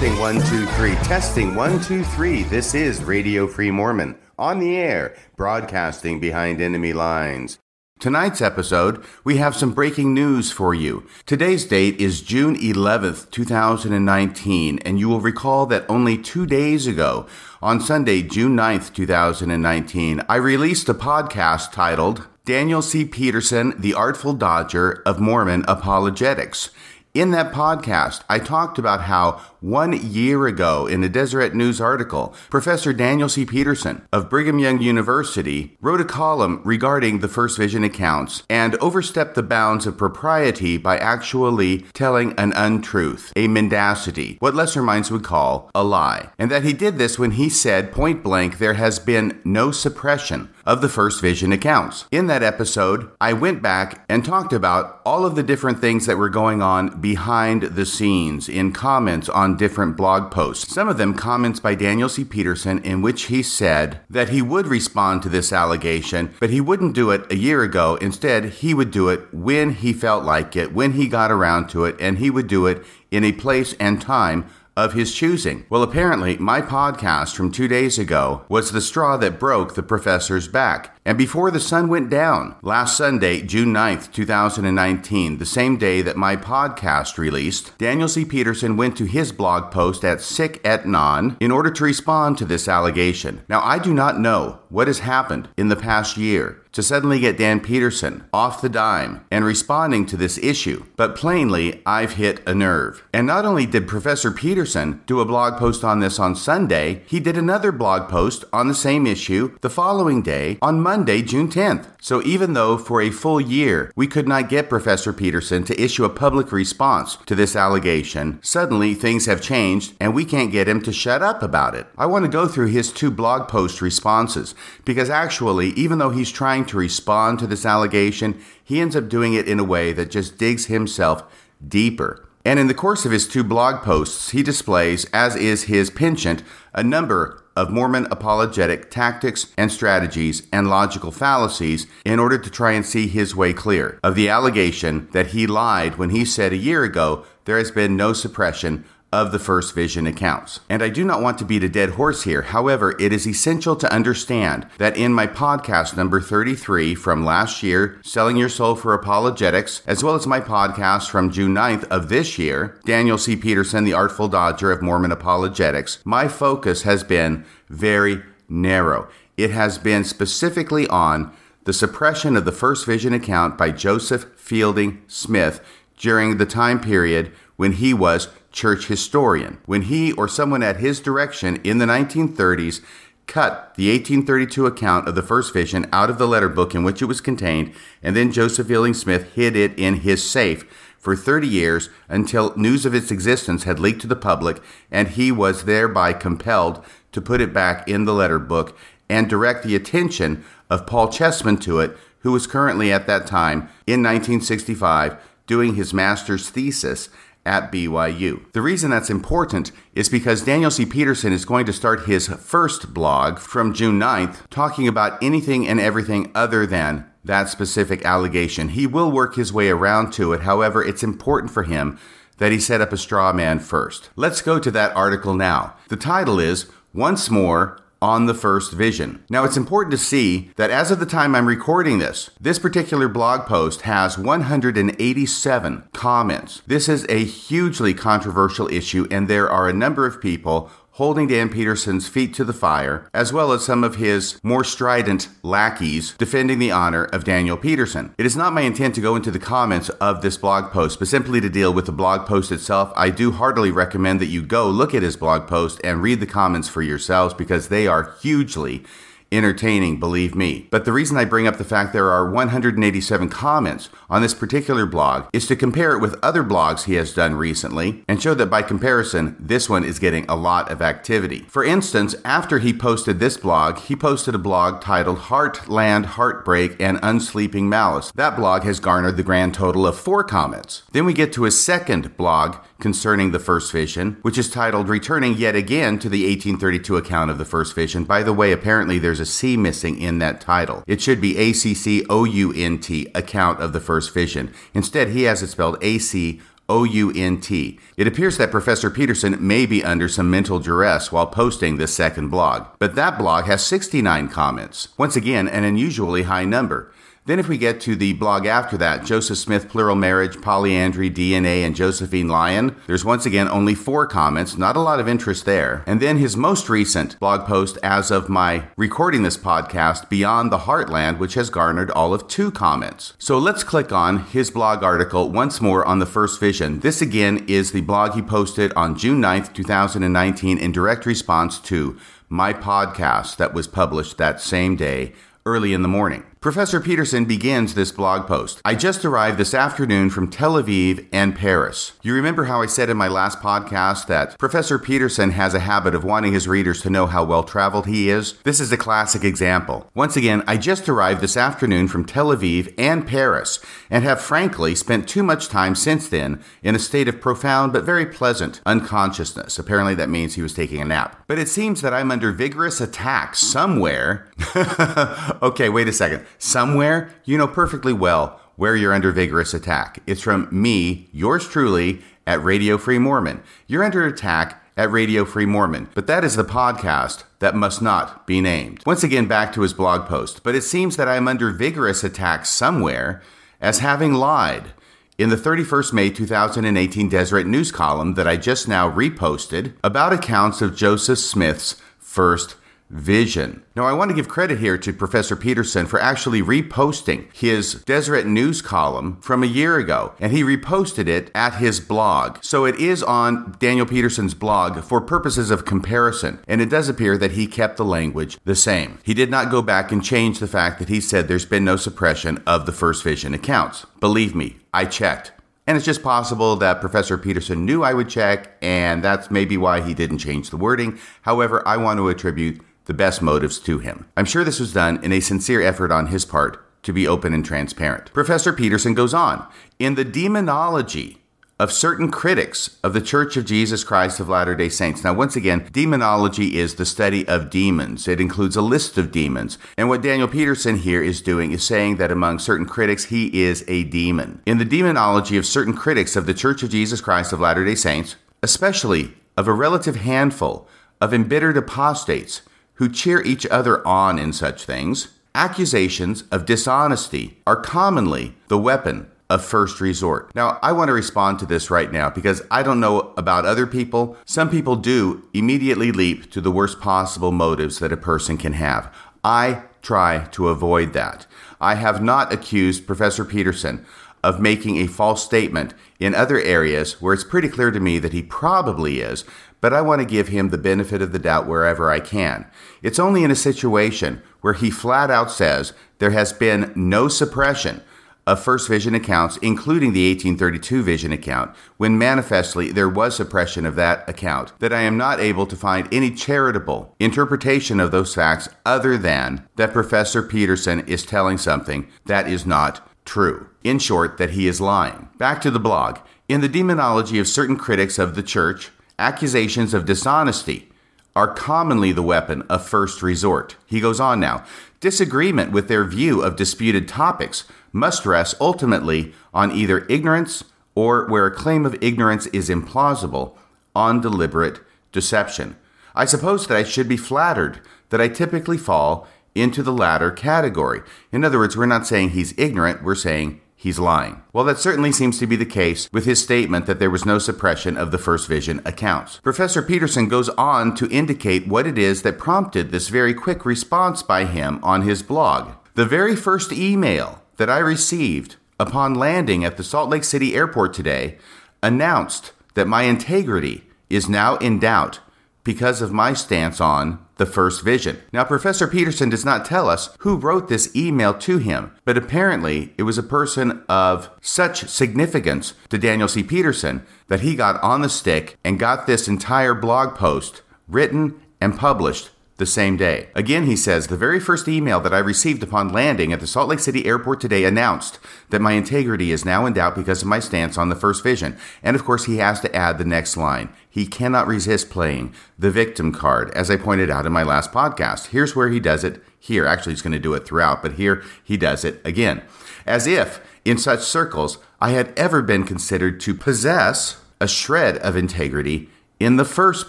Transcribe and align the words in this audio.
Testing 0.00 0.18
one, 0.18 0.40
two, 0.46 0.64
three. 0.64 0.94
Testing 1.04 1.54
one, 1.54 1.78
two, 1.82 2.02
three. 2.02 2.42
This 2.44 2.74
is 2.74 3.04
Radio 3.04 3.46
Free 3.46 3.70
Mormon 3.70 4.16
on 4.38 4.58
the 4.58 4.74
air, 4.74 5.14
broadcasting 5.36 6.18
behind 6.18 6.58
enemy 6.58 6.94
lines. 6.94 7.58
Tonight's 7.98 8.40
episode, 8.40 9.04
we 9.24 9.36
have 9.36 9.54
some 9.54 9.74
breaking 9.74 10.14
news 10.14 10.50
for 10.50 10.72
you. 10.72 11.06
Today's 11.26 11.66
date 11.66 12.00
is 12.00 12.22
June 12.22 12.56
11th, 12.56 13.30
2019, 13.30 14.78
and 14.78 14.98
you 14.98 15.06
will 15.06 15.20
recall 15.20 15.66
that 15.66 15.84
only 15.86 16.16
two 16.16 16.46
days 16.46 16.86
ago, 16.86 17.26
on 17.60 17.78
Sunday, 17.78 18.22
June 18.22 18.56
9th, 18.56 18.94
2019, 18.94 20.22
I 20.26 20.36
released 20.36 20.88
a 20.88 20.94
podcast 20.94 21.72
titled 21.72 22.26
Daniel 22.46 22.80
C. 22.80 23.04
Peterson, 23.04 23.74
the 23.78 23.92
Artful 23.92 24.32
Dodger 24.32 25.02
of 25.04 25.20
Mormon 25.20 25.62
Apologetics. 25.68 26.70
In 27.12 27.32
that 27.32 27.52
podcast, 27.52 28.22
I 28.28 28.38
talked 28.38 28.78
about 28.78 29.00
how 29.02 29.40
one 29.60 29.92
year 29.92 30.46
ago 30.46 30.86
in 30.86 31.04
a 31.04 31.08
Deseret 31.08 31.54
News 31.54 31.80
article, 31.80 32.34
Professor 32.48 32.92
Daniel 32.92 33.28
C. 33.28 33.44
Peterson 33.44 34.06
of 34.12 34.30
Brigham 34.30 34.58
Young 34.58 34.80
University 34.80 35.76
wrote 35.80 36.00
a 36.00 36.04
column 36.04 36.60
regarding 36.64 37.18
the 37.18 37.28
First 37.28 37.58
Vision 37.58 37.84
accounts 37.84 38.42
and 38.48 38.76
overstepped 38.76 39.34
the 39.34 39.42
bounds 39.42 39.86
of 39.86 39.98
propriety 39.98 40.76
by 40.76 40.96
actually 40.98 41.78
telling 41.92 42.32
an 42.38 42.52
untruth, 42.54 43.32
a 43.36 43.48
mendacity, 43.48 44.36
what 44.40 44.54
lesser 44.54 44.82
minds 44.82 45.10
would 45.10 45.24
call 45.24 45.70
a 45.74 45.84
lie. 45.84 46.30
And 46.38 46.50
that 46.50 46.64
he 46.64 46.72
did 46.72 46.98
this 46.98 47.18
when 47.18 47.32
he 47.32 47.48
said 47.48 47.92
point 47.92 48.22
blank 48.22 48.58
there 48.58 48.74
has 48.74 48.98
been 48.98 49.40
no 49.44 49.70
suppression 49.70 50.48
of 50.66 50.80
the 50.80 50.88
First 50.88 51.20
Vision 51.20 51.52
accounts. 51.52 52.06
In 52.10 52.26
that 52.28 52.42
episode, 52.42 53.10
I 53.20 53.32
went 53.32 53.62
back 53.62 54.04
and 54.08 54.24
talked 54.24 54.52
about 54.52 55.00
all 55.04 55.26
of 55.26 55.34
the 55.34 55.42
different 55.42 55.80
things 55.80 56.06
that 56.06 56.18
were 56.18 56.28
going 56.28 56.62
on 56.62 57.00
behind 57.00 57.62
the 57.62 57.86
scenes 57.86 58.48
in 58.48 58.72
comments 58.72 59.28
on 59.28 59.49
different 59.56 59.96
blog 59.96 60.30
posts. 60.30 60.72
Some 60.72 60.88
of 60.88 60.98
them 60.98 61.14
comments 61.14 61.60
by 61.60 61.74
Daniel 61.74 62.08
C. 62.08 62.24
Peterson 62.24 62.78
in 62.82 63.02
which 63.02 63.24
he 63.24 63.42
said 63.42 64.00
that 64.10 64.30
he 64.30 64.42
would 64.42 64.66
respond 64.66 65.22
to 65.22 65.28
this 65.28 65.52
allegation, 65.52 66.34
but 66.40 66.50
he 66.50 66.60
wouldn't 66.60 66.94
do 66.94 67.10
it 67.10 67.30
a 67.30 67.36
year 67.36 67.62
ago. 67.62 67.96
Instead, 67.96 68.44
he 68.46 68.74
would 68.74 68.90
do 68.90 69.08
it 69.08 69.32
when 69.32 69.70
he 69.70 69.92
felt 69.92 70.24
like 70.24 70.56
it, 70.56 70.72
when 70.74 70.92
he 70.92 71.08
got 71.08 71.30
around 71.30 71.68
to 71.68 71.84
it, 71.84 71.96
and 72.00 72.18
he 72.18 72.30
would 72.30 72.46
do 72.46 72.66
it 72.66 72.84
in 73.10 73.24
a 73.24 73.32
place 73.32 73.74
and 73.80 74.00
time 74.00 74.48
of 74.84 74.94
his 74.94 75.14
choosing. 75.14 75.66
Well, 75.68 75.82
apparently, 75.82 76.36
my 76.38 76.60
podcast 76.62 77.34
from 77.34 77.52
two 77.52 77.68
days 77.68 77.98
ago 77.98 78.44
was 78.48 78.72
the 78.72 78.80
straw 78.80 79.16
that 79.18 79.38
broke 79.38 79.74
the 79.74 79.82
professor's 79.82 80.48
back. 80.48 80.96
And 81.04 81.18
before 81.18 81.50
the 81.50 81.60
sun 81.60 81.88
went 81.88 82.10
down, 82.10 82.56
last 82.62 82.96
Sunday, 82.96 83.42
June 83.42 83.74
9th, 83.74 84.12
2019, 84.12 85.38
the 85.38 85.46
same 85.46 85.76
day 85.76 86.02
that 86.02 86.16
my 86.16 86.36
podcast 86.36 87.18
released, 87.18 87.76
Daniel 87.78 88.08
C. 88.08 88.24
Peterson 88.24 88.76
went 88.76 88.96
to 88.96 89.04
his 89.04 89.32
blog 89.32 89.70
post 89.70 90.04
at 90.04 90.20
Sic 90.20 90.60
et 90.64 90.86
Non 90.86 91.36
in 91.40 91.50
order 91.50 91.70
to 91.70 91.84
respond 91.84 92.38
to 92.38 92.44
this 92.44 92.68
allegation. 92.68 93.42
Now, 93.48 93.60
I 93.62 93.78
do 93.78 93.92
not 93.92 94.20
know 94.20 94.60
what 94.68 94.86
has 94.86 95.00
happened 95.00 95.48
in 95.56 95.68
the 95.68 95.76
past 95.76 96.16
year 96.16 96.62
to 96.72 96.82
suddenly 96.82 97.20
get 97.20 97.38
Dan 97.38 97.60
Peterson 97.60 98.24
off 98.32 98.60
the 98.60 98.68
dime 98.68 99.24
and 99.30 99.44
responding 99.44 100.06
to 100.06 100.16
this 100.16 100.38
issue, 100.38 100.84
but 100.96 101.16
plainly, 101.16 101.82
I've 101.84 102.14
hit 102.14 102.40
a 102.46 102.54
nerve. 102.54 103.02
And 103.12 103.26
not 103.26 103.44
only 103.44 103.66
did 103.66 103.88
Professor 103.88 104.30
Peterson 104.30 105.02
do 105.06 105.20
a 105.20 105.24
blog 105.24 105.58
post 105.58 105.84
on 105.84 106.00
this 106.00 106.18
on 106.18 106.36
Sunday, 106.36 107.02
he 107.06 107.20
did 107.20 107.36
another 107.36 107.72
blog 107.72 108.08
post 108.08 108.44
on 108.52 108.68
the 108.68 108.74
same 108.74 109.06
issue 109.06 109.56
the 109.60 109.70
following 109.70 110.22
day 110.22 110.58
on 110.62 110.80
Monday, 110.80 111.22
June 111.22 111.48
10th. 111.48 111.86
So 112.00 112.22
even 112.22 112.54
though 112.54 112.78
for 112.78 113.02
a 113.02 113.10
full 113.10 113.40
year 113.40 113.92
we 113.94 114.06
could 114.06 114.26
not 114.26 114.48
get 114.48 114.70
Professor 114.70 115.12
Peterson 115.12 115.64
to 115.64 115.80
issue 115.80 116.04
a 116.04 116.08
public 116.08 116.50
response 116.50 117.16
to 117.26 117.34
this 117.34 117.54
allegation, 117.54 118.38
suddenly 118.42 118.94
things 118.94 119.26
have 119.26 119.42
changed 119.42 119.94
and 120.00 120.14
we 120.14 120.24
can't 120.24 120.52
get 120.52 120.68
him 120.68 120.80
to 120.82 120.92
shut 120.92 121.22
up 121.22 121.42
about 121.42 121.74
it. 121.74 121.86
I 121.98 122.06
want 122.06 122.24
to 122.24 122.30
go 122.30 122.48
through 122.48 122.68
his 122.68 122.90
two 122.92 123.10
blog 123.10 123.48
post 123.48 123.82
responses 123.82 124.54
because 124.84 125.10
actually, 125.10 125.70
even 125.70 125.98
though 125.98 126.10
he's 126.10 126.30
trying 126.30 126.59
trying 126.60 126.70
to 126.70 126.76
respond 126.76 127.38
to 127.38 127.46
this 127.46 127.64
allegation, 127.64 128.38
he 128.62 128.80
ends 128.80 128.94
up 128.94 129.08
doing 129.08 129.32
it 129.34 129.48
in 129.48 129.58
a 129.58 129.64
way 129.64 129.92
that 129.92 130.10
just 130.10 130.36
digs 130.38 130.66
himself 130.66 131.22
deeper. 131.66 132.28
And 132.44 132.58
in 132.58 132.68
the 132.68 132.74
course 132.74 133.06
of 133.06 133.12
his 133.12 133.26
two 133.26 133.44
blog 133.44 133.82
posts, 133.82 134.30
he 134.30 134.42
displays, 134.42 135.06
as 135.12 135.36
is 135.36 135.64
his 135.64 135.90
penchant, 135.90 136.42
a 136.74 136.82
number 136.82 137.42
of 137.56 137.70
Mormon 137.70 138.06
apologetic 138.10 138.90
tactics 138.90 139.52
and 139.56 139.72
strategies 139.72 140.46
and 140.52 140.68
logical 140.68 141.10
fallacies 141.10 141.86
in 142.04 142.18
order 142.18 142.38
to 142.38 142.50
try 142.50 142.72
and 142.72 142.84
see 142.86 143.08
his 143.08 143.34
way 143.34 143.52
clear 143.52 143.98
of 144.02 144.14
the 144.14 144.28
allegation 144.28 145.08
that 145.12 145.28
he 145.28 145.46
lied 145.46 145.96
when 145.96 146.10
he 146.10 146.24
said 146.24 146.52
a 146.52 146.56
year 146.56 146.84
ago 146.84 147.24
there 147.44 147.58
has 147.58 147.70
been 147.70 147.96
no 147.96 148.12
suppression 148.12 148.84
of 149.12 149.32
the 149.32 149.38
First 149.38 149.74
Vision 149.74 150.06
accounts. 150.06 150.60
And 150.68 150.82
I 150.82 150.88
do 150.88 151.04
not 151.04 151.20
want 151.20 151.38
to 151.38 151.44
beat 151.44 151.64
a 151.64 151.68
dead 151.68 151.90
horse 151.90 152.22
here. 152.22 152.42
However, 152.42 152.94
it 153.00 153.12
is 153.12 153.26
essential 153.26 153.74
to 153.76 153.92
understand 153.92 154.66
that 154.78 154.96
in 154.96 155.12
my 155.12 155.26
podcast 155.26 155.96
number 155.96 156.20
33 156.20 156.94
from 156.94 157.24
last 157.24 157.62
year, 157.62 157.98
Selling 158.02 158.36
Your 158.36 158.48
Soul 158.48 158.76
for 158.76 158.94
Apologetics, 158.94 159.82
as 159.86 160.04
well 160.04 160.14
as 160.14 160.26
my 160.26 160.40
podcast 160.40 161.10
from 161.10 161.30
June 161.30 161.54
9th 161.54 161.84
of 161.88 162.08
this 162.08 162.38
year, 162.38 162.78
Daniel 162.84 163.18
C. 163.18 163.34
Peterson, 163.34 163.84
the 163.84 163.92
Artful 163.92 164.28
Dodger 164.28 164.70
of 164.70 164.82
Mormon 164.82 165.12
Apologetics, 165.12 165.98
my 166.04 166.28
focus 166.28 166.82
has 166.82 167.02
been 167.02 167.44
very 167.68 168.22
narrow. 168.48 169.08
It 169.36 169.50
has 169.50 169.78
been 169.78 170.04
specifically 170.04 170.86
on 170.88 171.32
the 171.64 171.72
suppression 171.72 172.36
of 172.36 172.44
the 172.44 172.52
First 172.52 172.86
Vision 172.86 173.12
account 173.12 173.58
by 173.58 173.70
Joseph 173.70 174.26
Fielding 174.36 175.02
Smith 175.08 175.60
during 175.96 176.38
the 176.38 176.46
time 176.46 176.80
period 176.80 177.30
when 177.60 177.72
he 177.72 177.92
was 177.92 178.30
church 178.50 178.86
historian, 178.86 179.58
when 179.66 179.82
he 179.82 180.12
or 180.12 180.26
someone 180.26 180.62
at 180.62 180.78
his 180.78 180.98
direction 180.98 181.56
in 181.56 181.76
the 181.76 181.84
1930s 181.84 182.80
cut 183.26 183.74
the 183.76 183.90
1832 183.90 184.64
account 184.64 185.06
of 185.06 185.14
the 185.14 185.22
first 185.22 185.52
vision 185.52 185.86
out 185.92 186.08
of 186.08 186.16
the 186.16 186.26
letter 186.26 186.48
book 186.48 186.74
in 186.74 186.82
which 186.82 187.02
it 187.02 187.04
was 187.04 187.20
contained, 187.20 187.70
and 188.02 188.16
then 188.16 188.32
Joseph 188.32 188.66
Fielding 188.66 188.94
Smith 188.94 189.34
hid 189.34 189.56
it 189.56 189.78
in 189.78 189.96
his 189.96 190.24
safe 190.26 190.64
for 190.98 191.14
30 191.14 191.46
years 191.46 191.90
until 192.08 192.56
news 192.56 192.86
of 192.86 192.94
its 192.94 193.10
existence 193.10 193.64
had 193.64 193.78
leaked 193.78 194.00
to 194.00 194.06
the 194.06 194.16
public, 194.16 194.62
and 194.90 195.08
he 195.08 195.30
was 195.30 195.66
thereby 195.66 196.14
compelled 196.14 196.82
to 197.12 197.20
put 197.20 197.42
it 197.42 197.52
back 197.52 197.86
in 197.86 198.06
the 198.06 198.14
letter 198.14 198.38
book 198.38 198.74
and 199.10 199.28
direct 199.28 199.64
the 199.64 199.76
attention 199.76 200.42
of 200.70 200.86
Paul 200.86 201.08
Cheesman 201.08 201.58
to 201.58 201.78
it, 201.80 201.94
who 202.20 202.32
was 202.32 202.46
currently 202.46 202.90
at 202.90 203.06
that 203.06 203.26
time 203.26 203.68
in 203.86 204.02
1965 204.02 205.18
doing 205.50 205.74
his 205.74 205.92
master's 205.92 206.48
thesis 206.48 207.08
at 207.44 207.72
BYU. 207.72 208.50
The 208.52 208.62
reason 208.62 208.90
that's 208.90 209.10
important 209.10 209.72
is 209.94 210.08
because 210.08 210.44
Daniel 210.44 210.70
C. 210.70 210.84
Peterson 210.86 211.32
is 211.32 211.44
going 211.44 211.66
to 211.66 211.72
start 211.72 212.06
his 212.06 212.28
first 212.28 212.92
blog 212.92 213.38
from 213.38 213.74
June 213.74 213.98
9th 213.98 214.48
talking 214.50 214.86
about 214.86 215.22
anything 215.22 215.66
and 215.66 215.80
everything 215.80 216.30
other 216.34 216.66
than 216.66 217.06
that 217.24 217.48
specific 217.48 218.04
allegation. 218.04 218.70
He 218.70 218.86
will 218.86 219.10
work 219.10 219.34
his 219.36 219.52
way 219.52 219.68
around 219.68 220.12
to 220.14 220.32
it. 220.32 220.42
However, 220.42 220.82
it's 220.82 221.02
important 221.02 221.52
for 221.52 221.64
him 221.64 221.98
that 222.38 222.52
he 222.52 222.58
set 222.58 222.80
up 222.80 222.92
a 222.92 222.96
straw 222.96 223.32
man 223.32 223.58
first. 223.58 224.10
Let's 224.16 224.42
go 224.42 224.58
to 224.58 224.70
that 224.70 224.96
article 224.96 225.34
now. 225.34 225.76
The 225.88 225.96
title 225.96 226.38
is 226.38 226.70
Once 226.94 227.30
More 227.30 227.79
on 228.02 228.26
the 228.26 228.34
first 228.34 228.72
vision. 228.72 229.22
Now, 229.28 229.44
it's 229.44 229.56
important 229.56 229.92
to 229.92 229.98
see 229.98 230.50
that 230.56 230.70
as 230.70 230.90
of 230.90 231.00
the 231.00 231.06
time 231.06 231.34
I'm 231.34 231.46
recording 231.46 231.98
this, 231.98 232.30
this 232.40 232.58
particular 232.58 233.08
blog 233.08 233.46
post 233.46 233.82
has 233.82 234.16
187 234.16 235.88
comments. 235.92 236.62
This 236.66 236.88
is 236.88 237.06
a 237.08 237.24
hugely 237.24 237.92
controversial 237.92 238.68
issue, 238.68 239.06
and 239.10 239.28
there 239.28 239.50
are 239.50 239.68
a 239.68 239.72
number 239.72 240.06
of 240.06 240.20
people 240.20 240.70
holding 241.00 241.26
Dan 241.26 241.48
Peterson's 241.48 242.08
feet 242.08 242.34
to 242.34 242.44
the 242.44 242.52
fire, 242.52 243.08
as 243.14 243.32
well 243.32 243.52
as 243.52 243.64
some 243.64 243.82
of 243.82 243.96
his 243.96 244.38
more 244.42 244.62
strident 244.62 245.30
lackeys 245.42 246.12
defending 246.18 246.58
the 246.58 246.70
honor 246.70 247.04
of 247.04 247.24
Daniel 247.24 247.56
Peterson. 247.56 248.14
It 248.18 248.26
is 248.26 248.36
not 248.36 248.52
my 248.52 248.60
intent 248.60 248.96
to 248.96 249.00
go 249.00 249.16
into 249.16 249.30
the 249.30 249.38
comments 249.38 249.88
of 249.88 250.20
this 250.20 250.36
blog 250.36 250.70
post, 250.70 250.98
but 250.98 251.08
simply 251.08 251.40
to 251.40 251.48
deal 251.48 251.72
with 251.72 251.86
the 251.86 251.90
blog 251.90 252.26
post 252.26 252.52
itself. 252.52 252.92
I 252.96 253.08
do 253.08 253.32
heartily 253.32 253.70
recommend 253.70 254.20
that 254.20 254.26
you 254.26 254.42
go 254.42 254.68
look 254.68 254.94
at 254.94 255.02
his 255.02 255.16
blog 255.16 255.48
post 255.48 255.80
and 255.82 256.02
read 256.02 256.20
the 256.20 256.26
comments 256.26 256.68
for 256.68 256.82
yourselves 256.82 257.32
because 257.32 257.68
they 257.68 257.86
are 257.86 258.14
hugely 258.20 258.84
entertaining, 259.32 260.00
believe 260.00 260.34
me. 260.34 260.66
But 260.70 260.84
the 260.84 260.92
reason 260.92 261.16
I 261.16 261.24
bring 261.24 261.46
up 261.46 261.56
the 261.56 261.64
fact 261.64 261.92
there 261.92 262.10
are 262.10 262.30
187 262.30 263.28
comments 263.28 263.88
on 264.08 264.22
this 264.22 264.34
particular 264.34 264.86
blog 264.86 265.28
is 265.32 265.46
to 265.46 265.56
compare 265.56 265.92
it 265.92 266.00
with 266.00 266.18
other 266.22 266.42
blogs 266.42 266.84
he 266.84 266.94
has 266.94 267.14
done 267.14 267.34
recently 267.34 268.04
and 268.08 268.20
show 268.20 268.34
that 268.34 268.46
by 268.46 268.62
comparison, 268.62 269.36
this 269.38 269.68
one 269.68 269.84
is 269.84 269.98
getting 269.98 270.24
a 270.28 270.34
lot 270.34 270.70
of 270.70 270.82
activity. 270.82 271.40
For 271.48 271.64
instance, 271.64 272.14
after 272.24 272.58
he 272.58 272.72
posted 272.72 273.20
this 273.20 273.36
blog, 273.36 273.78
he 273.78 273.94
posted 273.94 274.34
a 274.34 274.38
blog 274.38 274.80
titled 274.80 275.18
Heartland 275.18 276.04
Heartbreak 276.04 276.80
and 276.80 276.98
Unsleeping 276.98 277.64
Malice. 277.64 278.10
That 278.14 278.36
blog 278.36 278.62
has 278.64 278.80
garnered 278.80 279.16
the 279.16 279.22
grand 279.22 279.54
total 279.54 279.86
of 279.86 279.98
four 279.98 280.24
comments. 280.24 280.82
Then 280.92 281.04
we 281.04 281.12
get 281.12 281.32
to 281.34 281.44
his 281.44 281.62
second 281.62 282.16
blog 282.16 282.56
concerning 282.80 283.30
the 283.30 283.38
first 283.38 283.70
vision, 283.72 284.16
which 284.22 284.38
is 284.38 284.50
titled 284.50 284.88
Returning 284.88 285.36
Yet 285.36 285.54
Again 285.54 285.98
to 286.00 286.08
the 286.08 286.24
1832 286.24 286.96
account 286.96 287.30
of 287.30 287.38
the 287.38 287.44
first 287.44 287.74
vision. 287.74 288.04
By 288.04 288.22
the 288.22 288.32
way, 288.32 288.52
apparently 288.52 288.98
there's 288.98 289.20
a 289.20 289.26
C 289.26 289.56
missing 289.56 290.00
in 290.00 290.18
that 290.18 290.40
title. 290.40 290.82
It 290.86 291.00
should 291.00 291.20
be 291.20 291.36
A 291.38 291.52
C 291.52 291.74
C 291.74 292.04
O 292.08 292.24
U 292.24 292.52
N 292.54 292.78
T 292.78 293.08
account 293.14 293.60
of 293.60 293.72
the 293.72 293.80
first 293.80 294.12
vision. 294.14 294.52
Instead, 294.74 295.08
he 295.08 295.24
has 295.24 295.42
it 295.42 295.48
spelled 295.48 295.76
A 295.82 295.98
C 295.98 296.40
O 296.70 296.84
U 296.84 297.12
N 297.14 297.40
T. 297.40 297.78
It 297.96 298.06
appears 298.06 298.38
that 298.38 298.52
Professor 298.52 298.90
Peterson 298.90 299.36
may 299.44 299.66
be 299.66 299.84
under 299.84 300.08
some 300.08 300.30
mental 300.30 300.60
duress 300.60 301.10
while 301.10 301.26
posting 301.26 301.76
this 301.76 301.94
second 301.94 302.28
blog, 302.28 302.66
but 302.78 302.94
that 302.94 303.18
blog 303.18 303.46
has 303.46 303.66
69 303.66 304.28
comments. 304.28 304.88
Once 304.96 305.16
again, 305.16 305.48
an 305.48 305.64
unusually 305.64 306.22
high 306.22 306.44
number. 306.44 306.92
Then, 307.26 307.38
if 307.38 307.48
we 307.48 307.58
get 307.58 307.80
to 307.82 307.94
the 307.94 308.14
blog 308.14 308.46
after 308.46 308.78
that, 308.78 309.04
Joseph 309.04 309.36
Smith, 309.36 309.68
Plural 309.68 309.94
Marriage, 309.94 310.40
Polyandry, 310.40 311.10
DNA, 311.10 311.66
and 311.66 311.76
Josephine 311.76 312.28
Lyon, 312.28 312.74
there's 312.86 313.04
once 313.04 313.26
again 313.26 313.46
only 313.46 313.74
four 313.74 314.06
comments, 314.06 314.56
not 314.56 314.74
a 314.74 314.80
lot 314.80 314.98
of 315.00 315.06
interest 315.06 315.44
there. 315.44 315.84
And 315.86 316.00
then 316.00 316.16
his 316.16 316.36
most 316.36 316.70
recent 316.70 317.20
blog 317.20 317.46
post 317.46 317.76
as 317.82 318.10
of 318.10 318.30
my 318.30 318.64
recording 318.76 319.22
this 319.22 319.36
podcast, 319.36 320.08
Beyond 320.08 320.50
the 320.50 320.60
Heartland, 320.60 321.18
which 321.18 321.34
has 321.34 321.50
garnered 321.50 321.90
all 321.90 322.14
of 322.14 322.26
two 322.26 322.50
comments. 322.50 323.12
So 323.18 323.36
let's 323.36 323.64
click 323.64 323.92
on 323.92 324.24
his 324.24 324.50
blog 324.50 324.82
article 324.82 325.30
once 325.30 325.60
more 325.60 325.84
on 325.84 325.98
the 325.98 326.06
first 326.06 326.40
vision. 326.40 326.80
This 326.80 327.02
again 327.02 327.44
is 327.46 327.72
the 327.72 327.82
blog 327.82 328.14
he 328.14 328.22
posted 328.22 328.72
on 328.72 328.96
June 328.96 329.20
9th, 329.20 329.52
2019, 329.52 330.56
in 330.56 330.72
direct 330.72 331.04
response 331.04 331.60
to 331.60 331.98
my 332.30 332.54
podcast 332.54 333.36
that 333.36 333.52
was 333.52 333.68
published 333.68 334.16
that 334.16 334.40
same 334.40 334.74
day 334.74 335.12
early 335.44 335.74
in 335.74 335.82
the 335.82 335.88
morning. 335.88 336.24
Professor 336.40 336.80
Peterson 336.80 337.26
begins 337.26 337.74
this 337.74 337.92
blog 337.92 338.26
post. 338.26 338.62
I 338.64 338.74
just 338.74 339.04
arrived 339.04 339.36
this 339.36 339.52
afternoon 339.52 340.08
from 340.08 340.30
Tel 340.30 340.54
Aviv 340.54 341.06
and 341.12 341.36
Paris. 341.36 341.92
You 342.00 342.14
remember 342.14 342.44
how 342.44 342.62
I 342.62 342.66
said 342.66 342.88
in 342.88 342.96
my 342.96 343.08
last 343.08 343.40
podcast 343.40 344.06
that 344.06 344.38
Professor 344.38 344.78
Peterson 344.78 345.32
has 345.32 345.52
a 345.52 345.60
habit 345.60 345.94
of 345.94 346.02
wanting 346.02 346.32
his 346.32 346.48
readers 346.48 346.80
to 346.80 346.88
know 346.88 347.04
how 347.04 347.24
well 347.24 347.42
traveled 347.42 347.86
he 347.86 348.08
is? 348.08 348.38
This 348.44 348.58
is 348.58 348.72
a 348.72 348.78
classic 348.78 349.22
example. 349.22 349.90
Once 349.94 350.16
again, 350.16 350.42
I 350.46 350.56
just 350.56 350.88
arrived 350.88 351.20
this 351.20 351.36
afternoon 351.36 351.88
from 351.88 352.06
Tel 352.06 352.28
Aviv 352.28 352.72
and 352.78 353.06
Paris 353.06 353.58
and 353.90 354.02
have 354.04 354.22
frankly 354.22 354.74
spent 354.74 355.06
too 355.06 355.22
much 355.22 355.48
time 355.48 355.74
since 355.74 356.08
then 356.08 356.42
in 356.62 356.74
a 356.74 356.78
state 356.78 357.06
of 357.06 357.20
profound 357.20 357.74
but 357.74 357.84
very 357.84 358.06
pleasant 358.06 358.62
unconsciousness. 358.64 359.58
Apparently, 359.58 359.94
that 359.94 360.08
means 360.08 360.36
he 360.36 360.42
was 360.42 360.54
taking 360.54 360.80
a 360.80 360.86
nap. 360.86 361.22
But 361.26 361.38
it 361.38 361.50
seems 361.50 361.82
that 361.82 361.92
I'm 361.92 362.10
under 362.10 362.32
vigorous 362.32 362.80
attack 362.80 363.36
somewhere. 363.36 364.26
okay, 365.42 365.68
wait 365.68 365.86
a 365.86 365.92
second 365.92 366.24
somewhere, 366.40 367.14
you 367.24 367.38
know 367.38 367.46
perfectly 367.46 367.92
well 367.92 368.40
where 368.56 368.74
you're 368.74 368.92
under 368.92 369.12
vigorous 369.12 369.54
attack. 369.54 370.02
It's 370.06 370.20
from 370.20 370.48
me, 370.50 371.08
yours 371.12 371.48
truly, 371.48 372.02
at 372.26 372.42
Radio 372.42 372.76
Free 372.76 372.98
Mormon. 372.98 373.42
You're 373.66 373.84
under 373.84 374.04
attack 374.04 374.62
at 374.76 374.90
Radio 374.90 375.24
Free 375.24 375.46
Mormon, 375.46 375.88
but 375.94 376.06
that 376.06 376.24
is 376.24 376.36
the 376.36 376.44
podcast 376.44 377.24
that 377.38 377.54
must 377.54 377.80
not 377.80 378.26
be 378.26 378.40
named. 378.40 378.82
Once 378.84 379.02
again, 379.02 379.26
back 379.26 379.52
to 379.52 379.62
his 379.62 379.72
blog 379.72 380.06
post. 380.06 380.42
But 380.42 380.54
it 380.54 380.62
seems 380.62 380.96
that 380.96 381.08
I 381.08 381.16
am 381.16 381.28
under 381.28 381.50
vigorous 381.50 382.04
attack 382.04 382.44
somewhere 382.44 383.22
as 383.60 383.78
having 383.78 384.12
lied. 384.12 384.72
In 385.18 385.28
the 385.28 385.36
31st 385.36 385.92
May 385.92 386.10
2018 386.10 387.08
Deseret 387.08 387.46
News 387.46 387.70
column 387.70 388.14
that 388.14 388.26
I 388.26 388.36
just 388.36 388.68
now 388.68 388.90
reposted 388.90 389.74
about 389.84 390.12
accounts 390.12 390.62
of 390.62 390.76
Joseph 390.76 391.18
Smith's 391.18 391.80
first 391.98 392.56
vision. 392.90 393.62
Now, 393.76 393.84
I 393.84 393.92
want 393.92 394.10
to 394.10 394.14
give 394.14 394.28
credit 394.28 394.58
here 394.58 394.76
to 394.76 394.92
Professor 394.92 395.36
Peterson 395.36 395.86
for 395.86 396.00
actually 396.00 396.42
reposting 396.42 397.32
his 397.32 397.82
Deseret 397.84 398.26
News 398.26 398.60
column 398.60 399.20
from 399.20 399.42
a 399.42 399.46
year 399.46 399.78
ago, 399.78 400.12
and 400.18 400.32
he 400.32 400.42
reposted 400.42 401.06
it 401.06 401.30
at 401.34 401.54
his 401.54 401.80
blog. 401.80 402.38
So 402.42 402.64
it 402.64 402.76
is 402.76 403.02
on 403.02 403.56
Daniel 403.58 403.86
Peterson's 403.86 404.34
blog 404.34 404.82
for 404.82 405.00
purposes 405.00 405.50
of 405.50 405.64
comparison, 405.64 406.40
and 406.48 406.60
it 406.60 406.68
does 406.68 406.88
appear 406.88 407.16
that 407.16 407.32
he 407.32 407.46
kept 407.46 407.76
the 407.76 407.84
language 407.84 408.38
the 408.44 408.56
same. 408.56 408.98
He 409.04 409.14
did 409.14 409.30
not 409.30 409.50
go 409.50 409.62
back 409.62 409.92
and 409.92 410.04
change 410.04 410.38
the 410.38 410.48
fact 410.48 410.78
that 410.80 410.88
he 410.88 411.00
said 411.00 411.28
there's 411.28 411.46
been 411.46 411.64
no 411.64 411.76
suppression 411.76 412.42
of 412.46 412.66
the 412.66 412.72
First 412.72 413.04
Vision 413.04 413.32
accounts. 413.34 413.86
Believe 414.00 414.34
me, 414.34 414.56
I 414.74 414.84
checked. 414.84 415.32
And 415.66 415.76
it's 415.76 415.86
just 415.86 416.02
possible 416.02 416.56
that 416.56 416.80
Professor 416.80 417.16
Peterson 417.16 417.64
knew 417.64 417.84
I 417.84 417.94
would 417.94 418.08
check, 418.08 418.56
and 418.60 419.04
that's 419.04 419.30
maybe 419.30 419.56
why 419.56 419.82
he 419.82 419.94
didn't 419.94 420.18
change 420.18 420.50
the 420.50 420.56
wording. 420.56 420.98
However, 421.22 421.62
I 421.68 421.76
want 421.76 421.98
to 421.98 422.08
attribute 422.08 422.60
the 422.90 422.94
best 422.94 423.22
motives 423.22 423.60
to 423.60 423.78
him. 423.78 424.04
I'm 424.16 424.24
sure 424.24 424.42
this 424.42 424.58
was 424.58 424.72
done 424.72 424.98
in 425.04 425.12
a 425.12 425.20
sincere 425.20 425.62
effort 425.62 425.92
on 425.92 426.08
his 426.08 426.24
part 426.24 426.60
to 426.82 426.92
be 426.92 427.06
open 427.06 427.32
and 427.32 427.44
transparent. 427.44 428.12
Professor 428.12 428.52
Peterson 428.52 428.94
goes 428.94 429.14
on 429.14 429.46
In 429.78 429.94
the 429.94 430.04
demonology 430.04 431.18
of 431.60 431.70
certain 431.70 432.10
critics 432.10 432.80
of 432.82 432.92
the 432.92 433.00
Church 433.00 433.36
of 433.36 433.44
Jesus 433.44 433.84
Christ 433.84 434.18
of 434.18 434.28
Latter 434.28 434.56
day 434.56 434.68
Saints. 434.68 435.04
Now, 435.04 435.12
once 435.12 435.36
again, 435.36 435.68
demonology 435.70 436.58
is 436.58 436.74
the 436.74 436.84
study 436.84 437.24
of 437.28 437.48
demons. 437.48 438.08
It 438.08 438.20
includes 438.20 438.56
a 438.56 438.60
list 438.60 438.98
of 438.98 439.12
demons. 439.12 439.56
And 439.78 439.88
what 439.88 440.02
Daniel 440.02 440.26
Peterson 440.26 440.78
here 440.78 441.00
is 441.00 441.22
doing 441.22 441.52
is 441.52 441.64
saying 441.64 441.98
that 441.98 442.10
among 442.10 442.40
certain 442.40 442.66
critics, 442.66 443.04
he 443.04 443.44
is 443.44 443.64
a 443.68 443.84
demon. 443.84 444.42
In 444.46 444.58
the 444.58 444.64
demonology 444.64 445.36
of 445.36 445.46
certain 445.46 445.74
critics 445.74 446.16
of 446.16 446.26
the 446.26 446.34
Church 446.34 446.64
of 446.64 446.70
Jesus 446.70 447.00
Christ 447.00 447.32
of 447.32 447.38
Latter 447.38 447.64
day 447.64 447.76
Saints, 447.76 448.16
especially 448.42 449.14
of 449.36 449.46
a 449.46 449.52
relative 449.52 449.94
handful 449.94 450.66
of 451.00 451.14
embittered 451.14 451.56
apostates 451.56 452.42
who 452.80 452.88
cheer 452.88 453.20
each 453.20 453.46
other 453.46 453.86
on 453.86 454.18
in 454.18 454.32
such 454.32 454.64
things, 454.64 455.08
accusations 455.34 456.24
of 456.32 456.46
dishonesty 456.46 457.36
are 457.46 457.60
commonly 457.60 458.34
the 458.48 458.56
weapon 458.56 459.06
of 459.28 459.44
first 459.44 459.82
resort. 459.82 460.34
Now, 460.34 460.58
I 460.62 460.72
want 460.72 460.88
to 460.88 460.94
respond 460.94 461.38
to 461.38 461.46
this 461.46 461.70
right 461.70 461.92
now 461.92 462.08
because 462.08 462.40
I 462.50 462.62
don't 462.62 462.80
know 462.80 463.12
about 463.18 463.44
other 463.44 463.66
people. 463.66 464.16
Some 464.24 464.48
people 464.48 464.76
do 464.76 465.22
immediately 465.34 465.92
leap 465.92 466.32
to 466.32 466.40
the 466.40 466.50
worst 466.50 466.80
possible 466.80 467.32
motives 467.32 467.80
that 467.80 467.92
a 467.92 467.98
person 467.98 468.38
can 468.38 468.54
have. 468.54 468.92
I 469.22 469.64
try 469.82 470.26
to 470.32 470.48
avoid 470.48 470.94
that. 470.94 471.26
I 471.60 471.74
have 471.74 472.02
not 472.02 472.32
accused 472.32 472.86
Professor 472.86 473.26
Peterson 473.26 473.84
of 474.22 474.40
making 474.40 474.76
a 474.76 474.86
false 474.86 475.22
statement 475.22 475.74
in 475.98 476.14
other 476.14 476.40
areas 476.40 477.00
where 477.00 477.12
it's 477.12 477.24
pretty 477.24 477.48
clear 477.48 477.70
to 477.70 477.80
me 477.80 477.98
that 477.98 478.12
he 478.12 478.22
probably 478.22 479.00
is, 479.00 479.24
but 479.60 479.72
I 479.72 479.80
want 479.80 480.00
to 480.00 480.06
give 480.06 480.28
him 480.28 480.50
the 480.50 480.58
benefit 480.58 481.02
of 481.02 481.12
the 481.12 481.18
doubt 481.18 481.46
wherever 481.46 481.90
I 481.90 482.00
can. 482.00 482.46
It's 482.82 482.98
only 482.98 483.24
in 483.24 483.30
a 483.30 483.36
situation 483.36 484.22
where 484.40 484.54
he 484.54 484.70
flat 484.70 485.10
out 485.10 485.30
says 485.30 485.72
there 485.98 486.10
has 486.10 486.32
been 486.32 486.72
no 486.74 487.08
suppression 487.08 487.82
of 488.26 488.42
First 488.42 488.68
Vision 488.68 488.94
accounts, 488.94 489.38
including 489.38 489.92
the 489.92 490.08
1832 490.08 490.82
Vision 490.82 491.12
account, 491.12 491.54
when 491.78 491.98
manifestly 491.98 492.70
there 492.70 492.88
was 492.88 493.16
suppression 493.16 493.66
of 493.66 493.76
that 493.76 494.08
account, 494.08 494.52
that 494.60 494.72
I 494.72 494.82
am 494.82 494.96
not 494.96 495.20
able 495.20 495.46
to 495.46 495.56
find 495.56 495.88
any 495.92 496.10
charitable 496.10 496.94
interpretation 497.00 497.80
of 497.80 497.90
those 497.90 498.14
facts 498.14 498.48
other 498.64 498.96
than 498.96 499.48
that 499.56 499.72
Professor 499.72 500.22
Peterson 500.22 500.80
is 500.86 501.04
telling 501.04 501.38
something 501.38 501.88
that 502.06 502.28
is 502.28 502.46
not 502.46 502.86
true. 503.04 503.48
In 503.64 503.78
short, 503.78 504.18
that 504.18 504.30
he 504.30 504.46
is 504.46 504.60
lying. 504.60 505.08
Back 505.18 505.40
to 505.42 505.50
the 505.50 505.58
blog. 505.58 505.98
In 506.28 506.40
the 506.40 506.48
demonology 506.48 507.18
of 507.18 507.26
certain 507.26 507.56
critics 507.56 507.98
of 507.98 508.14
the 508.14 508.22
church, 508.22 508.70
accusations 509.00 509.74
of 509.74 509.86
dishonesty 509.86 510.68
are 511.16 511.34
commonly 511.34 511.90
the 511.90 512.02
weapon 512.02 512.42
of 512.42 512.64
first 512.64 513.02
resort. 513.02 513.56
He 513.66 513.80
goes 513.80 513.98
on 513.98 514.20
now. 514.20 514.44
Disagreement 514.78 515.50
with 515.50 515.68
their 515.68 515.84
view 515.84 516.22
of 516.22 516.36
disputed 516.36 516.86
topics 516.86 517.44
must 517.72 518.06
rest 518.06 518.34
ultimately 518.40 519.12
on 519.34 519.50
either 519.50 519.86
ignorance 519.88 520.44
or, 520.74 521.06
where 521.08 521.26
a 521.26 521.34
claim 521.34 521.66
of 521.66 521.76
ignorance 521.82 522.26
is 522.28 522.48
implausible, 522.48 523.36
on 523.74 524.00
deliberate 524.00 524.60
deception. 524.92 525.56
I 525.94 526.04
suppose 526.04 526.46
that 526.46 526.56
I 526.56 526.62
should 526.62 526.88
be 526.88 526.96
flattered 526.96 527.60
that 527.90 528.00
I 528.00 528.08
typically 528.08 528.58
fall 528.58 529.06
into 529.34 529.62
the 529.62 529.72
latter 529.72 530.10
category. 530.10 530.80
In 531.12 531.24
other 531.24 531.38
words, 531.38 531.56
we're 531.56 531.66
not 531.66 531.86
saying 531.86 532.10
he's 532.10 532.38
ignorant, 532.38 532.82
we're 532.82 532.94
saying 532.94 533.40
he's 533.60 533.78
lying. 533.78 534.22
Well, 534.32 534.46
that 534.46 534.58
certainly 534.58 534.90
seems 534.90 535.18
to 535.18 535.26
be 535.26 535.36
the 535.36 535.44
case 535.44 535.90
with 535.92 536.06
his 536.06 536.22
statement 536.22 536.64
that 536.64 536.78
there 536.78 536.88
was 536.88 537.04
no 537.04 537.18
suppression 537.18 537.76
of 537.76 537.90
the 537.90 537.98
First 537.98 538.26
Vision 538.26 538.62
accounts. 538.64 539.18
Professor 539.18 539.60
Peterson 539.60 540.08
goes 540.08 540.30
on 540.30 540.74
to 540.76 540.88
indicate 540.88 541.46
what 541.46 541.66
it 541.66 541.76
is 541.76 542.00
that 542.00 542.16
prompted 542.16 542.70
this 542.70 542.88
very 542.88 543.12
quick 543.12 543.44
response 543.44 544.02
by 544.02 544.24
him 544.24 544.60
on 544.62 544.80
his 544.80 545.02
blog. 545.02 545.52
The 545.74 545.84
very 545.84 546.16
first 546.16 546.52
email 546.52 547.22
that 547.36 547.50
I 547.50 547.58
received 547.58 548.36
upon 548.58 548.94
landing 548.94 549.44
at 549.44 549.58
the 549.58 549.62
Salt 549.62 549.90
Lake 549.90 550.04
City 550.04 550.34
airport 550.34 550.72
today 550.72 551.18
announced 551.62 552.32
that 552.54 552.66
my 552.66 552.84
integrity 552.84 553.64
is 553.90 554.08
now 554.08 554.36
in 554.38 554.58
doubt 554.58 555.00
because 555.44 555.82
of 555.82 555.92
my 555.92 556.14
stance 556.14 556.62
on 556.62 556.98
the 557.20 557.26
first 557.26 557.62
vision. 557.62 557.98
Now, 558.14 558.24
Professor 558.24 558.66
Peterson 558.66 559.10
does 559.10 559.26
not 559.26 559.44
tell 559.44 559.68
us 559.68 559.94
who 559.98 560.16
wrote 560.16 560.48
this 560.48 560.74
email 560.74 561.12
to 561.18 561.36
him, 561.36 561.70
but 561.84 561.98
apparently 561.98 562.72
it 562.78 562.84
was 562.84 562.96
a 562.96 563.02
person 563.02 563.62
of 563.68 564.08
such 564.22 564.68
significance 564.70 565.52
to 565.68 565.76
Daniel 565.76 566.08
C. 566.08 566.22
Peterson 566.22 566.82
that 567.08 567.20
he 567.20 567.36
got 567.36 567.62
on 567.62 567.82
the 567.82 567.90
stick 567.90 568.38
and 568.42 568.58
got 568.58 568.86
this 568.86 569.06
entire 569.06 569.54
blog 569.54 569.94
post 569.94 570.40
written 570.66 571.20
and 571.42 571.58
published 571.58 572.08
the 572.40 572.46
same 572.46 572.76
day. 572.76 573.08
Again, 573.14 573.46
he 573.46 573.54
says, 573.54 573.86
the 573.86 573.96
very 573.96 574.18
first 574.18 574.48
email 574.48 574.80
that 574.80 574.92
I 574.92 574.98
received 574.98 575.44
upon 575.44 575.68
landing 575.68 576.12
at 576.12 576.18
the 576.18 576.26
Salt 576.26 576.48
Lake 576.48 576.58
City 576.58 576.86
airport 576.86 577.20
today 577.20 577.44
announced 577.44 578.00
that 578.30 578.40
my 578.40 578.52
integrity 578.52 579.12
is 579.12 579.24
now 579.24 579.46
in 579.46 579.52
doubt 579.52 579.76
because 579.76 580.02
of 580.02 580.08
my 580.08 580.18
stance 580.18 580.58
on 580.58 580.68
the 580.68 580.74
first 580.74 581.04
vision. 581.04 581.36
And 581.62 581.76
of 581.76 581.84
course, 581.84 582.06
he 582.06 582.16
has 582.16 582.40
to 582.40 582.52
add 582.56 582.78
the 582.78 582.84
next 582.84 583.16
line. 583.16 583.50
He 583.68 583.86
cannot 583.86 584.26
resist 584.26 584.70
playing 584.70 585.14
the 585.38 585.52
victim 585.52 585.92
card, 585.92 586.30
as 586.30 586.50
I 586.50 586.56
pointed 586.56 586.90
out 586.90 587.06
in 587.06 587.12
my 587.12 587.22
last 587.22 587.52
podcast. 587.52 588.06
Here's 588.06 588.34
where 588.34 588.48
he 588.48 588.58
does 588.58 588.82
it 588.82 589.00
here. 589.20 589.46
Actually, 589.46 589.74
he's 589.74 589.82
going 589.82 589.92
to 589.92 590.00
do 590.00 590.14
it 590.14 590.26
throughout, 590.26 590.62
but 590.62 590.72
here 590.72 591.04
he 591.22 591.36
does 591.36 591.64
it 591.64 591.80
again. 591.84 592.22
As 592.66 592.88
if, 592.88 593.20
in 593.44 593.58
such 593.58 593.80
circles, 593.80 594.38
I 594.60 594.70
had 594.70 594.98
ever 594.98 595.22
been 595.22 595.44
considered 595.44 596.00
to 596.00 596.14
possess 596.14 597.00
a 597.20 597.28
shred 597.28 597.76
of 597.78 597.96
integrity 597.96 598.70
in 598.98 599.16
the 599.16 599.24
first 599.24 599.68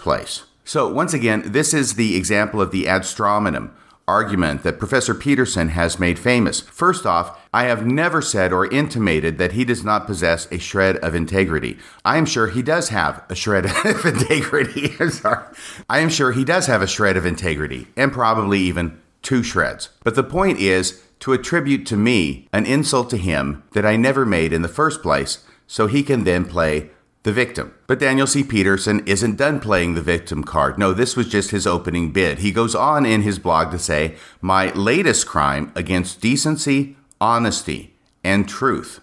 place. 0.00 0.44
So, 0.64 0.92
once 0.92 1.12
again, 1.12 1.42
this 1.46 1.74
is 1.74 1.94
the 1.94 2.16
example 2.16 2.60
of 2.60 2.70
the 2.70 2.86
ad 2.86 3.04
argument 4.08 4.62
that 4.62 4.78
Professor 4.78 5.14
Peterson 5.14 5.68
has 5.68 5.98
made 5.98 6.18
famous. 6.18 6.60
First 6.60 7.06
off, 7.06 7.40
I 7.52 7.64
have 7.64 7.86
never 7.86 8.20
said 8.20 8.52
or 8.52 8.66
intimated 8.66 9.38
that 9.38 9.52
he 9.52 9.64
does 9.64 9.84
not 9.84 10.06
possess 10.06 10.50
a 10.50 10.58
shred 10.58 10.96
of 10.98 11.14
integrity. 11.14 11.78
I 12.04 12.16
am 12.16 12.26
sure 12.26 12.48
he 12.48 12.62
does 12.62 12.88
have 12.88 13.24
a 13.28 13.34
shred 13.34 13.66
of 13.84 14.04
integrity. 14.04 14.92
Sorry. 15.10 15.44
I 15.88 16.00
am 16.00 16.08
sure 16.08 16.32
he 16.32 16.44
does 16.44 16.66
have 16.66 16.82
a 16.82 16.86
shred 16.86 17.16
of 17.16 17.26
integrity, 17.26 17.88
and 17.96 18.12
probably 18.12 18.60
even 18.60 19.00
two 19.22 19.42
shreds. 19.42 19.90
But 20.02 20.14
the 20.14 20.24
point 20.24 20.58
is 20.58 21.02
to 21.20 21.32
attribute 21.32 21.86
to 21.86 21.96
me 21.96 22.48
an 22.52 22.66
insult 22.66 23.08
to 23.10 23.16
him 23.16 23.62
that 23.72 23.86
I 23.86 23.96
never 23.96 24.26
made 24.26 24.52
in 24.52 24.62
the 24.62 24.68
first 24.68 25.02
place, 25.02 25.44
so 25.66 25.86
he 25.86 26.02
can 26.02 26.24
then 26.24 26.44
play 26.44 26.90
the 27.22 27.32
victim. 27.32 27.74
But 27.86 28.00
Daniel 28.00 28.26
C. 28.26 28.42
Peterson 28.42 29.06
isn't 29.06 29.36
done 29.36 29.60
playing 29.60 29.94
the 29.94 30.02
victim 30.02 30.42
card. 30.42 30.78
No, 30.78 30.92
this 30.92 31.16
was 31.16 31.28
just 31.28 31.50
his 31.50 31.66
opening 31.66 32.12
bid. 32.12 32.40
He 32.40 32.50
goes 32.50 32.74
on 32.74 33.06
in 33.06 33.22
his 33.22 33.38
blog 33.38 33.70
to 33.70 33.78
say, 33.78 34.16
My 34.40 34.72
latest 34.72 35.26
crime 35.26 35.72
against 35.74 36.20
decency, 36.20 36.96
honesty, 37.20 37.94
and 38.24 38.48
truth 38.48 39.00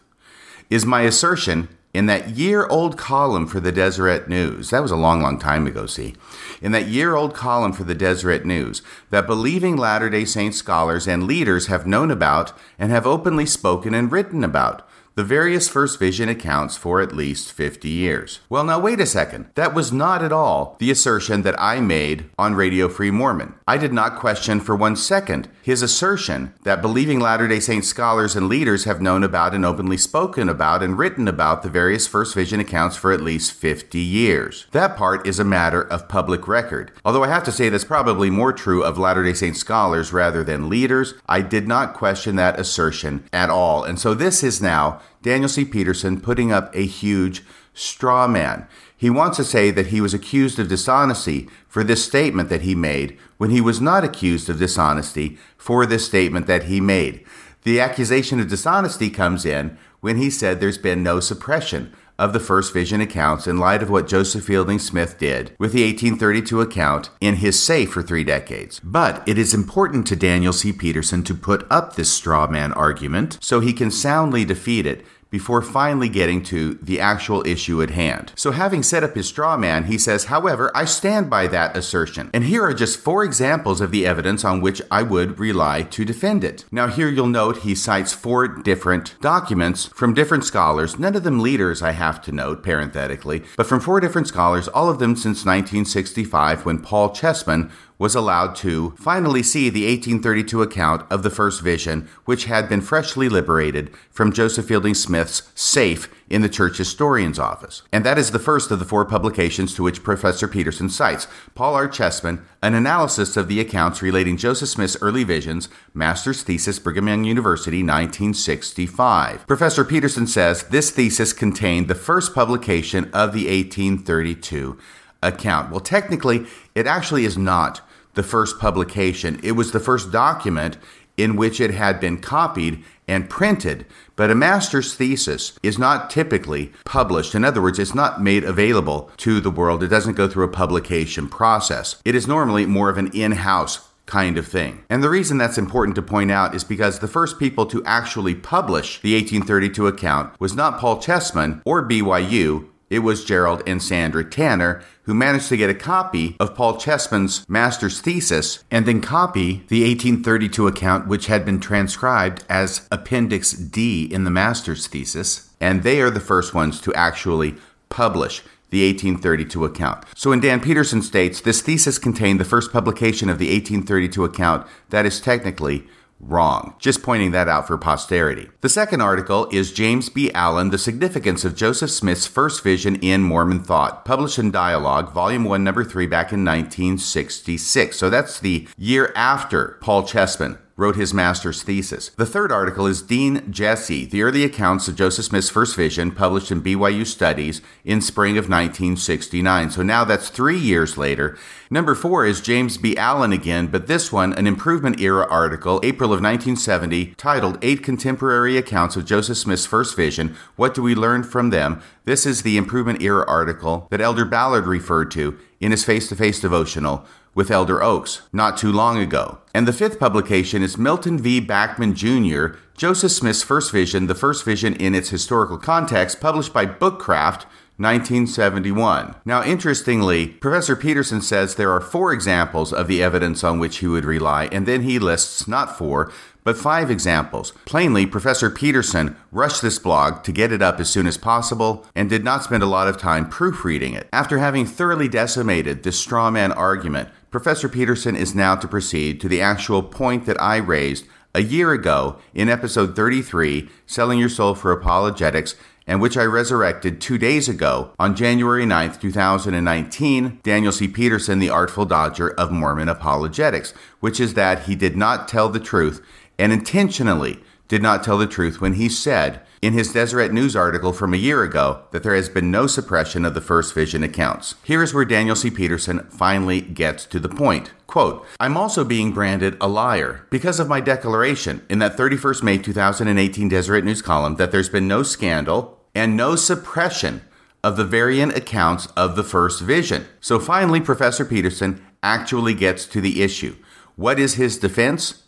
is 0.70 0.86
my 0.86 1.02
assertion 1.02 1.70
in 1.94 2.06
that 2.06 2.30
year 2.30 2.68
old 2.68 2.98
column 2.98 3.48
for 3.48 3.60
the 3.60 3.72
Deseret 3.72 4.28
News. 4.28 4.70
That 4.70 4.82
was 4.82 4.92
a 4.92 4.96
long, 4.96 5.22
long 5.22 5.40
time 5.40 5.66
ago, 5.66 5.86
see. 5.86 6.16
In 6.62 6.72
that 6.74 6.88
year 6.88 7.16
old 7.16 7.34
column 7.34 7.74
for 7.74 7.84
the 7.84 7.96
Deseret 7.96 8.46
News, 8.46 8.82
that 9.10 9.26
believing 9.26 9.76
Latter 9.76 10.10
day 10.10 10.26
Saint 10.26 10.54
scholars 10.54 11.08
and 11.08 11.24
leaders 11.24 11.68
have 11.68 11.88
known 11.88 12.12
about 12.12 12.54
and 12.78 12.92
have 12.92 13.08
openly 13.08 13.46
spoken 13.46 13.94
and 13.94 14.12
written 14.12 14.44
about 14.44 14.88
the 15.20 15.26
various 15.26 15.68
First 15.68 16.00
Vision 16.00 16.30
accounts 16.30 16.78
for 16.78 17.02
at 17.02 17.14
least 17.14 17.52
50 17.52 17.90
years. 17.90 18.40
Well, 18.48 18.64
now 18.64 18.80
wait 18.80 19.02
a 19.02 19.06
second. 19.06 19.50
That 19.56 19.74
was 19.74 19.92
not 19.92 20.24
at 20.24 20.32
all 20.32 20.78
the 20.80 20.92
assertion 20.92 21.42
that 21.42 21.60
I 21.60 21.82
made 21.82 22.30
on 22.38 22.56
Radio 22.56 22.88
Free 22.88 23.12
Mormon. 23.12 23.56
I 23.68 23.76
did 23.76 23.92
not 23.92 24.18
question 24.18 24.62
for 24.62 24.78
one 24.78 24.96
second 24.96 25.50
his 25.62 25.82
assertion 25.82 26.54
that 26.64 26.82
believing 26.82 27.20
Latter 27.20 27.50
day 27.50 27.60
Saint 27.60 27.84
scholars 27.84 28.38
and 28.38 28.48
leaders 28.48 28.86
have 28.86 29.02
known 29.02 29.22
about 29.26 29.54
and 29.54 29.66
openly 29.66 29.98
spoken 29.98 30.48
about 30.48 30.82
and 30.82 30.98
written 30.98 31.28
about 31.28 31.64
the 31.64 31.70
various 31.70 32.08
First 32.08 32.34
Vision 32.34 32.62
accounts 32.62 32.96
for 32.96 33.12
at 33.12 33.20
least 33.20 33.52
50 33.52 34.00
years. 34.00 34.68
That 34.72 34.96
part 34.96 35.28
is 35.28 35.38
a 35.38 35.44
matter 35.44 35.82
of 35.82 36.08
public 36.08 36.48
record. 36.48 36.94
Although 37.04 37.26
I 37.26 37.28
have 37.28 37.44
to 37.44 37.52
say 37.52 37.68
that's 37.68 37.84
probably 37.84 38.30
more 38.30 38.54
true 38.54 38.84
of 38.86 38.98
Latter 38.98 39.26
day 39.26 39.34
Saint 39.34 39.58
scholars 39.58 40.14
rather 40.14 40.46
than 40.46 40.70
leaders, 40.70 41.14
I 41.28 41.42
did 41.42 41.68
not 41.68 41.94
question 41.94 42.38
that 42.38 42.58
assertion 42.58 43.26
at 43.34 43.50
all. 43.50 43.84
And 43.84 44.00
so 44.00 44.14
this 44.14 44.44
is 44.44 44.62
now 44.62 45.02
Daniel 45.22 45.50
C. 45.50 45.66
Peterson 45.66 46.22
putting 46.22 46.52
up 46.52 46.74
a 46.76 46.86
huge 46.86 47.44
straw 47.74 48.28
man. 48.28 48.68
He 48.96 49.10
wants 49.10 49.38
to 49.38 49.44
say 49.44 49.72
that 49.72 49.88
he 49.88 50.02
was 50.02 50.14
accused 50.14 50.60
of 50.60 50.68
dishonesty 50.68 51.48
for 51.68 51.84
this 51.84 52.04
statement 52.04 52.50
that 52.50 52.62
he 52.62 52.76
made 52.76 53.18
when 53.38 53.50
he 53.50 53.62
was 53.62 53.80
not 53.80 54.04
accused 54.04 54.50
of 54.50 54.60
dishonesty 54.60 55.38
for 55.58 55.86
this 55.86 56.06
statement 56.06 56.48
that 56.48 56.64
he 56.64 56.82
made. 56.82 57.26
The 57.64 57.80
accusation 57.80 58.40
of 58.40 58.50
dishonesty 58.50 59.10
comes 59.10 59.46
in 59.46 59.78
when 60.02 60.18
he 60.18 60.30
said 60.30 60.60
there's 60.60 60.78
been 60.78 61.04
no 61.04 61.20
suppression 61.20 61.94
of 62.20 62.34
the 62.34 62.40
First 62.40 62.74
Vision 62.74 63.02
accounts 63.02 63.48
in 63.48 63.58
light 63.58 63.82
of 63.82 63.90
what 63.90 64.08
Joseph 64.08 64.44
Fielding 64.44 64.78
Smith 64.78 65.18
did 65.18 65.56
with 65.58 65.72
the 65.72 65.84
1832 65.84 66.62
account 66.62 67.10
in 67.22 67.36
his 67.36 67.58
safe 67.58 67.92
for 67.92 68.04
three 68.04 68.24
decades. 68.24 68.80
But 68.84 69.24
it 69.26 69.38
is 69.38 69.54
important 69.54 70.06
to 70.08 70.16
Daniel 70.16 70.54
C. 70.54 70.74
Peterson 70.74 71.24
to 71.24 71.34
put 71.34 71.66
up 71.72 71.96
this 71.96 72.12
straw 72.12 72.48
man 72.48 72.74
argument 72.74 73.38
so 73.42 73.62
he 73.62 73.74
can 73.74 73.90
soundly 73.90 74.44
defeat 74.44 74.86
it 74.86 75.06
before 75.30 75.62
finally 75.62 76.10
getting 76.10 76.44
to 76.44 76.76
the 76.76 77.00
actual 77.00 77.46
issue 77.46 77.82
at 77.82 77.92
hand. 77.92 78.32
So, 78.36 78.52
having 78.52 78.84
set 78.84 79.04
up 79.04 79.16
his 79.16 79.28
straw 79.28 79.58
man, 79.58 79.86
he 79.86 79.98
says, 79.98 80.26
however, 80.26 80.72
I 80.76 80.86
stand 80.86 81.30
by 81.30 81.48
that 81.48 81.76
assertion. 81.76 82.30
And 82.34 82.44
here 82.44 82.64
are 82.64 82.74
just 82.74 83.00
four 83.00 83.24
examples 83.24 83.82
of 83.82 83.92
the 83.92 84.06
evidence 84.06 84.44
on 84.44 84.62
which 84.62 84.82
I 84.90 85.04
would 85.04 85.40
rely 85.40 85.84
to 85.84 86.06
defend 86.06 86.44
it. 86.44 86.66
Now, 86.72 86.88
here 86.88 87.10
you'll 87.10 87.28
note 87.28 87.58
he 87.58 87.76
cites 87.76 88.14
four 88.14 88.48
different 88.48 89.16
documents 89.22 89.86
from 89.88 90.14
different 90.14 90.46
scholars, 90.46 91.00
none 91.00 91.16
of 91.16 91.24
them 91.24 91.40
leaders, 91.40 91.82
I 91.82 91.92
have 91.92 92.22
to 92.24 92.32
note 92.32 92.64
parenthetically, 92.64 93.44
but 93.58 93.68
from 93.68 93.80
four 93.80 94.00
different 94.00 94.28
scholars, 94.28 94.68
all 94.68 94.90
of 94.90 95.00
them 95.00 95.16
since 95.16 95.46
1965 95.46 96.66
when 96.66 96.80
Paul 96.80 97.10
Cheesman 97.14 97.72
was 98.00 98.16
allowed 98.16 98.56
to 98.56 98.92
finally 98.92 99.44
see 99.44 99.70
the 99.70 99.86
1832 99.86 100.62
account 100.62 101.06
of 101.12 101.22
the 101.22 101.30
first 101.30 101.62
vision, 101.62 102.10
which 102.24 102.46
had 102.46 102.70
been 102.70 102.82
freshly 102.82 103.28
liberated 103.28 103.92
from 104.10 104.32
Joseph 104.32 104.66
Fielding 104.66 104.96
Smith's 104.96 105.52
safe 105.54 106.10
in 106.30 106.42
the 106.42 106.50
church 106.50 106.78
historian's 106.78 107.38
office. 107.38 107.82
And 107.92 108.06
that 108.06 108.18
is 108.18 108.32
the 108.32 108.40
first 108.40 108.72
of 108.72 108.80
the 108.80 108.86
four 108.86 109.04
publications 109.04 109.76
to 109.76 109.84
which 109.84 110.04
Professor 110.04 110.48
Peterson 110.48 110.90
cites 110.90 111.28
Paul 111.56 111.76
R. 111.76 111.90
Cheesman, 111.90 112.46
an 112.62 112.74
analysis 112.74 113.36
of 113.36 113.48
the 113.50 113.60
accounts 113.60 114.02
relating 114.02 114.38
Joseph 114.38 114.70
Smith's 114.70 114.98
early 115.02 115.26
visions, 115.26 115.68
master's 115.94 116.42
thesis, 116.44 116.80
Brigham 116.80 117.08
Young 117.08 117.26
University, 117.26 117.84
1965. 117.84 119.46
Professor 119.46 119.84
Peterson 119.84 120.26
says 120.26 120.64
this 120.64 120.92
thesis 120.92 121.34
contained 121.34 121.88
the 121.88 121.96
first 121.96 122.34
publication 122.34 123.06
of 123.06 123.34
the 123.34 123.48
1832 123.48 124.78
account. 125.22 125.72
Well, 125.72 125.82
technically, 125.82 126.46
it 126.76 126.88
actually 126.88 127.26
is 127.26 127.38
not 127.38 127.82
the 128.20 128.24
first 128.24 128.60
publication. 128.60 129.40
It 129.44 129.54
was 129.54 129.72
the 129.72 129.80
first 129.80 130.12
document 130.12 130.78
in 131.16 131.38
which 131.38 131.62
it 131.62 131.72
had 131.72 132.02
been 132.02 132.18
copied 132.20 132.84
and 133.08 133.30
printed. 133.30 133.86
But 134.18 134.30
a 134.30 134.36
master's 134.36 134.94
thesis 134.94 135.58
is 135.64 135.80
not 135.80 136.10
typically 136.10 136.74
published. 136.84 137.34
In 137.34 137.46
other 137.46 137.62
words, 137.62 137.80
it's 137.80 137.96
not 137.96 138.22
made 138.22 138.44
available 138.44 139.10
to 139.20 139.40
the 139.40 139.50
world. 139.50 139.84
It 139.84 139.88
doesn't 139.88 140.18
go 140.18 140.28
through 140.28 140.44
a 140.44 140.52
publication 140.52 141.30
process. 141.30 142.02
It 142.04 142.14
is 142.14 142.28
normally 142.28 142.66
more 142.66 142.90
of 142.90 142.98
an 142.98 143.10
in 143.14 143.32
house 143.32 143.88
kind 144.06 144.38
of 144.38 144.46
thing. 144.46 144.84
And 144.90 145.02
the 145.02 145.10
reason 145.10 145.38
that's 145.38 145.58
important 145.58 145.96
to 145.96 146.02
point 146.02 146.30
out 146.30 146.54
is 146.54 146.66
because 146.66 147.00
the 147.00 147.08
first 147.08 147.40
people 147.40 147.66
to 147.68 147.82
actually 147.86 148.36
publish 148.36 149.00
the 149.00 149.14
1832 149.14 149.88
account 149.88 150.38
was 150.42 150.56
not 150.56 150.78
Paul 150.78 151.00
Cheesman 151.00 151.62
or 151.64 151.88
BYU, 151.88 152.68
it 152.90 153.00
was 153.00 153.26
Gerald 153.26 153.62
and 153.68 153.82
Sandra 153.82 154.24
Tanner 154.24 154.82
who 155.04 155.14
managed 155.16 155.50
to 155.50 155.58
get 155.58 155.72
a 155.72 155.76
copy 155.76 156.36
of 156.40 156.54
Paul 156.54 156.78
Cheesman's 156.78 157.44
master's 157.50 158.00
thesis 158.00 158.64
and 158.70 158.86
then 158.86 159.02
copy 159.02 159.64
the 159.68 159.82
1832 159.82 160.68
account, 160.68 161.08
which 161.08 161.26
had 161.26 161.46
been 161.46 161.60
transcribed 161.60 162.44
as 162.48 162.88
Appendix 162.92 163.52
D 163.54 164.06
in 164.06 164.24
the 164.24 164.30
master's 164.30 164.86
thesis. 164.86 165.50
And 165.60 165.82
they 165.82 166.00
are 166.02 166.12
the 166.12 166.20
first 166.20 166.54
ones 166.54 166.80
to 166.82 166.94
actually 166.94 167.56
publish 167.90 168.44
the 168.70 168.86
1832 168.86 169.66
account. 169.66 170.06
So 170.16 170.30
when 170.30 170.42
Dan 170.42 170.60
Peterson 170.60 171.02
states 171.02 171.42
this 171.42 171.62
thesis 171.62 171.98
contained 171.98 172.40
the 172.40 172.46
first 172.46 172.72
publication 172.72 173.30
of 173.30 173.40
the 173.40 173.48
1832 173.48 174.24
account, 174.24 174.68
that 174.90 175.08
is 175.08 175.20
technically 175.20 175.88
wrong. 176.20 176.76
Just 176.80 177.04
pointing 177.04 177.32
that 177.32 177.48
out 177.48 177.68
for 177.68 177.78
posterity. 177.78 178.50
The 178.62 178.70
second 178.70 179.02
article 179.02 179.48
is 179.52 179.72
James 179.72 180.10
B. 180.10 180.32
Allen, 180.34 180.70
The 180.70 180.78
Significance 180.78 181.46
of 181.46 181.56
Joseph 181.56 181.92
Smith's 181.92 182.28
First 182.28 182.64
Vision 182.64 182.96
in 182.98 183.24
Mormon 183.24 183.64
Thought, 183.64 184.06
published 184.06 184.40
in 184.40 184.52
Dialogue, 184.52 185.14
Volume 185.14 185.46
1, 185.46 185.64
Number 185.64 185.84
3, 185.84 186.08
back 186.08 186.32
in 186.32 186.44
1966. 186.44 187.98
So 187.98 188.10
that's 188.10 188.40
the 188.40 188.68
year 188.78 189.14
after 189.16 189.78
Paul 189.82 190.04
Cheesman 190.04 190.58
wrote 190.80 190.96
his 190.96 191.14
master's 191.14 191.62
thesis. 191.62 192.10
The 192.16 192.26
third 192.26 192.54
article 192.54 192.88
is 192.88 193.02
Dean 193.02 193.52
Jessee, 193.52 194.06
The 194.06 194.24
Early 194.24 194.46
Accounts 194.46 194.88
of 194.88 194.96
Joseph 194.96 195.26
Smith's 195.26 195.50
First 195.50 195.76
Vision, 195.76 196.10
published 196.10 196.52
in 196.52 196.64
BYU 196.64 197.06
Studies 197.06 197.62
in 197.84 198.00
spring 198.00 198.38
of 198.38 198.50
1969. 198.50 199.72
So 199.72 199.84
now 199.84 200.06
that's 200.06 200.30
three 200.30 200.58
years 200.58 200.98
later. 200.98 201.38
Number 201.70 201.96
four 201.96 202.26
is 202.26 202.40
James 202.40 202.78
B. 202.78 202.96
Allen 202.96 203.34
again, 203.34 203.68
but 203.68 203.88
this 203.88 204.12
one, 204.12 204.32
an 204.34 204.48
Improvement 204.48 205.02
Era 205.02 205.28
article, 205.30 205.82
April 205.84 206.14
of 206.14 206.22
1970, 206.22 207.14
titled 207.16 207.60
Eight 207.62 207.84
Contemporary 207.84 208.56
Accounts 208.56 208.96
of 208.96 209.06
Joseph 209.06 209.38
Smith's 209.38 209.66
First 209.66 209.98
Vision. 209.98 210.34
What 210.56 210.74
do 210.74 210.82
we 210.82 210.96
learn 210.96 211.24
from 211.24 211.50
them? 211.50 211.82
This 212.06 212.26
is 212.26 212.42
the 212.42 212.58
Improvement 212.58 213.02
Era 213.02 213.26
article 213.28 213.88
that 213.92 214.02
Elder 214.02 214.24
Ballard 214.24 214.66
referred 214.66 215.12
to 215.12 215.38
in 215.60 215.72
his 215.72 215.84
face 215.84 216.08
to 216.08 216.16
face 216.16 216.40
devotional 216.40 217.06
with 217.34 217.52
Elder 217.52 217.82
Oaks 217.82 218.24
not 218.34 218.58
too 218.58 218.72
long 218.72 218.98
ago. 218.98 219.40
And 219.54 219.68
the 219.68 219.74
fifth 219.74 220.00
publication 220.00 220.62
is 220.62 220.78
Milton 220.78 221.18
V. 221.18 221.42
Backman 221.42 221.94
Jr., 221.94 222.58
Joseph 222.76 223.12
Smith's 223.12 223.44
First 223.44 223.72
Vision, 223.72 224.08
the 224.08 224.16
First 224.16 224.46
Vision 224.46 224.76
in 224.76 224.96
its 224.96 225.10
Historical 225.10 225.58
Context, 225.58 226.22
published 226.22 226.54
by 226.54 226.66
Bookcraft, 226.66 227.46
1971. 227.80 229.16
Now, 229.24 229.42
interestingly, 229.42 230.28
Professor 230.28 230.76
Peterson 230.76 231.22
says 231.22 231.56
there 231.56 231.72
are 231.72 231.80
four 231.80 232.12
examples 232.12 232.74
of 232.74 232.88
the 232.88 233.02
evidence 233.02 233.42
on 233.42 233.58
which 233.58 233.78
he 233.78 233.88
would 233.88 234.04
rely, 234.04 234.50
and 234.52 234.66
then 234.66 234.82
he 234.82 235.00
lists 235.00 235.48
not 235.48 235.78
four, 235.78 236.12
but 236.44 236.58
five 236.58 236.92
examples. 236.92 237.52
Plainly, 237.64 238.06
Professor 238.06 238.50
Peterson 238.50 239.16
rushed 239.32 239.62
this 239.62 239.80
blog 239.80 240.24
to 240.24 240.34
get 240.34 240.52
it 240.52 240.62
up 240.62 240.80
as 240.82 240.90
soon 240.90 241.08
as 241.08 241.18
possible 241.18 241.86
and 241.96 242.10
did 242.10 242.26
not 242.26 242.44
spend 242.44 242.64
a 242.64 242.66
lot 242.66 242.90
of 242.90 242.98
time 242.98 243.30
proofreading 243.30 243.94
it. 243.94 244.10
After 244.12 244.40
having 244.40 244.66
thoroughly 244.66 245.08
decimated 245.08 245.84
this 245.84 246.00
straw 246.00 246.30
man 246.30 246.52
argument, 246.52 247.08
Professor 247.32 247.70
Peterson 247.70 248.16
is 248.16 248.34
now 248.34 248.56
to 248.56 248.68
proceed 248.68 249.22
to 249.22 249.30
the 249.30 249.40
actual 249.40 249.84
point 249.84 250.26
that 250.26 250.42
I 250.42 250.58
raised 250.58 251.06
a 251.36 251.44
year 251.44 251.74
ago 251.74 252.18
in 252.34 252.50
episode 252.50 252.96
33, 252.96 253.70
Selling 253.86 254.18
Your 254.18 254.30
Soul 254.30 254.56
for 254.56 254.72
Apologetics, 254.72 255.54
and 255.86 256.02
which 256.02 256.18
I 256.18 256.24
resurrected 256.24 257.00
two 257.00 257.20
days 257.20 257.48
ago 257.48 257.92
on 258.00 258.16
January 258.16 258.66
9th, 258.66 259.00
2019, 259.00 260.40
Daniel 260.42 260.72
C. 260.72 260.88
Peterson, 260.88 261.38
the 261.38 261.52
Artful 261.52 261.86
Dodger 261.86 262.32
of 262.32 262.52
Mormon 262.52 262.90
Apologetics, 262.90 263.76
which 264.00 264.20
is 264.20 264.34
that 264.34 264.64
he 264.64 264.76
did 264.76 264.98
not 264.98 265.28
tell 265.28 265.50
the 265.50 265.60
truth 265.60 266.04
and 266.40 266.52
intentionally 266.52 267.44
did 267.68 267.84
not 267.84 268.04
tell 268.04 268.18
the 268.18 268.26
truth 268.26 268.60
when 268.60 268.74
he 268.74 268.90
said 268.90 269.42
in 269.62 269.74
his 269.74 269.92
Deseret 269.92 270.32
News 270.32 270.56
article 270.56 270.94
from 270.94 271.14
a 271.14 271.18
year 271.18 271.44
ago 271.44 271.84
that 271.92 272.04
there 272.04 272.16
has 272.16 272.30
been 272.30 272.50
no 272.50 272.68
suppression 272.68 273.26
of 273.26 273.34
the 273.34 273.42
First 273.42 273.74
Vision 273.74 274.04
accounts. 274.04 274.56
Here 274.64 274.82
is 274.82 274.94
where 274.94 275.06
Daniel 275.06 275.36
C. 275.36 275.52
Peterson 275.52 276.00
finally 276.10 276.62
gets 276.62 277.06
to 277.08 277.20
the 277.20 277.30
point. 277.30 277.72
Quote, 277.88 278.26
I'm 278.40 278.56
also 278.56 278.84
being 278.84 279.12
branded 279.12 279.58
a 279.60 279.68
liar 279.68 280.26
because 280.30 280.60
of 280.60 280.70
my 280.70 280.80
declaration 280.80 281.66
in 281.70 281.80
that 281.80 281.98
31st 281.98 282.44
May 282.44 282.58
2018 282.58 283.50
Deseret 283.50 283.84
News 283.84 284.02
column 284.02 284.36
that 284.36 284.52
there's 284.52 284.70
been 284.70 284.88
no 284.88 285.04
scandal, 285.04 285.80
and 285.96 286.16
no 286.16 286.36
suppression 286.36 287.22
of 287.64 287.76
the 287.76 287.84
variant 287.86 288.36
accounts 288.36 288.86
of 288.96 289.16
the 289.16 289.24
first 289.24 289.62
vision. 289.62 290.06
So 290.22 290.40
finally, 290.40 290.80
Professor 290.80 291.26
Peterson 291.26 291.84
actually 292.02 292.54
gets 292.54 292.86
to 292.86 293.02
the 293.02 293.22
issue. 293.22 293.58
What 293.96 294.20
is 294.20 294.36
his 294.36 294.58
defense? 294.58 295.24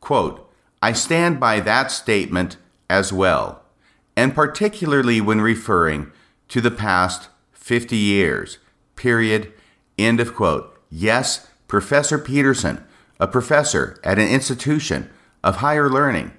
Quote, 0.00 0.46
I 0.82 0.92
stand 0.92 1.40
by 1.40 1.60
that 1.60 1.90
statement 1.90 2.56
as 2.88 3.12
well, 3.12 3.62
and 4.16 4.34
particularly 4.34 5.20
when 5.20 5.40
referring 5.40 6.10
to 6.48 6.60
the 6.60 6.70
past 6.70 7.28
50 7.52 7.96
years. 7.96 8.58
Period. 8.96 9.52
End 9.98 10.20
of 10.20 10.34
quote. 10.34 10.78
Yes, 10.90 11.48
Professor 11.68 12.18
Peterson, 12.18 12.84
a 13.20 13.28
professor 13.28 14.00
at 14.02 14.18
an 14.18 14.28
institution 14.28 15.08
of 15.44 15.56
higher 15.56 15.88
learning, 15.88 16.32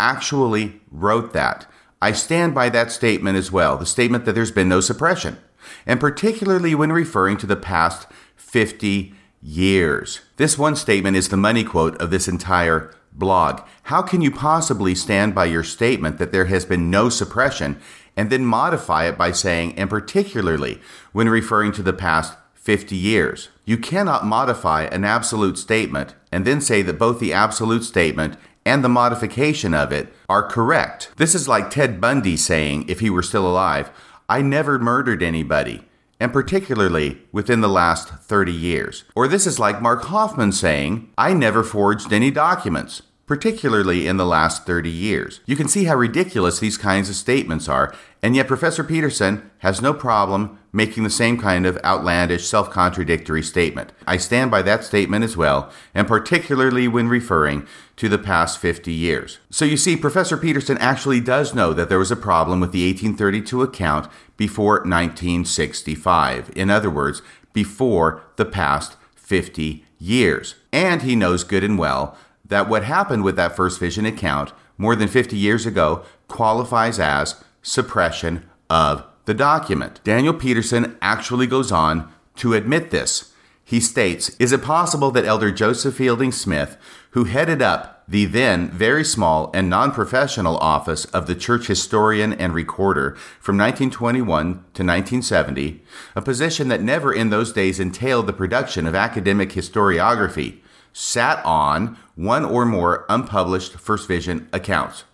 actually 0.00 0.80
wrote 0.90 1.32
that. 1.32 1.66
I 2.00 2.12
stand 2.12 2.54
by 2.54 2.68
that 2.70 2.90
statement 2.90 3.38
as 3.38 3.52
well, 3.52 3.76
the 3.76 3.86
statement 3.86 4.24
that 4.24 4.32
there's 4.32 4.50
been 4.50 4.68
no 4.68 4.80
suppression, 4.80 5.38
and 5.86 6.00
particularly 6.00 6.74
when 6.74 6.90
referring 6.90 7.36
to 7.36 7.46
the 7.46 7.54
past 7.54 8.08
50 8.34 9.14
years. 9.40 10.20
This 10.36 10.58
one 10.58 10.74
statement 10.74 11.16
is 11.16 11.28
the 11.28 11.36
money 11.36 11.62
quote 11.62 12.00
of 12.00 12.10
this 12.10 12.26
entire 12.26 12.92
blog. 13.14 13.62
How 13.84 14.02
can 14.02 14.20
you 14.20 14.30
possibly 14.30 14.94
stand 14.94 15.34
by 15.34 15.46
your 15.46 15.62
statement 15.62 16.18
that 16.18 16.32
there 16.32 16.46
has 16.46 16.64
been 16.64 16.90
no 16.90 17.08
suppression 17.08 17.80
and 18.16 18.30
then 18.30 18.44
modify 18.44 19.06
it 19.06 19.16
by 19.16 19.32
saying, 19.32 19.78
and 19.78 19.88
particularly 19.88 20.80
when 21.12 21.28
referring 21.28 21.72
to 21.72 21.82
the 21.82 21.92
past 21.92 22.36
50 22.54 22.96
years? 22.96 23.48
You 23.64 23.78
cannot 23.78 24.26
modify 24.26 24.84
an 24.84 25.04
absolute 25.04 25.58
statement 25.58 26.14
and 26.30 26.44
then 26.44 26.60
say 26.60 26.82
that 26.82 26.98
both 26.98 27.20
the 27.20 27.32
absolute 27.32 27.84
statement 27.84 28.36
and 28.64 28.84
the 28.84 28.88
modification 28.88 29.74
of 29.74 29.92
it 29.92 30.12
are 30.28 30.48
correct. 30.48 31.10
This 31.16 31.34
is 31.34 31.48
like 31.48 31.70
Ted 31.70 32.00
Bundy 32.00 32.36
saying, 32.36 32.88
if 32.88 33.00
he 33.00 33.10
were 33.10 33.22
still 33.22 33.46
alive, 33.46 33.90
I 34.28 34.40
never 34.40 34.78
murdered 34.78 35.22
anybody, 35.22 35.82
and 36.22 36.32
particularly 36.32 37.18
within 37.32 37.62
the 37.62 37.68
last 37.68 38.08
30 38.08 38.52
years. 38.52 39.02
Or 39.16 39.26
this 39.26 39.44
is 39.44 39.58
like 39.58 39.82
Mark 39.82 40.04
Hofmann 40.04 40.52
saying, 40.52 41.10
I 41.18 41.34
never 41.34 41.64
forged 41.64 42.12
any 42.12 42.30
documents, 42.30 43.02
particularly 43.26 44.06
in 44.06 44.18
the 44.18 44.24
last 44.24 44.64
30 44.64 44.88
years. 44.88 45.40
You 45.46 45.56
can 45.56 45.66
see 45.66 45.82
how 45.84 45.96
ridiculous 45.96 46.60
these 46.60 46.78
kinds 46.78 47.08
of 47.08 47.16
statements 47.16 47.68
are, 47.68 47.92
and 48.22 48.36
yet 48.36 48.46
Professor 48.46 48.84
Peterson 48.84 49.50
has 49.58 49.82
no 49.82 49.92
problem 49.92 50.60
making 50.72 51.02
the 51.02 51.10
same 51.10 51.40
kind 51.40 51.66
of 51.66 51.76
outlandish, 51.84 52.46
self 52.46 52.70
contradictory 52.70 53.42
statement. 53.42 53.92
I 54.06 54.16
stand 54.16 54.52
by 54.52 54.62
that 54.62 54.84
statement 54.84 55.24
as 55.24 55.36
well, 55.36 55.72
and 55.92 56.06
particularly 56.06 56.86
when 56.86 57.08
referring 57.08 57.66
to 58.02 58.08
the 58.08 58.18
past 58.18 58.58
50 58.58 58.92
years. 58.92 59.38
So 59.48 59.64
you 59.64 59.76
see, 59.76 59.96
Professor 59.96 60.36
Peterson 60.36 60.76
actually 60.78 61.20
does 61.20 61.54
know 61.54 61.72
that 61.72 61.88
there 61.88 62.00
was 62.00 62.10
a 62.10 62.16
problem 62.16 62.58
with 62.58 62.72
the 62.72 62.84
1832 62.84 63.62
account 63.62 64.10
before 64.36 64.78
1965. 64.78 66.50
In 66.56 66.68
other 66.68 66.90
words, 66.90 67.22
before 67.52 68.24
the 68.34 68.44
past 68.44 68.96
50 69.14 69.84
years. 70.00 70.56
And 70.72 71.02
he 71.02 71.14
knows 71.14 71.44
good 71.44 71.62
and 71.62 71.78
well 71.78 72.16
that 72.44 72.68
what 72.68 72.82
happened 72.82 73.22
with 73.22 73.36
that 73.36 73.54
first 73.54 73.78
vision 73.78 74.04
account 74.04 74.52
more 74.76 74.96
than 74.96 75.06
50 75.06 75.36
years 75.36 75.64
ago 75.64 76.04
qualifies 76.26 76.98
as 76.98 77.36
suppression 77.62 78.44
of 78.68 79.04
the 79.26 79.34
document. 79.34 80.00
Daniel 80.02 80.34
Peterson 80.34 80.98
actually 81.00 81.46
goes 81.46 81.70
on 81.70 82.12
to 82.34 82.52
admit 82.52 82.90
this. 82.90 83.32
He 83.64 83.78
states 83.78 84.30
Is 84.40 84.50
it 84.50 84.62
possible 84.62 85.12
that 85.12 85.24
Elder 85.24 85.52
Joseph 85.52 85.94
Fielding 85.94 86.32
Smith, 86.32 86.76
who 87.12 87.24
headed 87.24 87.62
up 87.62 88.02
the 88.08 88.24
then 88.24 88.68
very 88.68 89.04
small 89.04 89.50
and 89.54 89.70
non 89.70 89.92
professional 89.92 90.58
office 90.58 91.04
of 91.06 91.26
the 91.26 91.34
church 91.34 91.66
historian 91.66 92.32
and 92.32 92.52
recorder 92.52 93.12
from 93.40 93.56
1921 93.56 94.52
to 94.52 94.82
1970, 94.82 95.82
a 96.16 96.22
position 96.22 96.68
that 96.68 96.82
never 96.82 97.12
in 97.12 97.30
those 97.30 97.52
days 97.52 97.78
entailed 97.78 98.26
the 98.26 98.32
production 98.32 98.86
of 98.86 98.94
academic 98.94 99.50
historiography, 99.50 100.58
sat 100.92 101.42
on 101.44 101.96
one 102.14 102.44
or 102.44 102.66
more 102.66 103.06
unpublished 103.08 103.74
First 103.74 104.08
Vision 104.08 104.48
accounts? 104.52 105.04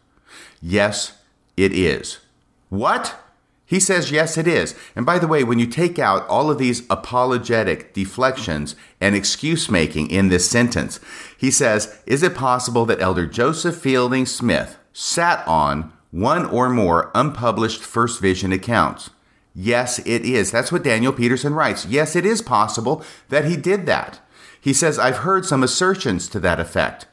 Yes, 0.61 1.19
it 1.57 1.73
is. 1.73 2.19
What? 2.69 3.17
He 3.69 3.81
says, 3.81 4.11
yes, 4.11 4.39
it 4.39 4.49
is. 4.49 4.75
And 4.97 5.05
by 5.05 5.19
the 5.19 5.29
way, 5.29 5.45
when 5.45 5.59
you 5.59 5.67
take 5.67 5.99
out 5.99 6.27
all 6.27 6.51
of 6.51 6.57
these 6.57 6.85
apologetic 6.89 7.93
deflections 7.93 8.75
and 8.99 9.15
excuse 9.15 9.71
making 9.71 10.11
in 10.11 10.31
this 10.31 10.49
sentence, 10.49 10.99
he 11.37 11.51
says, 11.51 12.01
is 12.07 12.23
it 12.23 12.35
possible 12.35 12.87
that 12.87 13.03
Elder 13.03 13.27
Joseph 13.27 13.77
Fielding 13.77 14.25
Smith 14.25 14.79
sat 14.95 15.47
on 15.47 15.93
one 16.11 16.47
or 16.47 16.71
more 16.71 17.11
unpublished 17.15 17.83
First 17.83 18.23
Vision 18.23 18.53
accounts? 18.53 19.11
Yes, 19.55 19.99
it 19.99 20.25
is. 20.25 20.51
That's 20.51 20.73
what 20.73 20.83
Daniel 20.83 21.13
Peterson 21.13 21.53
writes. 21.53 21.85
Yes, 21.85 22.17
it 22.17 22.25
is 22.25 22.41
possible 22.41 23.05
that 23.29 23.45
he 23.45 23.59
did 23.59 23.85
that. 23.85 24.19
He 24.59 24.73
says, 24.73 24.99
I've 24.99 25.19
heard 25.19 25.45
some 25.45 25.63
assertions 25.63 26.27
to 26.29 26.41
that 26.41 26.59
effect, 26.59 27.07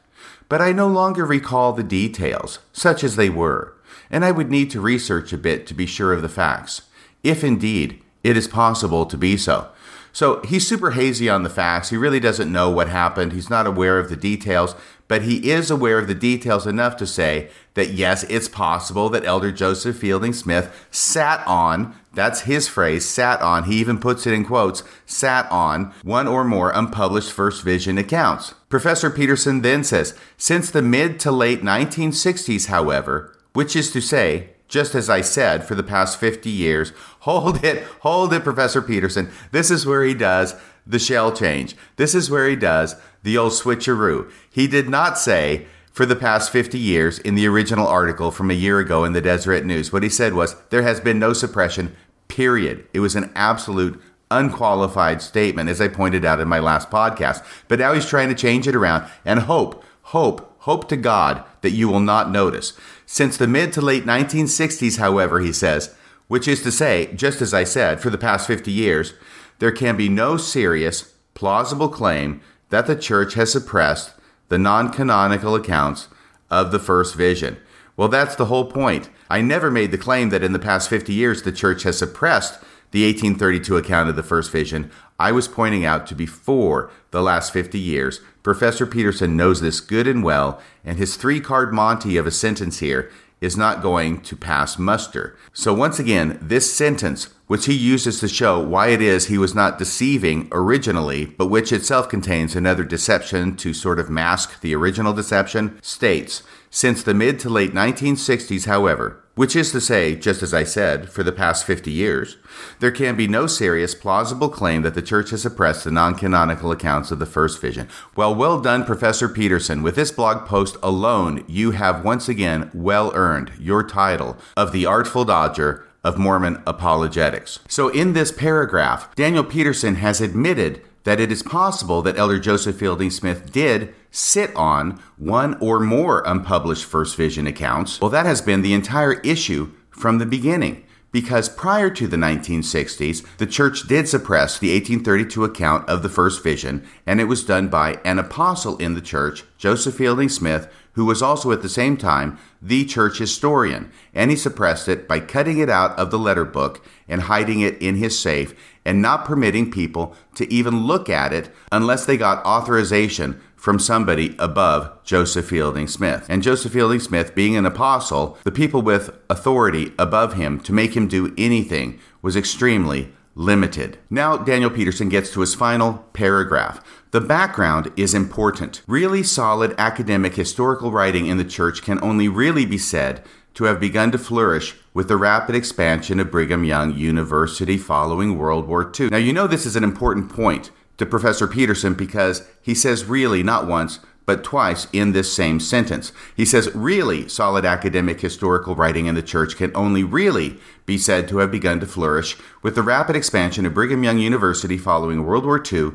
but 0.48 0.62
I 0.62 0.72
no 0.72 0.88
longer 0.88 1.26
recall 1.26 1.74
the 1.74 1.82
details, 1.82 2.60
such 2.72 3.04
as 3.04 3.16
they 3.16 3.28
were 3.28 3.75
and 4.10 4.24
I 4.24 4.30
would 4.30 4.50
need 4.50 4.70
to 4.70 4.80
research 4.80 5.32
a 5.32 5.38
bit 5.38 5.66
to 5.66 5.74
be 5.74 5.86
sure 5.86 6.12
of 6.12 6.22
the 6.22 6.28
facts, 6.28 6.82
if 7.22 7.42
indeed 7.42 8.02
it 8.22 8.36
is 8.36 8.48
possible 8.48 9.06
to 9.06 9.16
be 9.16 9.36
so. 9.36 9.68
So 10.16 10.40
he's 10.44 10.66
super 10.66 10.92
hazy 10.92 11.28
on 11.28 11.42
the 11.42 11.50
facts. 11.50 11.90
He 11.90 11.98
really 11.98 12.20
doesn't 12.20 12.50
know 12.50 12.70
what 12.70 12.88
happened. 12.88 13.34
He's 13.34 13.50
not 13.50 13.66
aware 13.66 13.98
of 13.98 14.08
the 14.08 14.16
details, 14.16 14.74
but 15.08 15.22
he 15.22 15.50
is 15.50 15.70
aware 15.70 15.98
of 15.98 16.08
the 16.08 16.14
details 16.14 16.66
enough 16.66 16.96
to 16.96 17.06
say 17.06 17.50
that 17.74 17.90
yes, 17.90 18.22
it's 18.24 18.48
possible 18.48 19.10
that 19.10 19.26
Elder 19.26 19.52
Joseph 19.52 19.98
Fielding 19.98 20.32
Smith 20.32 20.86
sat 20.90 21.46
on, 21.46 21.94
that's 22.14 22.40
his 22.40 22.66
phrase, 22.66 23.04
sat 23.04 23.42
on, 23.42 23.64
he 23.64 23.76
even 23.76 23.98
puts 23.98 24.26
it 24.26 24.32
in 24.32 24.46
quotes, 24.46 24.82
sat 25.04 25.52
on 25.52 25.92
one 26.02 26.26
or 26.26 26.44
more 26.44 26.70
unpublished 26.70 27.30
First 27.30 27.62
Vision 27.62 27.98
accounts. 27.98 28.54
Professor 28.70 29.10
Peterson 29.10 29.60
then 29.60 29.84
says, 29.84 30.18
since 30.38 30.70
the 30.70 30.80
mid 30.80 31.20
to 31.20 31.30
late 31.30 31.60
1960s, 31.60 32.68
however, 32.68 33.35
which 33.56 33.74
is 33.74 33.90
to 33.90 34.02
say, 34.02 34.50
just 34.68 34.94
as 34.94 35.08
I 35.08 35.22
said 35.22 35.64
for 35.64 35.74
the 35.74 35.82
past 35.82 36.20
50 36.20 36.50
years, 36.50 36.92
hold 37.20 37.64
it, 37.64 37.82
hold 38.00 38.34
it, 38.34 38.44
Professor 38.44 38.82
Peterson. 38.82 39.30
This 39.50 39.70
is 39.70 39.86
where 39.86 40.04
he 40.04 40.12
does 40.12 40.54
the 40.86 40.98
shell 40.98 41.32
change. 41.32 41.74
This 41.96 42.14
is 42.14 42.30
where 42.30 42.46
he 42.48 42.54
does 42.54 42.96
the 43.22 43.38
old 43.38 43.52
switcheroo. 43.52 44.30
He 44.50 44.66
did 44.68 44.90
not 44.90 45.18
say 45.18 45.66
for 45.90 46.04
the 46.04 46.14
past 46.14 46.52
50 46.52 46.78
years 46.78 47.18
in 47.18 47.34
the 47.34 47.46
original 47.46 47.88
article 47.88 48.30
from 48.30 48.50
a 48.50 48.54
year 48.54 48.78
ago 48.78 49.04
in 49.04 49.14
the 49.14 49.22
Deseret 49.22 49.64
News. 49.64 49.90
What 49.90 50.02
he 50.02 50.10
said 50.10 50.34
was 50.34 50.54
there 50.68 50.82
has 50.82 51.00
been 51.00 51.18
no 51.18 51.32
suppression, 51.32 51.96
period. 52.28 52.86
It 52.92 53.00
was 53.00 53.16
an 53.16 53.32
absolute 53.34 53.98
unqualified 54.30 55.22
statement, 55.22 55.70
as 55.70 55.80
I 55.80 55.88
pointed 55.88 56.26
out 56.26 56.40
in 56.40 56.48
my 56.48 56.58
last 56.58 56.90
podcast. 56.90 57.42
But 57.68 57.78
now 57.78 57.94
he's 57.94 58.06
trying 58.06 58.28
to 58.28 58.34
change 58.34 58.68
it 58.68 58.76
around 58.76 59.08
and 59.24 59.40
hope, 59.40 59.82
hope, 60.02 60.54
hope 60.60 60.88
to 60.88 60.96
God 60.96 61.42
that 61.62 61.70
you 61.70 61.88
will 61.88 62.00
not 62.00 62.30
notice. 62.30 62.74
Since 63.06 63.36
the 63.36 63.46
mid 63.46 63.72
to 63.74 63.80
late 63.80 64.04
1960s, 64.04 64.98
however, 64.98 65.40
he 65.40 65.52
says, 65.52 65.94
which 66.28 66.48
is 66.48 66.62
to 66.62 66.72
say, 66.72 67.12
just 67.14 67.40
as 67.40 67.54
I 67.54 67.62
said, 67.62 68.00
for 68.00 68.10
the 68.10 68.18
past 68.18 68.48
50 68.48 68.72
years, 68.72 69.14
there 69.60 69.72
can 69.72 69.96
be 69.96 70.08
no 70.08 70.36
serious, 70.36 71.14
plausible 71.34 71.88
claim 71.88 72.40
that 72.70 72.86
the 72.86 72.96
church 72.96 73.34
has 73.34 73.52
suppressed 73.52 74.12
the 74.48 74.58
non 74.58 74.90
canonical 74.90 75.54
accounts 75.54 76.08
of 76.50 76.72
the 76.72 76.78
first 76.78 77.14
vision. 77.14 77.56
Well, 77.96 78.08
that's 78.08 78.36
the 78.36 78.46
whole 78.46 78.70
point. 78.70 79.08
I 79.30 79.40
never 79.40 79.70
made 79.70 79.90
the 79.90 79.98
claim 79.98 80.28
that 80.30 80.44
in 80.44 80.52
the 80.52 80.58
past 80.58 80.90
50 80.90 81.12
years 81.12 81.42
the 81.42 81.52
church 81.52 81.84
has 81.84 81.98
suppressed 81.98 82.62
the 82.90 83.04
1832 83.06 83.76
account 83.76 84.08
of 84.08 84.16
the 84.16 84.22
first 84.22 84.50
vision, 84.50 84.90
I 85.18 85.32
was 85.32 85.48
pointing 85.48 85.84
out 85.84 86.06
to 86.08 86.14
before 86.14 86.90
the 87.10 87.22
last 87.22 87.52
50 87.52 87.78
years. 87.78 88.20
Professor 88.42 88.86
Peterson 88.86 89.36
knows 89.36 89.60
this 89.60 89.80
good 89.80 90.06
and 90.06 90.22
well, 90.22 90.60
and 90.84 90.98
his 90.98 91.16
three 91.16 91.40
card 91.40 91.72
Monte 91.72 92.16
of 92.16 92.26
a 92.26 92.30
sentence 92.30 92.78
here 92.78 93.10
is 93.40 93.56
not 93.56 93.82
going 93.82 94.20
to 94.22 94.36
pass 94.36 94.78
muster. 94.78 95.36
So, 95.52 95.74
once 95.74 95.98
again, 95.98 96.38
this 96.40 96.72
sentence, 96.74 97.28
which 97.46 97.66
he 97.66 97.74
uses 97.74 98.18
to 98.20 98.28
show 98.28 98.58
why 98.60 98.88
it 98.88 99.02
is 99.02 99.26
he 99.26 99.38
was 99.38 99.54
not 99.54 99.78
deceiving 99.78 100.48
originally, 100.52 101.26
but 101.26 101.48
which 101.48 101.72
itself 101.72 102.08
contains 102.08 102.56
another 102.56 102.84
deception 102.84 103.56
to 103.56 103.74
sort 103.74 104.00
of 104.00 104.08
mask 104.08 104.60
the 104.60 104.74
original 104.74 105.12
deception, 105.12 105.78
states 105.82 106.42
Since 106.76 107.04
the 107.04 107.14
mid 107.14 107.40
to 107.40 107.48
late 107.48 107.72
1960s, 107.72 108.66
however, 108.66 109.24
which 109.34 109.56
is 109.56 109.72
to 109.72 109.80
say, 109.80 110.14
just 110.14 110.42
as 110.42 110.52
I 110.52 110.64
said, 110.64 111.08
for 111.08 111.22
the 111.22 111.32
past 111.32 111.64
50 111.64 111.90
years, 111.90 112.36
there 112.80 112.90
can 112.90 113.16
be 113.16 113.26
no 113.26 113.46
serious, 113.46 113.94
plausible 113.94 114.50
claim 114.50 114.82
that 114.82 114.92
the 114.92 115.00
Church 115.00 115.30
has 115.30 115.40
suppressed 115.40 115.84
the 115.84 115.90
non 115.90 116.16
canonical 116.16 116.70
accounts 116.70 117.10
of 117.10 117.18
the 117.18 117.24
first 117.24 117.62
vision. 117.62 117.88
Well, 118.14 118.34
well 118.34 118.60
done, 118.60 118.84
Professor 118.84 119.26
Peterson. 119.26 119.82
With 119.82 119.96
this 119.96 120.10
blog 120.10 120.44
post 120.44 120.76
alone, 120.82 121.46
you 121.48 121.70
have 121.70 122.04
once 122.04 122.28
again 122.28 122.70
well 122.74 123.10
earned 123.14 123.52
your 123.58 123.82
title 123.82 124.36
of 124.54 124.72
the 124.72 124.84
Artful 124.84 125.24
Dodger 125.24 125.82
of 126.04 126.18
Mormon 126.18 126.62
Apologetics. 126.66 127.58
So, 127.68 127.88
in 127.88 128.12
this 128.12 128.30
paragraph, 128.30 129.14
Daniel 129.14 129.44
Peterson 129.44 129.94
has 129.94 130.20
admitted 130.20 130.82
that 131.06 131.20
it 131.20 131.30
is 131.30 131.42
possible 131.44 132.02
that 132.02 132.18
Elder 132.18 132.40
Joseph 132.40 132.76
Fielding 132.76 133.10
Smith 133.10 133.52
did 133.52 133.94
sit 134.10 134.54
on 134.56 135.00
one 135.16 135.56
or 135.60 135.78
more 135.78 136.20
unpublished 136.26 136.84
First 136.84 137.16
Vision 137.16 137.46
accounts. 137.46 138.00
Well, 138.00 138.10
that 138.10 138.26
has 138.26 138.42
been 138.42 138.62
the 138.62 138.74
entire 138.74 139.20
issue 139.20 139.70
from 139.88 140.18
the 140.18 140.26
beginning. 140.26 140.82
Because 141.12 141.48
prior 141.48 141.90
to 141.90 142.08
the 142.08 142.16
1960s, 142.16 143.24
the 143.38 143.46
church 143.46 143.86
did 143.86 144.08
suppress 144.08 144.58
the 144.58 144.74
1832 144.74 145.44
account 145.44 145.88
of 145.88 146.02
the 146.02 146.08
first 146.08 146.42
vision, 146.42 146.84
and 147.06 147.20
it 147.20 147.24
was 147.24 147.44
done 147.44 147.68
by 147.68 148.00
an 148.04 148.18
apostle 148.18 148.76
in 148.78 148.94
the 148.94 149.00
church, 149.00 149.44
Joseph 149.56 149.94
Fielding 149.94 150.28
Smith, 150.28 150.68
who 150.96 151.04
was 151.04 151.22
also 151.22 151.52
at 151.52 151.62
the 151.62 151.68
same 151.68 151.96
time 151.96 152.38
the 152.60 152.84
church 152.84 153.18
historian, 153.18 153.92
and 154.12 154.30
he 154.30 154.36
suppressed 154.36 154.88
it 154.88 155.06
by 155.06 155.20
cutting 155.20 155.58
it 155.58 155.70
out 155.70 155.96
of 155.98 156.10
the 156.10 156.18
letter 156.18 156.44
book 156.44 156.84
and 157.06 157.22
hiding 157.22 157.60
it 157.60 157.80
in 157.80 157.96
his 157.96 158.18
safe 158.18 158.54
and 158.84 159.00
not 159.00 159.24
permitting 159.24 159.70
people 159.70 160.16
to 160.34 160.50
even 160.52 160.86
look 160.86 161.08
at 161.08 161.32
it 161.32 161.50
unless 161.70 162.04
they 162.04 162.16
got 162.16 162.44
authorization 162.44 163.40
from 163.54 163.78
somebody 163.78 164.34
above 164.38 165.02
Joseph 165.04 165.48
Fielding 165.48 165.88
Smith. 165.88 166.26
And 166.28 166.42
Joseph 166.42 166.72
Fielding 166.72 167.00
Smith, 167.00 167.34
being 167.34 167.56
an 167.56 167.66
apostle, 167.66 168.38
the 168.44 168.52
people 168.52 168.80
with 168.80 169.10
authority 169.28 169.92
above 169.98 170.34
him 170.34 170.60
to 170.60 170.72
make 170.72 170.96
him 170.96 171.08
do 171.08 171.34
anything 171.36 171.98
was 172.22 172.36
extremely 172.36 173.12
limited. 173.34 173.98
Now, 174.08 174.36
Daniel 174.36 174.70
Peterson 174.70 175.08
gets 175.08 175.30
to 175.32 175.40
his 175.40 175.54
final 175.54 176.06
paragraph. 176.12 176.82
The 177.12 177.20
background 177.20 177.92
is 177.96 178.14
important. 178.14 178.82
Really 178.88 179.22
solid 179.22 179.74
academic 179.78 180.34
historical 180.34 180.90
writing 180.90 181.26
in 181.26 181.38
the 181.38 181.44
church 181.44 181.82
can 181.82 182.02
only 182.02 182.28
really 182.28 182.66
be 182.66 182.78
said 182.78 183.22
to 183.54 183.64
have 183.64 183.78
begun 183.78 184.10
to 184.10 184.18
flourish 184.18 184.74
with 184.92 185.06
the 185.06 185.16
rapid 185.16 185.54
expansion 185.54 186.18
of 186.18 186.32
Brigham 186.32 186.64
Young 186.64 186.94
University 186.94 187.78
following 187.78 188.36
World 188.36 188.66
War 188.66 188.90
II. 188.98 189.10
Now, 189.10 189.18
you 189.18 189.32
know 189.32 189.46
this 189.46 189.66
is 189.66 189.76
an 189.76 189.84
important 189.84 190.30
point 190.30 190.72
to 190.98 191.06
Professor 191.06 191.46
Peterson 191.46 191.94
because 191.94 192.46
he 192.60 192.74
says 192.74 193.04
really 193.04 193.42
not 193.42 193.66
once, 193.66 194.00
but 194.26 194.42
twice 194.42 194.88
in 194.92 195.12
this 195.12 195.32
same 195.32 195.60
sentence. 195.60 196.12
He 196.36 196.44
says, 196.44 196.74
really 196.74 197.28
solid 197.28 197.64
academic 197.64 198.20
historical 198.20 198.74
writing 198.74 199.06
in 199.06 199.14
the 199.14 199.22
church 199.22 199.56
can 199.56 199.70
only 199.74 200.02
really 200.02 200.58
be 200.86 200.96
said 200.96 201.28
to 201.28 201.38
have 201.38 201.50
begun 201.50 201.80
to 201.80 201.86
flourish 201.86 202.36
with 202.62 202.74
the 202.74 202.82
rapid 202.82 203.14
expansion 203.14 203.66
of 203.66 203.74
Brigham 203.74 204.02
Young 204.02 204.18
University 204.18 204.78
following 204.78 205.24
World 205.24 205.44
War 205.44 205.62
II 205.62 205.92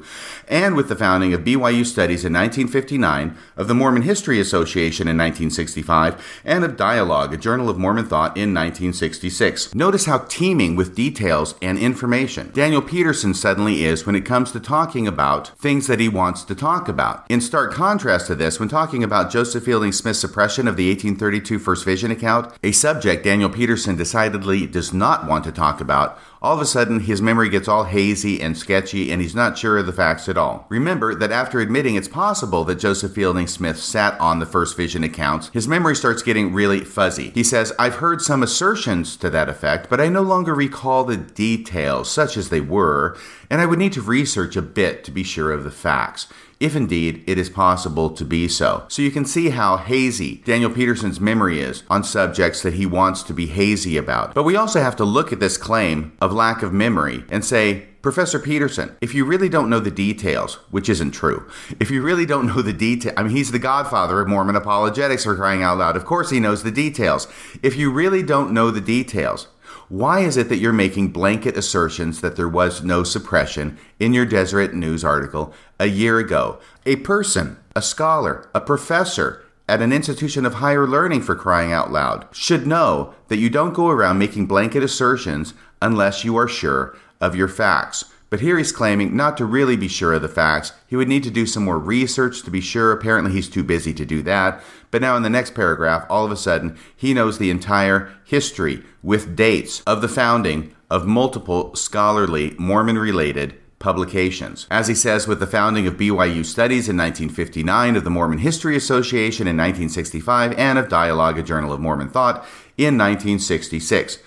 and 0.47 0.75
with 0.75 0.89
the 0.89 0.95
founding 0.95 1.33
of 1.33 1.41
BYU 1.41 1.85
Studies 1.85 2.23
in 2.23 2.33
1959, 2.33 3.37
of 3.57 3.67
the 3.67 3.73
Mormon 3.73 4.03
History 4.03 4.39
Association 4.39 5.07
in 5.07 5.17
1965, 5.17 6.41
and 6.45 6.63
of 6.63 6.77
Dialogue, 6.77 7.33
a 7.33 7.37
journal 7.37 7.69
of 7.69 7.77
Mormon 7.77 8.05
thought 8.05 8.37
in 8.37 8.53
1966. 8.53 9.73
Notice 9.73 10.05
how 10.05 10.19
teeming 10.19 10.75
with 10.75 10.95
details 10.95 11.55
and 11.61 11.79
information 11.79 12.51
Daniel 12.53 12.81
Peterson 12.81 13.33
suddenly 13.33 13.83
is 13.85 14.05
when 14.05 14.15
it 14.15 14.25
comes 14.25 14.51
to 14.51 14.59
talking 14.59 15.07
about 15.07 15.49
things 15.57 15.87
that 15.87 15.99
he 15.99 16.09
wants 16.09 16.43
to 16.43 16.55
talk 16.55 16.87
about. 16.87 17.25
In 17.29 17.41
stark 17.41 17.73
contrast 17.73 18.27
to 18.27 18.35
this, 18.35 18.59
when 18.59 18.69
talking 18.69 19.03
about 19.03 19.31
Joseph 19.31 19.63
Fielding 19.63 19.91
Smith's 19.91 20.19
suppression 20.19 20.67
of 20.67 20.75
the 20.75 20.89
1832 20.89 21.59
First 21.59 21.85
Vision 21.85 22.11
account, 22.11 22.53
a 22.63 22.71
subject 22.71 23.23
Daniel 23.23 23.49
Peterson 23.49 23.95
decidedly 23.95 24.65
does 24.81 24.91
not 24.91 25.27
want 25.27 25.43
to 25.43 25.51
talk 25.51 25.79
about, 25.79 26.17
all 26.41 26.55
of 26.55 26.59
a 26.59 26.65
sudden 26.65 27.01
his 27.01 27.21
memory 27.21 27.49
gets 27.49 27.67
all 27.67 27.83
hazy 27.83 28.41
and 28.41 28.57
sketchy 28.57 29.11
and 29.11 29.21
he's 29.21 29.35
not 29.35 29.55
sure 29.55 29.77
of 29.77 29.85
the 29.85 29.93
facts 29.93 30.27
at 30.27 30.39
all. 30.39 30.65
Remember 30.69 31.13
that 31.13 31.31
after 31.31 31.59
admitting 31.59 31.93
it's 31.93 32.07
possible 32.07 32.63
that 32.63 32.79
Joseph 32.79 33.13
Fielding 33.13 33.45
Smith 33.45 33.77
sat 33.77 34.19
on 34.19 34.39
the 34.39 34.45
First 34.47 34.75
Vision 34.75 35.03
accounts, 35.03 35.49
his 35.49 35.67
memory 35.67 35.95
starts 35.95 36.23
getting 36.23 36.51
really 36.51 36.79
fuzzy. 36.79 37.29
He 37.29 37.43
says, 37.43 37.71
I've 37.77 37.97
heard 37.97 38.23
some 38.23 38.41
assertions 38.41 39.15
to 39.17 39.29
that 39.29 39.49
effect, 39.49 39.87
but 39.87 40.01
I 40.01 40.09
no 40.09 40.23
longer 40.23 40.55
recall 40.55 41.03
the 41.03 41.17
details 41.17 42.09
such 42.09 42.35
as 42.35 42.49
they 42.49 42.61
were, 42.61 43.15
and 43.51 43.61
I 43.61 43.67
would 43.67 43.77
need 43.77 43.93
to 43.93 44.01
research 44.01 44.55
a 44.55 44.63
bit 44.63 45.03
to 45.03 45.11
be 45.11 45.21
sure 45.21 45.51
of 45.51 45.63
the 45.63 45.69
facts 45.69 46.25
if 46.61 46.75
indeed 46.75 47.23
it 47.27 47.37
is 47.37 47.49
possible 47.49 48.09
to 48.11 48.23
be 48.23 48.47
so. 48.47 48.85
So 48.87 49.01
you 49.01 49.11
can 49.11 49.25
see 49.25 49.49
how 49.49 49.77
hazy 49.77 50.35
Daniel 50.45 50.69
Peterson's 50.69 51.19
memory 51.19 51.59
is 51.59 51.83
on 51.89 52.03
subjects 52.03 52.61
that 52.61 52.75
he 52.75 52.85
wants 52.85 53.23
to 53.23 53.33
be 53.33 53.47
hazy 53.47 53.97
about. 53.97 54.33
But 54.33 54.43
we 54.43 54.55
also 54.55 54.79
have 54.79 54.95
to 54.97 55.03
look 55.03 55.33
at 55.33 55.39
this 55.39 55.57
claim 55.57 56.15
of 56.21 56.31
lack 56.31 56.61
of 56.63 56.71
memory 56.71 57.25
and 57.29 57.43
say, 57.43 57.87
Professor 58.01 58.39
Peterson, 58.39 58.95
if 58.99 59.13
you 59.13 59.25
really 59.25 59.47
don't 59.47 59.69
know 59.69 59.79
the 59.79 59.91
details, 59.91 60.55
which 60.71 60.89
isn't 60.89 61.11
true, 61.11 61.47
if 61.79 61.91
you 61.91 62.01
really 62.01 62.25
don't 62.25 62.47
know 62.47 62.63
the 62.63 62.73
detail, 62.73 63.13
I 63.15 63.21
mean, 63.21 63.35
he's 63.35 63.51
the 63.51 63.59
godfather 63.59 64.19
of 64.21 64.27
Mormon 64.27 64.55
apologetics 64.55 65.23
for 65.23 65.35
crying 65.35 65.61
out 65.61 65.77
loud. 65.77 65.95
Of 65.95 66.05
course, 66.05 66.31
he 66.31 66.39
knows 66.39 66.63
the 66.63 66.71
details. 66.71 67.27
If 67.61 67.75
you 67.75 67.91
really 67.91 68.23
don't 68.23 68.53
know 68.53 68.71
the 68.71 68.81
details, 68.81 69.47
why 69.91 70.21
is 70.21 70.37
it 70.37 70.47
that 70.47 70.59
you're 70.59 70.71
making 70.71 71.09
blanket 71.09 71.57
assertions 71.57 72.21
that 72.21 72.37
there 72.37 72.47
was 72.47 72.81
no 72.81 73.03
suppression 73.03 73.77
in 73.99 74.13
your 74.13 74.25
Deseret 74.25 74.73
News 74.73 75.03
article 75.03 75.53
a 75.81 75.87
year 75.87 76.17
ago? 76.17 76.59
A 76.85 76.95
person, 76.95 77.57
a 77.75 77.81
scholar, 77.81 78.49
a 78.55 78.61
professor 78.61 79.43
at 79.67 79.81
an 79.81 79.91
institution 79.91 80.45
of 80.45 80.55
higher 80.55 80.87
learning 80.87 81.23
for 81.23 81.35
crying 81.35 81.73
out 81.73 81.91
loud 81.91 82.25
should 82.31 82.65
know 82.65 83.13
that 83.27 83.35
you 83.35 83.49
don't 83.49 83.73
go 83.73 83.89
around 83.89 84.17
making 84.17 84.45
blanket 84.45 84.81
assertions 84.81 85.53
unless 85.81 86.23
you 86.23 86.37
are 86.37 86.47
sure 86.47 86.95
of 87.19 87.35
your 87.35 87.49
facts. 87.49 88.10
But 88.31 88.39
here 88.39 88.57
he's 88.57 88.71
claiming 88.71 89.13
not 89.13 89.35
to 89.37 89.45
really 89.45 89.75
be 89.75 89.89
sure 89.89 90.13
of 90.13 90.21
the 90.21 90.29
facts. 90.29 90.71
He 90.87 90.95
would 90.95 91.09
need 91.09 91.23
to 91.23 91.29
do 91.29 91.45
some 91.45 91.65
more 91.65 91.77
research 91.77 92.43
to 92.43 92.49
be 92.49 92.61
sure. 92.61 92.93
Apparently, 92.93 93.33
he's 93.33 93.49
too 93.49 93.61
busy 93.61 93.93
to 93.93 94.05
do 94.05 94.21
that. 94.21 94.63
But 94.89 95.01
now, 95.01 95.17
in 95.17 95.23
the 95.23 95.29
next 95.29 95.53
paragraph, 95.53 96.05
all 96.09 96.25
of 96.25 96.31
a 96.31 96.37
sudden, 96.37 96.77
he 96.95 97.13
knows 97.13 97.37
the 97.37 97.49
entire 97.49 98.13
history 98.23 98.83
with 99.03 99.35
dates 99.35 99.81
of 99.81 100.01
the 100.01 100.07
founding 100.07 100.73
of 100.89 101.05
multiple 101.05 101.75
scholarly 101.75 102.55
Mormon 102.57 102.97
related 102.97 103.53
publications. 103.79 104.65
As 104.71 104.87
he 104.87 104.95
says, 104.95 105.27
with 105.27 105.41
the 105.41 105.47
founding 105.47 105.85
of 105.85 105.97
BYU 105.97 106.45
Studies 106.45 106.87
in 106.87 106.95
1959, 106.95 107.97
of 107.97 108.05
the 108.05 108.09
Mormon 108.09 108.37
History 108.37 108.77
Association 108.77 109.45
in 109.45 109.57
1965, 109.57 110.53
and 110.53 110.79
of 110.79 110.87
Dialogue, 110.87 111.37
a 111.37 111.43
Journal 111.43 111.73
of 111.73 111.81
Mormon 111.81 112.09
Thought, 112.09 112.45
in 112.77 112.97
1966. 112.97 114.19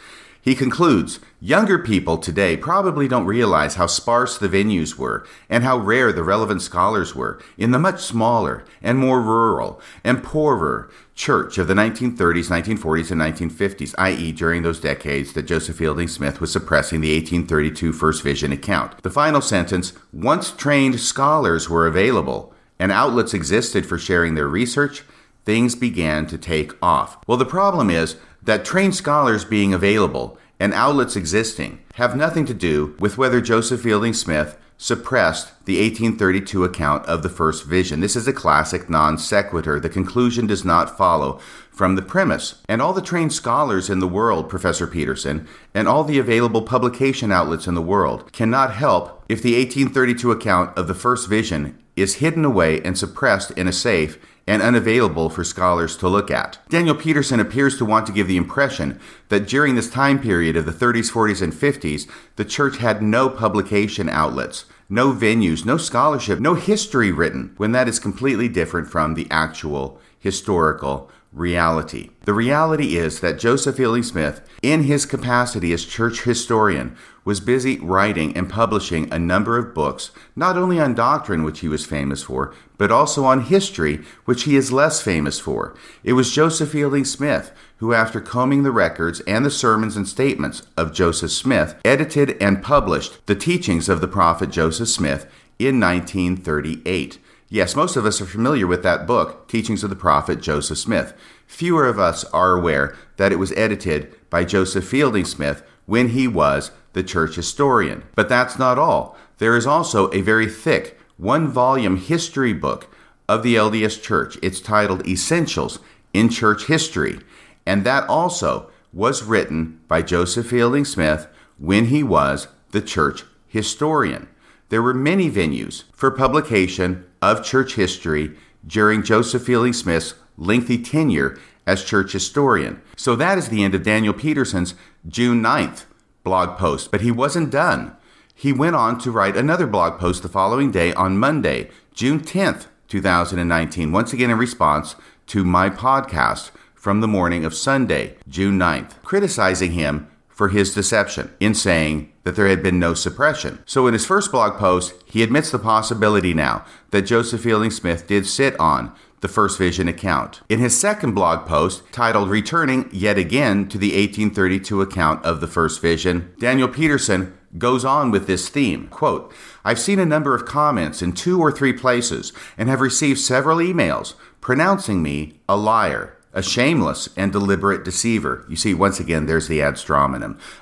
He 0.44 0.54
concludes 0.54 1.20
Younger 1.40 1.78
people 1.78 2.18
today 2.18 2.54
probably 2.54 3.08
don't 3.08 3.24
realize 3.24 3.76
how 3.76 3.86
sparse 3.86 4.36
the 4.36 4.48
venues 4.48 4.98
were 4.98 5.26
and 5.48 5.64
how 5.64 5.78
rare 5.78 6.12
the 6.12 6.22
relevant 6.22 6.60
scholars 6.60 7.14
were 7.14 7.40
in 7.56 7.70
the 7.70 7.78
much 7.78 8.02
smaller 8.02 8.62
and 8.82 8.98
more 8.98 9.22
rural 9.22 9.80
and 10.04 10.22
poorer 10.22 10.90
church 11.14 11.56
of 11.56 11.66
the 11.66 11.72
1930s, 11.72 12.50
1940s, 12.50 13.10
and 13.10 13.20
1950s, 13.22 13.94
i.e., 13.96 14.32
during 14.32 14.62
those 14.62 14.80
decades 14.80 15.32
that 15.32 15.46
Joseph 15.46 15.76
Fielding 15.76 16.08
Smith 16.08 16.42
was 16.42 16.52
suppressing 16.52 17.00
the 17.00 17.14
1832 17.14 17.94
First 17.94 18.22
Vision 18.22 18.52
account. 18.52 19.02
The 19.02 19.08
final 19.08 19.40
sentence 19.40 19.94
once 20.12 20.50
trained 20.50 21.00
scholars 21.00 21.70
were 21.70 21.86
available 21.86 22.52
and 22.78 22.92
outlets 22.92 23.32
existed 23.32 23.86
for 23.86 23.98
sharing 23.98 24.34
their 24.34 24.48
research, 24.48 25.04
things 25.44 25.74
began 25.74 26.26
to 26.26 26.36
take 26.36 26.72
off. 26.82 27.18
Well, 27.26 27.38
the 27.38 27.46
problem 27.46 27.88
is 27.88 28.16
that 28.44 28.64
trained 28.64 28.94
scholars 28.94 29.44
being 29.44 29.74
available 29.74 30.38
and 30.60 30.72
outlets 30.72 31.16
existing 31.16 31.80
have 31.94 32.16
nothing 32.16 32.46
to 32.46 32.54
do 32.54 32.94
with 32.98 33.18
whether 33.18 33.40
Joseph 33.40 33.80
Fielding 33.80 34.12
Smith 34.12 34.56
suppressed 34.76 35.52
the 35.66 35.80
1832 35.80 36.64
account 36.64 37.06
of 37.06 37.22
the 37.22 37.28
first 37.28 37.64
vision. 37.64 38.00
This 38.00 38.16
is 38.16 38.26
a 38.26 38.32
classic 38.32 38.90
non 38.90 39.18
sequitur. 39.18 39.78
The 39.78 39.88
conclusion 39.88 40.46
does 40.46 40.64
not 40.64 40.98
follow 40.98 41.38
from 41.70 41.94
the 41.94 42.02
premise. 42.02 42.62
And 42.68 42.82
all 42.82 42.92
the 42.92 43.00
trained 43.00 43.32
scholars 43.32 43.88
in 43.88 44.00
the 44.00 44.08
world, 44.08 44.48
Professor 44.48 44.86
Peterson, 44.86 45.46
and 45.72 45.88
all 45.88 46.04
the 46.04 46.18
available 46.18 46.62
publication 46.62 47.32
outlets 47.32 47.66
in 47.66 47.74
the 47.74 47.82
world 47.82 48.32
cannot 48.32 48.74
help 48.74 49.24
if 49.28 49.42
the 49.42 49.56
1832 49.56 50.30
account 50.30 50.76
of 50.76 50.86
the 50.86 50.94
first 50.94 51.28
vision 51.28 51.78
is 51.96 52.16
hidden 52.16 52.44
away 52.44 52.80
and 52.82 52.98
suppressed 52.98 53.50
in 53.52 53.68
a 53.68 53.72
safe 53.72 54.18
and 54.46 54.60
unavailable 54.60 55.30
for 55.30 55.42
scholars 55.42 55.96
to 55.96 56.08
look 56.08 56.30
at. 56.30 56.58
Daniel 56.68 56.94
Peterson 56.94 57.40
appears 57.40 57.78
to 57.78 57.84
want 57.84 58.06
to 58.06 58.12
give 58.12 58.28
the 58.28 58.36
impression 58.36 59.00
that 59.28 59.48
during 59.48 59.74
this 59.74 59.90
time 59.90 60.18
period 60.18 60.56
of 60.56 60.66
the 60.66 60.72
30s, 60.72 61.10
40s, 61.10 61.40
and 61.40 61.52
50s, 61.52 62.08
the 62.36 62.44
church 62.44 62.76
had 62.78 63.02
no 63.02 63.28
publication 63.28 64.08
outlets, 64.08 64.66
no 64.88 65.12
venues, 65.12 65.64
no 65.64 65.76
scholarship, 65.76 66.40
no 66.40 66.54
history 66.54 67.10
written, 67.10 67.54
when 67.56 67.72
that 67.72 67.88
is 67.88 67.98
completely 67.98 68.48
different 68.48 68.88
from 68.88 69.14
the 69.14 69.26
actual 69.30 69.98
historical 70.18 71.10
reality. 71.34 72.10
The 72.24 72.32
reality 72.32 72.96
is 72.96 73.20
that 73.20 73.38
Joseph 73.38 73.76
Fielding 73.76 74.04
Smith, 74.04 74.40
in 74.62 74.84
his 74.84 75.04
capacity 75.04 75.72
as 75.72 75.84
church 75.84 76.22
historian, 76.22 76.96
was 77.24 77.40
busy 77.40 77.78
writing 77.80 78.36
and 78.36 78.48
publishing 78.48 79.12
a 79.12 79.18
number 79.18 79.58
of 79.58 79.74
books, 79.74 80.10
not 80.36 80.56
only 80.56 80.78
on 80.78 80.94
doctrine, 80.94 81.42
which 81.42 81.60
he 81.60 81.68
was 81.68 81.86
famous 81.86 82.22
for, 82.22 82.54
but 82.78 82.90
also 82.92 83.24
on 83.24 83.42
history, 83.42 84.04
which 84.24 84.44
he 84.44 84.56
is 84.56 84.72
less 84.72 85.02
famous 85.02 85.40
for. 85.40 85.74
It 86.02 86.12
was 86.12 86.32
Joseph 86.32 86.70
Fielding 86.70 87.04
Smith 87.04 87.52
who, 87.78 87.92
after 87.92 88.20
combing 88.20 88.62
the 88.62 88.70
records 88.70 89.20
and 89.26 89.44
the 89.44 89.50
sermons 89.50 89.94
and 89.94 90.08
statements 90.08 90.62
of 90.76 90.94
Joseph 90.94 91.30
Smith, 91.30 91.74
edited 91.84 92.34
and 92.42 92.62
published 92.62 93.26
the 93.26 93.34
teachings 93.34 93.90
of 93.90 94.00
the 94.00 94.08
prophet 94.08 94.50
Joseph 94.50 94.88
Smith 94.88 95.30
in 95.58 95.80
1938. 95.80 97.18
Yes, 97.54 97.76
most 97.76 97.94
of 97.94 98.04
us 98.04 98.20
are 98.20 98.26
familiar 98.26 98.66
with 98.66 98.82
that 98.82 99.06
book, 99.06 99.46
Teachings 99.46 99.84
of 99.84 99.90
the 99.90 99.94
Prophet 99.94 100.40
Joseph 100.40 100.76
Smith. 100.76 101.14
Fewer 101.46 101.86
of 101.86 102.00
us 102.00 102.24
are 102.32 102.50
aware 102.50 102.96
that 103.16 103.30
it 103.30 103.38
was 103.38 103.52
edited 103.52 104.12
by 104.28 104.44
Joseph 104.44 104.84
Fielding 104.84 105.24
Smith 105.24 105.62
when 105.86 106.08
he 106.08 106.26
was 106.26 106.72
the 106.94 107.04
church 107.04 107.36
historian. 107.36 108.02
But 108.16 108.28
that's 108.28 108.58
not 108.58 108.76
all. 108.76 109.16
There 109.38 109.56
is 109.56 109.68
also 109.68 110.10
a 110.10 110.20
very 110.20 110.48
thick, 110.48 110.98
one 111.16 111.46
volume 111.46 111.96
history 111.96 112.52
book 112.52 112.92
of 113.28 113.44
the 113.44 113.54
LDS 113.54 114.02
Church. 114.02 114.36
It's 114.42 114.60
titled 114.60 115.06
Essentials 115.06 115.78
in 116.12 116.30
Church 116.30 116.66
History. 116.66 117.20
And 117.64 117.84
that 117.84 118.08
also 118.08 118.68
was 118.92 119.22
written 119.22 119.80
by 119.86 120.02
Joseph 120.02 120.48
Fielding 120.48 120.84
Smith 120.84 121.28
when 121.58 121.84
he 121.84 122.02
was 122.02 122.48
the 122.72 122.82
church 122.82 123.22
historian. 123.46 124.26
There 124.74 124.82
were 124.82 124.92
many 124.92 125.30
venues 125.30 125.84
for 125.92 126.10
publication 126.10 127.06
of 127.22 127.44
church 127.44 127.76
history 127.76 128.32
during 128.66 129.04
Joseph 129.04 129.44
Fielding 129.44 129.72
Smith's 129.72 130.14
lengthy 130.36 130.82
tenure 130.82 131.38
as 131.64 131.84
church 131.84 132.10
historian. 132.10 132.82
So 132.96 133.14
that 133.14 133.38
is 133.38 133.50
the 133.50 133.62
end 133.62 133.76
of 133.76 133.84
Daniel 133.84 134.12
Peterson's 134.12 134.74
June 135.06 135.40
9th 135.40 135.84
blog 136.24 136.58
post. 136.58 136.90
But 136.90 137.02
he 137.02 137.12
wasn't 137.12 137.52
done. 137.52 137.96
He 138.34 138.52
went 138.52 138.74
on 138.74 138.98
to 138.98 139.12
write 139.12 139.36
another 139.36 139.68
blog 139.68 140.00
post 140.00 140.24
the 140.24 140.28
following 140.28 140.72
day 140.72 140.92
on 140.94 141.18
Monday, 141.18 141.70
June 141.92 142.18
10th, 142.18 142.66
2019, 142.88 143.92
once 143.92 144.12
again 144.12 144.30
in 144.30 144.38
response 144.38 144.96
to 145.28 145.44
my 145.44 145.70
podcast 145.70 146.50
from 146.74 147.00
the 147.00 147.06
morning 147.06 147.44
of 147.44 147.54
Sunday, 147.54 148.16
June 148.28 148.58
9th, 148.58 149.00
criticizing 149.04 149.70
him 149.70 150.10
for 150.28 150.48
his 150.48 150.74
deception 150.74 151.32
in 151.38 151.54
saying 151.54 152.10
that 152.24 152.36
there 152.36 152.48
had 152.48 152.62
been 152.62 152.78
no 152.78 152.94
suppression. 152.94 153.62
So 153.66 153.86
in 153.86 153.92
his 153.92 154.06
first 154.06 154.32
blog 154.32 154.58
post, 154.58 154.94
he 155.06 155.22
admits 155.22 155.50
the 155.50 155.58
possibility 155.58 156.34
now 156.34 156.64
that 156.90 157.02
Joseph 157.02 157.42
Fielding 157.42 157.70
Smith 157.70 158.06
did 158.06 158.26
sit 158.26 158.58
on 158.58 158.92
the 159.20 159.28
First 159.28 159.56
Vision 159.56 159.88
account. 159.88 160.42
In 160.50 160.58
his 160.58 160.78
second 160.78 161.12
blog 161.12 161.46
post, 161.46 161.82
titled 161.92 162.28
Returning 162.28 162.90
Yet 162.92 163.16
Again 163.16 163.68
to 163.68 163.78
the 163.78 163.92
1832 163.92 164.82
Account 164.82 165.24
of 165.24 165.40
the 165.40 165.46
First 165.46 165.80
Vision, 165.80 166.34
Daniel 166.38 166.68
Peterson 166.68 167.32
goes 167.56 167.84
on 167.84 168.10
with 168.10 168.26
this 168.26 168.48
theme. 168.48 168.88
Quote, 168.88 169.32
I've 169.64 169.78
seen 169.78 169.98
a 169.98 170.04
number 170.04 170.34
of 170.34 170.44
comments 170.44 171.00
in 171.00 171.12
two 171.12 171.40
or 171.40 171.52
three 171.52 171.72
places 171.72 172.32
and 172.58 172.68
have 172.68 172.80
received 172.80 173.20
several 173.20 173.58
emails 173.58 174.14
pronouncing 174.40 175.02
me 175.02 175.40
a 175.48 175.56
liar 175.56 176.13
a 176.34 176.42
shameless 176.42 177.08
and 177.16 177.32
deliberate 177.32 177.84
deceiver. 177.84 178.44
You 178.48 178.56
see, 178.56 178.74
once 178.74 179.00
again, 179.00 179.26
there's 179.26 179.48
the 179.48 179.62
ad. 179.62 179.74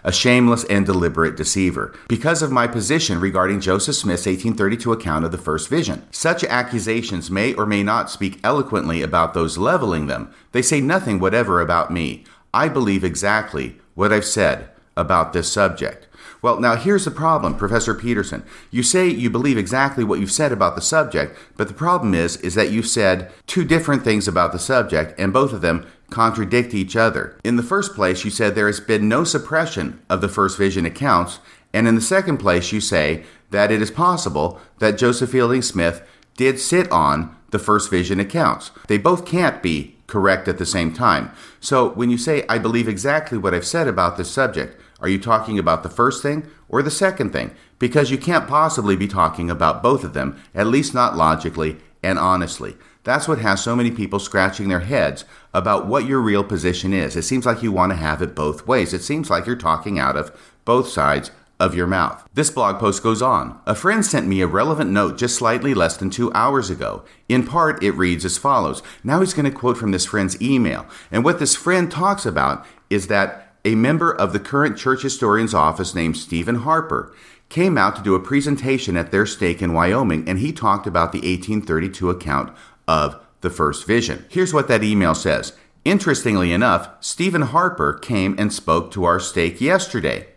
A 0.05 0.13
shameless 0.13 0.65
and 0.65 0.87
deliberate 0.87 1.37
deceiver. 1.37 1.95
Because 2.09 2.43
of 2.43 2.53
my 2.53 2.67
position 2.67 3.21
regarding 3.21 3.61
Joseph 3.61 3.97
Smith's 3.97 4.27
1832 4.27 4.93
account 4.93 5.25
of 5.25 5.33
the 5.33 5.39
first 5.39 5.69
vision. 5.69 6.07
Such 6.11 6.45
accusations 6.45 7.31
may 7.31 7.55
or 7.55 7.67
may 7.67 7.83
not 7.83 8.11
speak 8.11 8.39
eloquently 8.45 9.03
about 9.03 9.35
those 9.35 9.59
leveling 9.59 10.07
them. 10.07 10.33
They 10.53 10.63
say 10.63 10.81
nothing 10.81 11.19
whatever 11.19 11.61
about 11.61 11.93
me. 11.93 12.25
I 12.55 12.69
believe 12.69 13.03
exactly 13.03 13.79
what 13.95 14.13
I've 14.13 14.25
said 14.25 14.71
about 14.97 15.33
this 15.33 15.51
subject. 15.51 16.07
Well, 16.43 16.59
now 16.59 16.75
here's 16.75 17.05
the 17.05 17.13
problem, 17.13 17.57
Professor 17.57 17.95
Peterson. 17.95 18.43
You 18.73 18.83
say 18.83 19.09
you 19.09 19.31
believe 19.31 19.57
exactly 19.57 20.03
what 20.03 20.19
you've 20.19 20.33
said 20.33 20.51
about 20.51 20.75
the 20.75 20.83
subject, 20.83 21.39
but 21.57 21.69
the 21.69 21.75
problem 21.75 22.15
is 22.15 22.37
is 22.39 22.57
that 22.57 22.73
you've 22.73 22.89
said 22.89 23.31
two 23.47 23.65
different 23.65 24.03
things 24.03 24.27
about 24.27 24.51
the 24.51 24.59
subject 24.59 25.19
and 25.19 25.33
both 25.33 25.53
of 25.53 25.61
them 25.61 25.87
contradict 26.11 26.75
each 26.75 26.97
other. 26.97 27.39
In 27.45 27.57
the 27.57 27.63
first 27.63 27.95
place, 27.95 28.25
you 28.25 28.31
said 28.31 28.55
there 28.55 28.67
has 28.67 28.81
been 28.81 29.09
no 29.09 29.23
suppression 29.23 30.03
of 30.11 30.21
the 30.21 30.29
first 30.29 30.59
vision 30.59 30.85
accounts, 30.85 31.39
and 31.73 31.87
in 31.87 31.95
the 31.95 32.01
second 32.01 32.39
place, 32.39 32.73
you 32.73 32.81
say 32.81 33.25
that 33.51 33.71
it 33.71 33.81
is 33.81 33.91
possible 33.91 34.61
that 34.79 34.99
Joseph 34.99 35.31
Fielding 35.31 35.63
Smith 35.63 36.03
did 36.37 36.59
sit 36.59 36.91
on 36.91 37.35
the 37.51 37.59
first 37.59 37.89
vision 37.89 38.19
accounts. 38.19 38.73
They 38.89 38.99
both 38.99 39.25
can't 39.25 39.63
be 39.63 39.97
correct 40.07 40.49
at 40.49 40.59
the 40.59 40.67
same 40.67 40.93
time. 40.93 41.31
So 41.61 41.91
when 41.91 42.11
you 42.11 42.19
say, 42.19 42.45
I 42.49 42.59
believe 42.59 42.89
exactly 42.89 43.39
what 43.39 43.55
I've 43.55 43.67
said 43.67 43.89
about 43.89 44.17
this 44.17 44.31
subject, 44.31 44.79
are 45.03 45.09
you 45.09 45.19
talking 45.19 45.59
about 45.59 45.83
the 45.83 45.91
first 45.91 46.23
thing 46.23 46.49
or 46.69 46.83
the 46.83 46.91
second 46.91 47.33
thing? 47.33 47.55
Because 47.79 48.11
you 48.11 48.17
can't 48.17 48.49
possibly 48.49 48.97
be 48.97 49.09
talking 49.09 49.51
about 49.51 49.83
both 49.83 50.05
of 50.05 50.15
them, 50.15 50.41
at 50.55 50.69
least 50.69 50.95
not 50.95 51.17
logically 51.17 51.77
and 52.03 52.19
honestly. 52.19 52.77
That's 53.05 53.27
what 53.27 53.41
has 53.41 53.63
so 53.63 53.75
many 53.75 53.91
people 53.91 54.21
scratching 54.21 54.69
their 54.69 54.81
heads 54.81 55.25
about 55.53 55.87
what 55.87 56.07
your 56.07 56.21
real 56.21 56.45
position 56.45 56.93
is. 56.93 57.17
It 57.17 57.23
seems 57.23 57.45
like 57.45 57.63
you 57.63 57.73
want 57.73 57.91
to 57.91 57.97
have 57.97 58.23
it 58.23 58.35
both 58.35 58.67
ways. 58.67 58.95
It 58.95 59.03
seems 59.03 59.29
like 59.29 59.45
you're 59.45 59.57
talking 59.57 59.99
out 59.99 60.17
of 60.17 60.31
both 60.65 60.89
sides 60.89 61.33
of 61.59 61.75
your 61.75 61.87
mouth. 61.87 62.29
This 62.35 62.51
blog 62.51 62.79
post 62.79 63.03
goes 63.03 63.23
on. 63.23 63.61
A 63.67 63.75
friend 63.75 64.05
sent 64.05 64.27
me 64.27 64.41
a 64.41 64.47
relevant 64.47 64.91
note 64.91 65.19
just 65.19 65.37
slightly 65.37 65.75
less 65.75 65.97
than 65.97 66.11
two 66.11 66.33
hours 66.33 66.71
ago. 66.71 67.05
In 67.29 67.47
part, 67.47 67.83
it 67.83 67.93
reads 67.93 68.25
as 68.25 68.39
follows. 68.39 68.83
Now 69.05 69.21
he's 69.21 69.35
going 69.35 69.45
to 69.45 69.57
quote 69.57 69.79
from 69.79 69.93
this 69.93 70.07
friend's 70.07 70.41
email. 70.43 70.87
And 71.11 71.25
what 71.25 71.39
this 71.39 71.55
friend 71.55 71.91
talks 71.91 72.27
about 72.27 72.67
is 72.91 73.09
that 73.09 73.52
a 73.65 73.75
member 73.75 74.13
of 74.13 74.33
the 74.33 74.41
current 74.41 74.77
church 74.77 75.03
historian's 75.03 75.55
office 75.55 75.95
named 75.95 76.17
Steven 76.17 76.57
Harper 76.57 77.15
came 77.49 77.77
out 77.77 77.95
to 77.97 78.03
do 78.03 78.15
a 78.15 78.21
presentation 78.21 78.97
at 78.97 79.11
their 79.11 79.27
stake 79.27 79.61
in 79.61 79.73
Wyoming, 79.73 80.29
and 80.29 80.39
he 80.39 80.53
talked 80.53 80.87
about 80.87 81.13
the 81.13 81.19
1832 81.19 82.11
account 82.11 82.55
of 82.89 83.21
the 83.43 83.51
first 83.51 83.87
vision. 83.87 84.25
Here's 84.31 84.55
what 84.55 84.69
that 84.69 84.83
email 84.83 85.15
says. 85.15 85.53
Interestingly 85.85 86.53
enough, 86.53 86.89
Steven 87.01 87.43
Harper 87.43 87.93
came 87.95 88.35
and 88.39 88.53
spoke 88.53 88.91
to 88.93 89.05
our 89.05 89.21
stake 89.21 89.61
yesterday. 89.61 90.29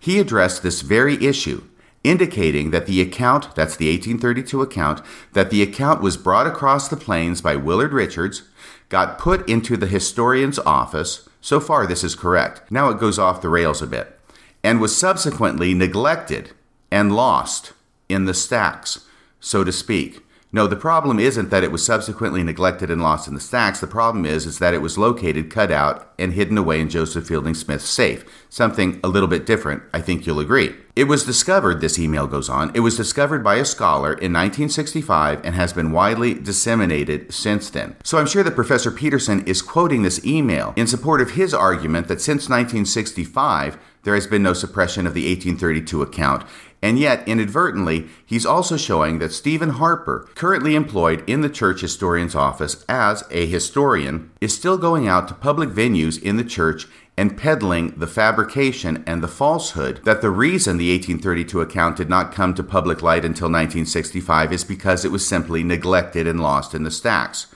He 0.00 0.18
addressed 0.18 0.62
this 0.62 0.80
very 0.80 1.22
issue, 1.24 1.62
indicating 2.02 2.70
that 2.70 2.86
the 2.86 3.00
account, 3.00 3.54
that's 3.54 3.76
the 3.76 3.90
1832 3.90 4.62
account, 4.62 5.00
that 5.32 5.50
the 5.50 5.62
account 5.62 6.02
was 6.02 6.16
brought 6.16 6.46
across 6.46 6.88
the 6.88 6.96
plains 6.96 7.40
by 7.40 7.54
Willard 7.54 7.92
Richards, 7.92 8.42
got 8.88 9.18
put 9.18 9.48
into 9.48 9.76
the 9.76 9.86
historian's 9.86 10.58
office, 10.60 11.28
so 11.44 11.60
far, 11.60 11.86
this 11.86 12.02
is 12.02 12.14
correct. 12.14 12.62
Now 12.70 12.88
it 12.88 12.98
goes 12.98 13.18
off 13.18 13.42
the 13.42 13.50
rails 13.50 13.82
a 13.82 13.86
bit. 13.86 14.18
And 14.62 14.80
was 14.80 14.96
subsequently 14.96 15.74
neglected 15.74 16.52
and 16.90 17.14
lost 17.14 17.74
in 18.08 18.24
the 18.24 18.32
stacks, 18.32 19.04
so 19.40 19.62
to 19.62 19.70
speak. 19.70 20.23
No, 20.54 20.68
the 20.68 20.76
problem 20.76 21.18
isn't 21.18 21.50
that 21.50 21.64
it 21.64 21.72
was 21.72 21.84
subsequently 21.84 22.44
neglected 22.44 22.88
and 22.88 23.02
lost 23.02 23.26
in 23.26 23.34
the 23.34 23.40
stacks. 23.40 23.80
The 23.80 23.88
problem 23.88 24.24
is, 24.24 24.46
is 24.46 24.60
that 24.60 24.72
it 24.72 24.80
was 24.80 24.96
located, 24.96 25.50
cut 25.50 25.72
out, 25.72 26.12
and 26.16 26.32
hidden 26.32 26.56
away 26.56 26.80
in 26.80 26.88
Joseph 26.88 27.26
Fielding 27.26 27.54
Smith's 27.54 27.88
safe. 27.88 28.24
Something 28.50 29.00
a 29.02 29.08
little 29.08 29.26
bit 29.26 29.46
different, 29.46 29.82
I 29.92 30.00
think 30.00 30.26
you'll 30.26 30.38
agree. 30.38 30.76
It 30.94 31.08
was 31.08 31.24
discovered, 31.24 31.80
this 31.80 31.98
email 31.98 32.28
goes 32.28 32.48
on, 32.48 32.70
it 32.72 32.80
was 32.80 32.96
discovered 32.96 33.42
by 33.42 33.56
a 33.56 33.64
scholar 33.64 34.10
in 34.10 34.32
1965 34.32 35.44
and 35.44 35.56
has 35.56 35.72
been 35.72 35.90
widely 35.90 36.34
disseminated 36.34 37.34
since 37.34 37.68
then. 37.68 37.96
So 38.04 38.18
I'm 38.18 38.28
sure 38.28 38.44
that 38.44 38.54
Professor 38.54 38.92
Peterson 38.92 39.44
is 39.48 39.60
quoting 39.60 40.04
this 40.04 40.24
email 40.24 40.72
in 40.76 40.86
support 40.86 41.20
of 41.20 41.32
his 41.32 41.52
argument 41.52 42.06
that 42.06 42.20
since 42.20 42.48
1965, 42.48 43.76
there 44.04 44.14
has 44.14 44.28
been 44.28 44.42
no 44.42 44.52
suppression 44.52 45.06
of 45.06 45.14
the 45.14 45.26
1832 45.26 46.02
account, 46.02 46.44
and 46.84 46.98
yet, 46.98 47.26
inadvertently, 47.26 48.08
he's 48.26 48.44
also 48.44 48.76
showing 48.76 49.18
that 49.18 49.32
Steven 49.32 49.70
Harper, 49.70 50.28
currently 50.34 50.74
employed 50.74 51.24
in 51.26 51.40
the 51.40 51.48
church 51.48 51.80
historian's 51.80 52.34
office 52.34 52.84
as 52.90 53.24
a 53.30 53.46
historian, 53.46 54.30
is 54.42 54.54
still 54.54 54.76
going 54.76 55.08
out 55.08 55.26
to 55.28 55.34
public 55.34 55.70
venues 55.70 56.22
in 56.22 56.36
the 56.36 56.44
church 56.44 56.86
and 57.16 57.38
peddling 57.38 57.94
the 57.96 58.06
fabrication 58.06 59.02
and 59.06 59.22
the 59.22 59.28
falsehood 59.28 60.04
that 60.04 60.20
the 60.20 60.28
reason 60.28 60.76
the 60.76 60.92
1832 60.92 61.62
account 61.62 61.96
did 61.96 62.10
not 62.10 62.32
come 62.32 62.52
to 62.52 62.62
public 62.62 63.00
light 63.00 63.24
until 63.24 63.46
1965 63.46 64.52
is 64.52 64.62
because 64.62 65.06
it 65.06 65.10
was 65.10 65.26
simply 65.26 65.64
neglected 65.64 66.26
and 66.26 66.38
lost 66.38 66.74
in 66.74 66.82
the 66.82 66.90
stacks. 66.90 67.46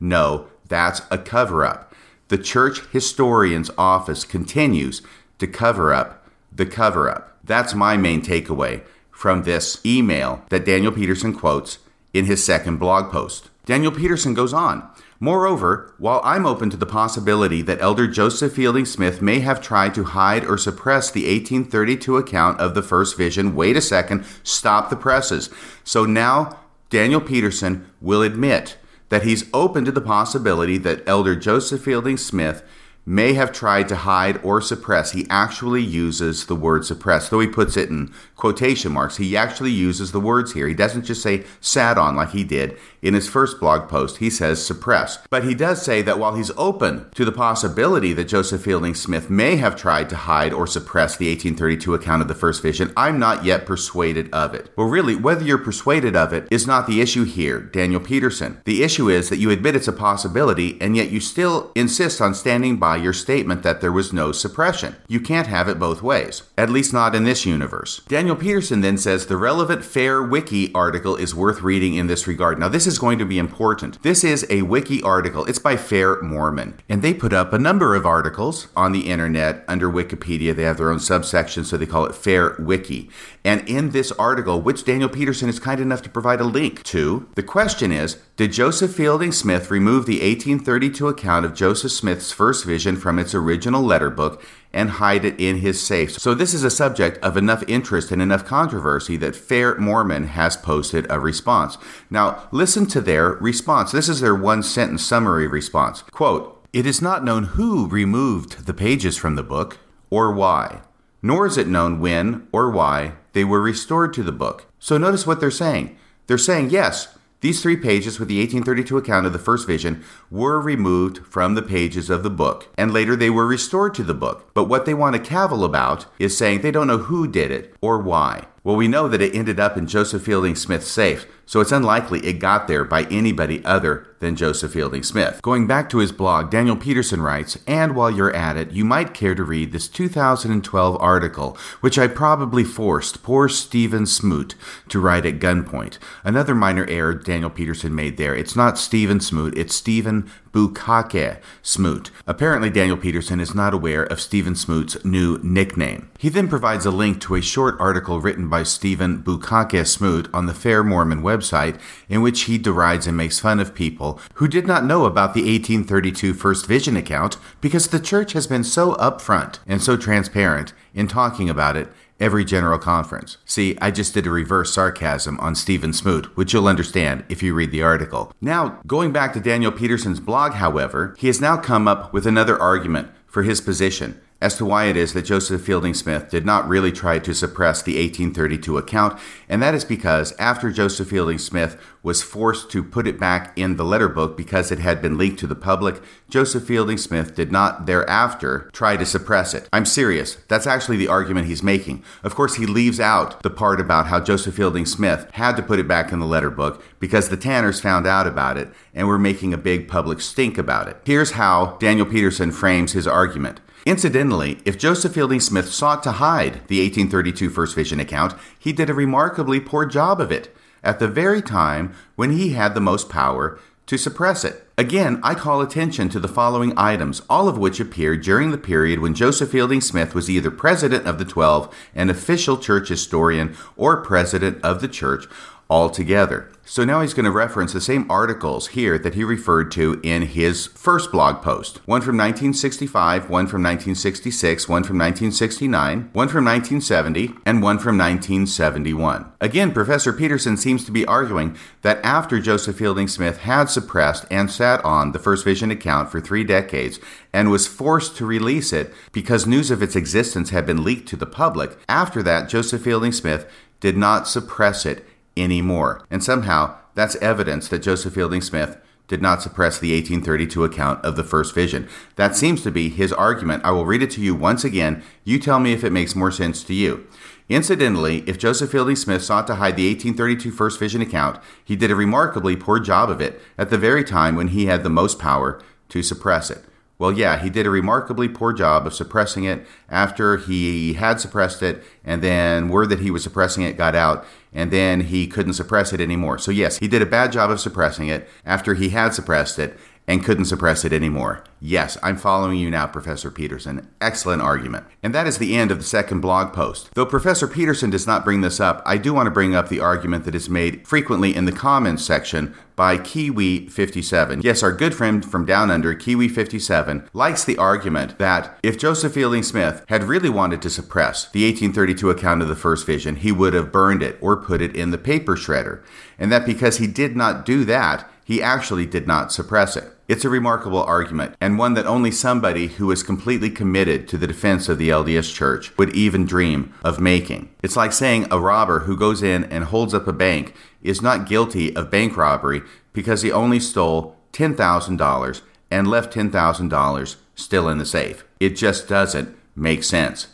No, 0.00 0.46
that's 0.66 1.02
a 1.10 1.18
cover 1.18 1.62
up. 1.62 1.94
The 2.28 2.38
church 2.38 2.80
historian's 2.86 3.70
office 3.76 4.24
continues 4.24 5.02
to 5.40 5.46
cover 5.46 5.92
up 5.92 6.26
the 6.50 6.64
cover 6.64 7.10
up. 7.10 7.37
That's 7.48 7.74
my 7.74 7.96
main 7.96 8.22
takeaway 8.22 8.82
from 9.10 9.42
this 9.42 9.84
email 9.84 10.44
that 10.50 10.64
Daniel 10.64 10.92
Peterson 10.92 11.34
quotes 11.34 11.78
in 12.14 12.26
his 12.26 12.44
second 12.44 12.76
blog 12.76 13.10
post. 13.10 13.50
Daniel 13.66 13.90
Peterson 13.90 14.34
goes 14.34 14.52
on. 14.52 14.88
Moreover, 15.20 15.92
while 15.98 16.20
I'm 16.22 16.46
open 16.46 16.70
to 16.70 16.76
the 16.76 16.86
possibility 16.86 17.60
that 17.62 17.80
Elder 17.80 18.06
Joseph 18.06 18.52
Fielding 18.52 18.84
Smith 18.84 19.20
may 19.20 19.40
have 19.40 19.60
tried 19.60 19.94
to 19.94 20.04
hide 20.04 20.44
or 20.44 20.56
suppress 20.56 21.10
the 21.10 21.22
1832 21.22 22.16
account 22.16 22.60
of 22.60 22.74
the 22.74 22.82
first 22.82 23.16
vision, 23.16 23.56
wait 23.56 23.76
a 23.76 23.80
second, 23.80 24.24
stop 24.44 24.90
the 24.90 24.96
presses. 24.96 25.50
So 25.82 26.04
now 26.04 26.60
Daniel 26.90 27.20
Peterson 27.20 27.90
will 28.00 28.22
admit 28.22 28.76
that 29.08 29.24
he's 29.24 29.50
open 29.52 29.84
to 29.86 29.92
the 29.92 30.00
possibility 30.00 30.78
that 30.78 31.02
Elder 31.08 31.34
Joseph 31.34 31.82
Fielding 31.82 32.16
Smith 32.16 32.62
may 33.08 33.32
have 33.32 33.50
tried 33.50 33.88
to 33.88 33.96
hide 33.96 34.38
or 34.44 34.60
suppress. 34.60 35.12
He 35.12 35.26
actually 35.30 35.80
uses 35.82 36.44
the 36.44 36.54
word 36.54 36.84
suppress, 36.84 37.30
though 37.30 37.40
he 37.40 37.46
puts 37.46 37.74
it 37.74 37.88
in 37.88 38.12
quotation 38.36 38.92
marks. 38.92 39.16
He 39.16 39.34
actually 39.34 39.70
uses 39.70 40.12
the 40.12 40.20
words 40.20 40.52
here. 40.52 40.68
He 40.68 40.74
doesn't 40.74 41.04
just 41.04 41.22
say 41.22 41.44
sat 41.58 41.96
on 41.96 42.16
like 42.16 42.30
he 42.30 42.44
did 42.44 42.76
in 43.00 43.14
his 43.14 43.26
first 43.26 43.60
blog 43.60 43.88
post. 43.88 44.18
He 44.18 44.28
says 44.28 44.64
suppress. 44.64 45.18
But 45.30 45.44
he 45.44 45.54
does 45.54 45.80
say 45.80 46.02
that 46.02 46.18
while 46.18 46.34
he's 46.34 46.50
open 46.58 47.08
to 47.14 47.24
the 47.24 47.32
possibility 47.32 48.12
that 48.12 48.28
Joseph 48.28 48.62
Fielding 48.62 48.94
Smith 48.94 49.30
may 49.30 49.56
have 49.56 49.74
tried 49.74 50.10
to 50.10 50.16
hide 50.16 50.52
or 50.52 50.66
suppress 50.66 51.16
the 51.16 51.28
1832 51.28 51.94
account 51.94 52.20
of 52.20 52.28
the 52.28 52.34
first 52.34 52.62
vision, 52.62 52.92
I'm 52.94 53.18
not 53.18 53.42
yet 53.42 53.64
persuaded 53.64 54.28
of 54.34 54.54
it. 54.54 54.70
Well, 54.76 54.88
really, 54.88 55.16
whether 55.16 55.44
you're 55.44 55.56
persuaded 55.56 56.14
of 56.14 56.34
it 56.34 56.46
is 56.50 56.66
not 56.66 56.86
the 56.86 57.00
issue 57.00 57.24
here, 57.24 57.58
Daniel 57.60 58.00
Peterson. 58.00 58.60
The 58.64 58.82
issue 58.82 59.08
is 59.08 59.30
that 59.30 59.38
you 59.38 59.50
admit 59.50 59.76
it's 59.76 59.88
a 59.88 59.92
possibility 59.92 60.78
and 60.78 60.94
yet 60.94 61.10
you 61.10 61.20
still 61.20 61.72
insist 61.74 62.20
on 62.20 62.34
standing 62.34 62.76
by 62.76 62.97
your 62.98 63.12
statement 63.12 63.62
that 63.62 63.80
there 63.80 63.92
was 63.92 64.12
no 64.12 64.32
suppression. 64.32 64.96
You 65.08 65.20
can't 65.20 65.46
have 65.46 65.68
it 65.68 65.78
both 65.78 66.02
ways, 66.02 66.42
at 66.56 66.70
least 66.70 66.92
not 66.92 67.14
in 67.14 67.24
this 67.24 67.46
universe. 67.46 68.02
Daniel 68.08 68.36
Peterson 68.36 68.80
then 68.80 68.98
says 68.98 69.26
the 69.26 69.36
relevant 69.36 69.84
Fair 69.84 70.22
Wiki 70.22 70.72
article 70.74 71.16
is 71.16 71.34
worth 71.34 71.62
reading 71.62 71.94
in 71.94 72.06
this 72.06 72.26
regard. 72.26 72.58
Now, 72.58 72.68
this 72.68 72.86
is 72.86 72.98
going 72.98 73.18
to 73.18 73.24
be 73.24 73.38
important. 73.38 74.02
This 74.02 74.24
is 74.24 74.46
a 74.50 74.62
wiki 74.62 75.02
article. 75.02 75.44
It's 75.44 75.58
by 75.58 75.76
Fair 75.76 76.20
Mormon, 76.22 76.78
and 76.88 77.02
they 77.02 77.14
put 77.14 77.32
up 77.32 77.52
a 77.52 77.58
number 77.58 77.94
of 77.94 78.06
articles 78.06 78.68
on 78.76 78.92
the 78.92 79.08
internet 79.08 79.64
under 79.68 79.90
Wikipedia. 79.90 80.54
They 80.54 80.64
have 80.64 80.76
their 80.76 80.90
own 80.90 81.00
subsection, 81.00 81.64
so 81.64 81.76
they 81.76 81.86
call 81.86 82.06
it 82.06 82.14
Fair 82.14 82.56
Wiki. 82.58 83.10
And 83.44 83.66
in 83.68 83.90
this 83.90 84.12
article, 84.12 84.60
which 84.60 84.84
Daniel 84.84 85.08
Peterson 85.08 85.48
is 85.48 85.58
kind 85.58 85.80
enough 85.80 86.02
to 86.02 86.10
provide 86.10 86.40
a 86.40 86.44
link 86.44 86.82
to, 86.84 87.28
the 87.34 87.42
question 87.42 87.92
is 87.92 88.18
Did 88.38 88.52
Joseph 88.52 88.94
Fielding 88.94 89.32
Smith 89.32 89.68
remove 89.68 90.06
the 90.06 90.20
1832 90.20 91.08
account 91.08 91.44
of 91.44 91.54
Joseph 91.54 91.90
Smith's 91.90 92.30
first 92.30 92.64
vision 92.64 92.94
from 92.94 93.18
its 93.18 93.34
original 93.34 93.82
letter 93.82 94.10
book 94.10 94.40
and 94.72 94.90
hide 94.90 95.24
it 95.24 95.40
in 95.40 95.56
his 95.56 95.82
safe. 95.82 96.12
So, 96.20 96.34
this 96.34 96.54
is 96.54 96.62
a 96.62 96.70
subject 96.70 97.18
of 97.18 97.36
enough 97.36 97.64
interest 97.66 98.12
and 98.12 98.22
enough 98.22 98.44
controversy 98.44 99.16
that 99.16 99.34
Fair 99.34 99.74
Mormon 99.80 100.28
has 100.28 100.56
posted 100.56 101.04
a 101.10 101.18
response. 101.18 101.78
Now, 102.10 102.46
listen 102.52 102.86
to 102.86 103.00
their 103.00 103.30
response. 103.30 103.90
This 103.90 104.08
is 104.08 104.20
their 104.20 104.36
one 104.36 104.62
sentence 104.62 105.04
summary 105.04 105.48
response. 105.48 106.02
Quote, 106.02 106.64
It 106.72 106.86
is 106.86 107.02
not 107.02 107.24
known 107.24 107.42
who 107.42 107.88
removed 107.88 108.66
the 108.66 108.74
pages 108.74 109.16
from 109.16 109.34
the 109.34 109.42
book 109.42 109.78
or 110.10 110.32
why, 110.32 110.82
nor 111.22 111.48
is 111.48 111.58
it 111.58 111.66
known 111.66 111.98
when 111.98 112.46
or 112.52 112.70
why 112.70 113.14
they 113.32 113.42
were 113.42 113.60
restored 113.60 114.14
to 114.14 114.22
the 114.22 114.30
book. 114.30 114.66
So, 114.78 114.96
notice 114.96 115.26
what 115.26 115.40
they're 115.40 115.50
saying. 115.50 115.98
They're 116.28 116.38
saying, 116.38 116.70
yes, 116.70 117.17
these 117.40 117.62
three 117.62 117.76
pages 117.76 118.18
with 118.18 118.28
the 118.28 118.40
1832 118.40 118.96
account 118.96 119.24
of 119.24 119.32
the 119.32 119.38
first 119.38 119.64
vision 119.64 120.02
were 120.28 120.60
removed 120.60 121.18
from 121.18 121.54
the 121.54 121.62
pages 121.62 122.10
of 122.10 122.24
the 122.24 122.30
book, 122.30 122.68
and 122.76 122.92
later 122.92 123.14
they 123.14 123.30
were 123.30 123.46
restored 123.46 123.94
to 123.94 124.02
the 124.02 124.12
book. 124.12 124.50
But 124.54 124.64
what 124.64 124.86
they 124.86 124.94
want 124.94 125.14
to 125.14 125.22
cavil 125.22 125.64
about 125.64 126.06
is 126.18 126.36
saying 126.36 126.60
they 126.60 126.72
don't 126.72 126.88
know 126.88 126.98
who 126.98 127.28
did 127.28 127.52
it 127.52 127.76
or 127.80 127.98
why. 127.98 128.46
Well, 128.64 128.74
we 128.74 128.88
know 128.88 129.06
that 129.06 129.22
it 129.22 129.36
ended 129.36 129.60
up 129.60 129.76
in 129.76 129.86
Joseph 129.86 130.24
Fielding 130.24 130.56
Smith's 130.56 130.88
safe, 130.88 131.26
so 131.46 131.60
it's 131.60 131.72
unlikely 131.72 132.26
it 132.26 132.40
got 132.40 132.66
there 132.66 132.84
by 132.84 133.04
anybody 133.04 133.64
other 133.64 134.08
than 134.20 134.36
Joseph 134.36 134.72
Fielding 134.72 135.02
Smith. 135.02 135.40
Going 135.42 135.66
back 135.66 135.88
to 135.90 135.98
his 135.98 136.12
blog, 136.12 136.50
Daniel 136.50 136.76
Peterson 136.76 137.22
writes, 137.22 137.58
and 137.66 137.94
while 137.94 138.10
you're 138.10 138.34
at 138.34 138.56
it, 138.56 138.72
you 138.72 138.84
might 138.84 139.14
care 139.14 139.34
to 139.34 139.44
read 139.44 139.72
this 139.72 139.88
2012 139.88 140.96
article, 141.00 141.56
which 141.80 141.98
I 141.98 142.06
probably 142.06 142.64
forced 142.64 143.22
poor 143.22 143.48
Stephen 143.48 144.06
Smoot 144.06 144.54
to 144.88 145.00
write 145.00 145.26
at 145.26 145.38
gunpoint. 145.38 145.98
Another 146.24 146.54
minor 146.54 146.86
error 146.88 147.14
Daniel 147.14 147.50
Peterson 147.50 147.94
made 147.94 148.16
there. 148.16 148.34
It's 148.34 148.56
not 148.56 148.78
Stephen 148.78 149.20
Smoot, 149.20 149.56
it's 149.56 149.74
Stephen 149.74 150.30
Bukake 150.52 151.40
Smoot. 151.62 152.10
Apparently, 152.26 152.70
Daniel 152.70 152.96
Peterson 152.96 153.40
is 153.40 153.54
not 153.54 153.74
aware 153.74 154.04
of 154.04 154.20
Stephen 154.20 154.54
Smoot's 154.54 155.02
new 155.04 155.38
nickname. 155.42 156.10
He 156.18 156.28
then 156.28 156.48
provides 156.48 156.86
a 156.86 156.90
link 156.90 157.20
to 157.22 157.34
a 157.34 157.42
short 157.42 157.76
article 157.78 158.20
written 158.20 158.48
by 158.48 158.62
Stephen 158.62 159.22
Bukake 159.22 159.86
Smoot 159.86 160.28
on 160.32 160.46
the 160.46 160.54
Fair 160.54 160.82
Mormon 160.82 161.22
website, 161.22 161.78
in 162.08 162.22
which 162.22 162.42
he 162.42 162.58
derides 162.58 163.06
and 163.06 163.16
makes 163.16 163.38
fun 163.38 163.60
of 163.60 163.74
people 163.74 164.07
who 164.34 164.48
did 164.48 164.66
not 164.66 164.84
know 164.84 165.04
about 165.04 165.34
the 165.34 165.42
1832 165.42 166.34
First 166.34 166.66
Vision 166.66 166.96
account 166.96 167.36
because 167.60 167.88
the 167.88 168.00
church 168.00 168.32
has 168.32 168.46
been 168.46 168.64
so 168.64 168.94
upfront 168.94 169.58
and 169.66 169.82
so 169.82 169.96
transparent 169.96 170.72
in 170.94 171.08
talking 171.08 171.50
about 171.50 171.76
it 171.76 171.88
every 172.20 172.44
general 172.44 172.78
conference. 172.78 173.38
See, 173.44 173.76
I 173.80 173.90
just 173.90 174.14
did 174.14 174.26
a 174.26 174.30
reverse 174.30 174.72
sarcasm 174.72 175.38
on 175.40 175.54
Stephen 175.54 175.92
Smoot, 175.92 176.36
which 176.36 176.52
you'll 176.52 176.68
understand 176.68 177.24
if 177.28 177.42
you 177.42 177.54
read 177.54 177.70
the 177.70 177.82
article. 177.82 178.32
Now, 178.40 178.80
going 178.86 179.12
back 179.12 179.32
to 179.34 179.40
Daniel 179.40 179.72
Peterson's 179.72 180.20
blog, 180.20 180.54
however, 180.54 181.14
he 181.18 181.28
has 181.28 181.40
now 181.40 181.56
come 181.56 181.86
up 181.86 182.12
with 182.12 182.26
another 182.26 182.60
argument 182.60 183.10
for 183.26 183.42
his 183.42 183.60
position 183.60 184.20
as 184.40 184.56
to 184.56 184.64
why 184.64 184.84
it 184.84 184.96
is 184.96 185.14
that 185.14 185.22
Joseph 185.24 185.62
Fielding 185.62 185.94
Smith 185.94 186.30
did 186.30 186.46
not 186.46 186.68
really 186.68 186.92
try 186.92 187.18
to 187.18 187.34
suppress 187.34 187.82
the 187.82 187.94
1832 187.94 188.78
account, 188.78 189.18
and 189.48 189.60
that 189.60 189.74
is 189.74 189.84
because 189.84 190.32
after 190.38 190.70
Joseph 190.70 191.08
Fielding 191.08 191.38
Smith 191.38 191.76
was 192.04 192.22
forced 192.22 192.70
to 192.70 192.84
put 192.84 193.08
it 193.08 193.18
back 193.18 193.52
in 193.58 193.76
the 193.76 193.84
letter 193.84 194.08
book 194.08 194.36
because 194.36 194.70
it 194.70 194.78
had 194.78 195.02
been 195.02 195.18
leaked 195.18 195.40
to 195.40 195.46
the 195.48 195.56
public, 195.56 196.00
Joseph 196.30 196.64
Fielding 196.64 196.98
Smith 196.98 197.34
did 197.34 197.50
not 197.50 197.86
thereafter 197.86 198.70
try 198.72 198.96
to 198.96 199.04
suppress 199.04 199.54
it. 199.54 199.68
I'm 199.72 199.84
serious. 199.84 200.36
That's 200.46 200.66
actually 200.66 200.98
the 200.98 201.08
argument 201.08 201.48
he's 201.48 201.62
making. 201.62 202.04
Of 202.22 202.36
course, 202.36 202.54
he 202.54 202.66
leaves 202.66 203.00
out 203.00 203.42
the 203.42 203.50
part 203.50 203.80
about 203.80 204.06
how 204.06 204.20
Joseph 204.20 204.54
Fielding 204.54 204.86
Smith 204.86 205.28
had 205.32 205.56
to 205.56 205.62
put 205.62 205.80
it 205.80 205.88
back 205.88 206.12
in 206.12 206.20
the 206.20 206.26
letter 206.26 206.50
book 206.50 206.82
because 207.00 207.28
the 207.28 207.36
Tanners 207.36 207.80
found 207.80 208.06
out 208.06 208.26
about 208.26 208.56
it 208.56 208.68
and 208.94 209.08
were 209.08 209.18
making 209.18 209.52
a 209.52 209.58
big 209.58 209.88
public 209.88 210.20
stink 210.20 210.56
about 210.56 210.86
it. 210.86 210.96
Here's 211.04 211.32
how 211.32 211.76
Daniel 211.80 212.06
Peterson 212.06 212.52
frames 212.52 212.92
his 212.92 213.06
argument. 213.06 213.60
Incidentally, 213.88 214.58
if 214.66 214.76
Joseph 214.76 215.14
Fielding 215.14 215.40
Smith 215.40 215.72
sought 215.72 216.02
to 216.02 216.12
hide 216.12 216.60
the 216.68 216.82
1832 216.82 217.48
First 217.48 217.74
Vision 217.74 217.98
account, 217.98 218.34
he 218.58 218.70
did 218.70 218.90
a 218.90 218.94
remarkably 218.94 219.60
poor 219.60 219.86
job 219.86 220.20
of 220.20 220.30
it 220.30 220.54
at 220.84 220.98
the 220.98 221.08
very 221.08 221.40
time 221.40 221.94
when 222.14 222.32
he 222.32 222.50
had 222.50 222.74
the 222.74 222.82
most 222.82 223.08
power 223.08 223.58
to 223.86 223.96
suppress 223.96 224.44
it. 224.44 224.68
Again, 224.76 225.18
I 225.22 225.34
call 225.34 225.62
attention 225.62 226.10
to 226.10 226.20
the 226.20 226.28
following 226.28 226.74
items, 226.76 227.22
all 227.30 227.48
of 227.48 227.56
which 227.56 227.80
appeared 227.80 228.20
during 228.20 228.50
the 228.50 228.58
period 228.58 228.98
when 228.98 229.14
Joseph 229.14 229.52
Fielding 229.52 229.80
Smith 229.80 230.14
was 230.14 230.28
either 230.28 230.50
president 230.50 231.06
of 231.06 231.18
the 231.18 231.24
Twelve, 231.24 231.74
an 231.94 232.10
official 232.10 232.58
church 232.58 232.90
historian, 232.90 233.56
or 233.74 234.02
president 234.02 234.62
of 234.62 234.82
the 234.82 234.88
church 234.88 235.24
altogether. 235.70 236.48
So 236.70 236.84
now 236.84 237.00
he's 237.00 237.14
going 237.14 237.24
to 237.24 237.30
reference 237.30 237.72
the 237.72 237.80
same 237.80 238.10
articles 238.10 238.68
here 238.68 238.98
that 238.98 239.14
he 239.14 239.24
referred 239.24 239.70
to 239.72 239.98
in 240.02 240.22
his 240.22 240.66
first 240.66 241.10
blog 241.10 241.40
post. 241.40 241.78
One 241.86 242.02
from 242.02 242.18
1965, 242.18 243.30
one 243.30 243.46
from 243.46 243.62
1966, 243.62 244.68
one 244.68 244.84
from 244.84 244.98
1969, 244.98 246.10
one 246.12 246.28
from 246.28 246.44
1970, 246.44 247.28
and 247.46 247.62
one 247.62 247.78
from 247.78 247.96
1971. 247.96 249.32
Again, 249.40 249.72
Professor 249.72 250.12
Peterson 250.12 250.58
seems 250.58 250.84
to 250.84 250.92
be 250.92 251.06
arguing 251.06 251.56
that 251.80 252.04
after 252.04 252.38
Joseph 252.38 252.76
Fielding 252.76 253.08
Smith 253.08 253.38
had 253.38 253.70
suppressed 253.70 254.26
and 254.30 254.50
sat 254.50 254.84
on 254.84 255.12
the 255.12 255.18
First 255.18 255.46
Vision 255.46 255.70
account 255.70 256.10
for 256.10 256.20
three 256.20 256.44
decades 256.44 257.00
and 257.32 257.50
was 257.50 257.66
forced 257.66 258.14
to 258.18 258.26
release 258.26 258.74
it 258.74 258.92
because 259.12 259.46
news 259.46 259.70
of 259.70 259.82
its 259.82 259.96
existence 259.96 260.50
had 260.50 260.66
been 260.66 260.84
leaked 260.84 261.08
to 261.08 261.16
the 261.16 261.24
public, 261.24 261.78
after 261.88 262.22
that, 262.22 262.50
Joseph 262.50 262.82
Fielding 262.82 263.12
Smith 263.12 263.50
did 263.80 263.96
not 263.96 264.28
suppress 264.28 264.84
it 264.84 265.06
anymore. 265.42 266.06
And 266.10 266.22
somehow, 266.22 266.76
that's 266.94 267.16
evidence 267.16 267.68
that 267.68 267.82
Joseph 267.82 268.14
Fielding 268.14 268.40
Smith 268.40 268.76
did 269.08 269.22
not 269.22 269.42
suppress 269.42 269.78
the 269.78 269.92
1832 269.92 270.64
account 270.64 271.04
of 271.04 271.16
the 271.16 271.24
first 271.24 271.54
vision. 271.54 271.88
That 272.16 272.36
seems 272.36 272.62
to 272.62 272.70
be 272.70 272.90
his 272.90 273.12
argument. 273.12 273.64
I 273.64 273.70
will 273.70 273.86
read 273.86 274.02
it 274.02 274.10
to 274.12 274.20
you 274.20 274.34
once 274.34 274.64
again. 274.64 275.02
You 275.24 275.38
tell 275.38 275.58
me 275.58 275.72
if 275.72 275.82
it 275.82 275.92
makes 275.92 276.14
more 276.14 276.30
sense 276.30 276.62
to 276.64 276.74
you. 276.74 277.06
Incidentally, 277.48 278.18
if 278.26 278.38
Joseph 278.38 278.70
Fielding 278.70 278.96
Smith 278.96 279.24
sought 279.24 279.46
to 279.46 279.54
hide 279.54 279.76
the 279.76 279.88
1832 279.88 280.50
First 280.50 280.78
Vision 280.78 281.00
account, 281.00 281.40
he 281.64 281.76
did 281.76 281.90
a 281.90 281.96
remarkably 281.96 282.56
poor 282.56 282.78
job 282.78 283.08
of 283.08 283.22
it 283.22 283.40
at 283.56 283.70
the 283.70 283.78
very 283.78 284.04
time 284.04 284.36
when 284.36 284.48
he 284.48 284.66
had 284.66 284.82
the 284.82 284.90
most 284.90 285.18
power 285.18 285.58
to 285.88 286.02
suppress 286.02 286.50
it. 286.50 286.62
Well, 286.98 287.12
yeah, 287.12 287.38
he 287.38 287.48
did 287.48 287.64
a 287.64 287.70
remarkably 287.70 288.28
poor 288.28 288.52
job 288.52 288.86
of 288.86 288.92
suppressing 288.92 289.44
it 289.44 289.64
after 289.88 290.36
he 290.36 290.94
had 290.94 291.20
suppressed 291.20 291.62
it, 291.62 291.82
and 292.04 292.22
then 292.22 292.68
word 292.68 292.88
that 292.90 293.00
he 293.00 293.10
was 293.10 293.22
suppressing 293.22 293.62
it 293.62 293.76
got 293.76 293.94
out, 293.94 294.26
and 294.52 294.70
then 294.70 295.02
he 295.02 295.26
couldn't 295.26 295.54
suppress 295.54 295.92
it 295.92 296.00
anymore. 296.00 296.38
So, 296.38 296.50
yes, 296.50 296.78
he 296.78 296.88
did 296.88 297.02
a 297.02 297.06
bad 297.06 297.32
job 297.32 297.50
of 297.50 297.60
suppressing 297.60 298.08
it 298.08 298.28
after 298.44 298.74
he 298.74 298.90
had 298.90 299.14
suppressed 299.14 299.58
it 299.58 299.78
and 300.08 300.24
couldn't 300.24 300.46
suppress 300.46 300.84
it 300.86 300.92
anymore. 300.92 301.44
Yes, 301.60 301.98
I'm 302.02 302.16
following 302.16 302.58
you 302.58 302.70
now, 302.70 302.86
Professor 302.86 303.30
Peterson. 303.30 303.88
Excellent 304.00 304.40
argument. 304.40 304.86
And 305.02 305.14
that 305.14 305.26
is 305.26 305.38
the 305.38 305.56
end 305.56 305.70
of 305.70 305.78
the 305.78 305.84
second 305.84 306.20
blog 306.20 306.54
post. 306.54 306.88
Though 306.94 307.04
Professor 307.04 307.46
Peterson 307.46 307.90
does 307.90 308.06
not 308.06 308.24
bring 308.24 308.40
this 308.40 308.58
up, 308.58 308.82
I 308.86 308.96
do 308.96 309.12
want 309.12 309.26
to 309.26 309.30
bring 309.30 309.54
up 309.54 309.68
the 309.68 309.80
argument 309.80 310.24
that 310.24 310.34
is 310.34 310.48
made 310.48 310.86
frequently 310.88 311.36
in 311.36 311.44
the 311.44 311.52
comments 311.52 312.04
section 312.04 312.54
by 312.74 312.96
Kiwi57. 312.96 314.42
Yes, 314.42 314.62
our 314.62 314.72
good 314.72 314.94
friend 314.94 315.24
from 315.24 315.44
down 315.44 315.70
under, 315.70 315.94
Kiwi57, 315.94 317.08
likes 317.12 317.44
the 317.44 317.58
argument 317.58 318.18
that 318.18 318.58
if 318.62 318.78
Joseph 318.78 319.12
Fielding 319.12 319.42
Smith 319.42 319.84
had 319.88 320.04
really 320.04 320.30
wanted 320.30 320.62
to 320.62 320.70
suppress 320.70 321.28
the 321.30 321.44
1832 321.44 322.08
account 322.08 322.40
of 322.40 322.48
the 322.48 322.56
first 322.56 322.86
vision, 322.86 323.16
he 323.16 323.32
would 323.32 323.52
have 323.52 323.72
burned 323.72 324.02
it 324.02 324.16
or 324.22 324.36
put 324.36 324.62
it 324.62 324.74
in 324.74 324.90
the 324.90 324.96
paper 324.96 325.36
shredder. 325.36 325.82
And 326.18 326.32
that 326.32 326.46
because 326.46 326.78
he 326.78 326.86
did 326.86 327.14
not 327.14 327.44
do 327.44 327.64
that, 327.64 328.08
he 328.24 328.40
actually 328.40 328.86
did 328.86 329.06
not 329.06 329.32
suppress 329.32 329.76
it. 329.76 329.92
It's 330.08 330.24
a 330.24 330.30
remarkable 330.30 330.82
argument, 330.82 331.34
and 331.38 331.58
one 331.58 331.74
that 331.74 331.86
only 331.86 332.10
somebody 332.10 332.68
who 332.68 332.90
is 332.90 333.02
completely 333.02 333.50
committed 333.50 334.08
to 334.08 334.16
the 334.16 334.26
defense 334.26 334.66
of 334.70 334.78
the 334.78 334.88
LDS 334.88 335.34
Church 335.34 335.76
would 335.76 335.94
even 335.94 336.24
dream 336.24 336.72
of 336.82 336.98
making. 336.98 337.50
It's 337.62 337.76
like 337.76 337.92
saying 337.92 338.26
a 338.30 338.40
robber 338.40 338.80
who 338.80 338.96
goes 338.96 339.22
in 339.22 339.44
and 339.44 339.64
holds 339.64 339.92
up 339.92 340.08
a 340.08 340.14
bank 340.14 340.54
is 340.82 341.02
not 341.02 341.28
guilty 341.28 341.76
of 341.76 341.90
bank 341.90 342.16
robbery 342.16 342.62
because 342.94 343.20
he 343.20 343.30
only 343.30 343.60
stole 343.60 344.16
$10,000 344.32 345.42
and 345.70 345.86
left 345.86 346.14
$10,000 346.14 347.16
still 347.34 347.68
in 347.68 347.76
the 347.76 347.84
safe. 347.84 348.24
It 348.40 348.56
just 348.56 348.88
doesn't 348.88 349.36
make 349.54 349.84
sense. 349.84 350.28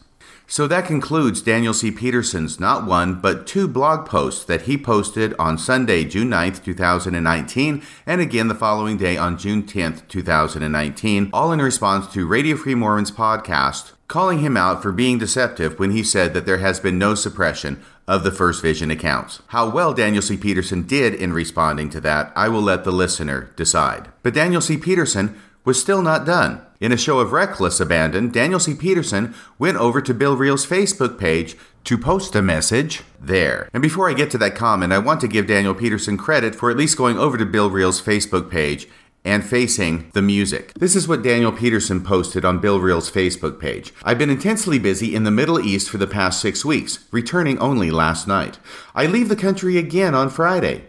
So 0.47 0.66
that 0.68 0.86
concludes 0.86 1.40
Daniel 1.40 1.72
C. 1.72 1.90
Peterson's 1.90 2.61
not 2.61 2.84
one, 2.86 3.20
but 3.20 3.47
two 3.47 3.66
blog 3.66 4.07
posts 4.07 4.45
that 4.45 4.62
he 4.62 4.76
posted 4.76 5.34
on 5.38 5.57
Sunday, 5.57 6.05
June 6.05 6.28
9th, 6.28 6.62
2019, 6.62 7.82
and 8.07 8.20
again 8.20 8.49
the 8.49 8.55
following 8.55 8.99
day 8.99 9.16
on 9.16 9.38
June 9.38 9.62
10th, 9.62 10.07
2019, 10.09 11.30
all 11.32 11.51
in 11.51 11.62
response 11.62 12.12
to 12.12 12.26
Radio 12.26 12.57
Free 12.57 12.74
Mormon's 12.74 13.11
podcast, 13.11 13.92
calling 14.07 14.40
him 14.40 14.57
out 14.57 14.82
for 14.82 14.92
being 14.92 15.18
deceptive 15.18 15.78
when 15.78 15.92
he 15.92 16.03
said 16.03 16.34
that 16.34 16.45
there 16.45 16.59
has 16.59 16.78
been 16.78 16.99
no 16.99 17.14
suppression 17.14 17.82
of 18.07 18.22
the 18.22 18.30
First 18.30 18.61
Vision 18.61 18.90
accounts. 18.90 19.40
How 19.49 19.68
well 19.70 19.95
Daniel 19.95 20.22
C. 20.22 20.36
Peterson 20.36 20.82
did 20.82 21.14
in 21.14 21.32
responding 21.32 21.88
to 21.88 22.01
that, 22.03 22.32
I 22.36 22.51
will 22.51 22.62
let 22.62 22.84
the 22.84 22.92
listener 22.92 23.51
decide. 23.57 24.11
But 24.22 24.34
Daniel 24.34 24.61
C. 24.61 24.76
Peterson 24.76 25.40
was 25.65 25.81
still 25.81 26.03
not 26.03 26.27
done. 26.27 26.61
In 26.81 26.93
a 26.93 26.97
show 26.97 27.19
of 27.21 27.33
reckless 27.33 27.81
abandon, 27.81 28.31
Daniel 28.31 28.61
C. 28.61 28.75
Peterson 28.75 29.35
went 29.59 29.79
over 29.79 30.01
to 30.03 30.12
Bill 30.12 30.37
Reel's 30.37 30.67
Facebook 30.67 31.19
page 31.19 31.57
to 31.85 31.97
post 31.97 32.35
a 32.35 32.43
message 32.43 33.03
there. 33.21 33.69
And 33.73 33.83
before 33.83 34.09
I 34.09 34.15
get 34.15 34.31
to 34.33 34.39
that 34.39 34.55
comment, 34.55 34.93
I 34.93 34.99
want 34.99 35.21
to 35.23 35.29
give 35.29 35.47
Daniel 35.47 35.75
Peterson 35.75 36.17
credit 36.17 36.55
for 36.55 36.71
at 36.71 36.77
least 36.77 36.97
going 36.97 37.19
over 37.19 37.39
to 37.39 37.47
Bill 37.47 37.71
Reel's 37.71 38.03
Facebook 38.03 38.51
page 38.51 38.89
and 39.25 39.45
facing 39.45 40.11
the 40.12 40.21
music. 40.21 40.75
This 40.75 40.95
is 40.95 41.09
what 41.09 41.23
Daniel 41.23 41.53
Peterson 41.53 42.05
posted 42.05 42.45
on 42.45 42.59
Bill 42.59 42.79
Reel's 42.79 43.11
Facebook 43.11 43.59
page. 43.59 43.93
I've 44.03 44.19
been 44.19 44.29
intensely 44.29 44.79
busy 44.79 45.15
in 45.15 45.25
the 45.25 45.31
Middle 45.31 45.59
East 45.59 45.89
for 45.89 45.97
the 45.97 46.07
past 46.07 46.41
six 46.41 46.65
weeks, 46.65 47.07
returning 47.11 47.59
only 47.59 47.91
last 47.91 48.29
night. 48.29 48.59
I 48.95 49.07
leave 49.07 49.31
the 49.31 49.37
country 49.37 49.79
again 49.79 50.15
on 50.15 50.29
Friday. 50.29 50.85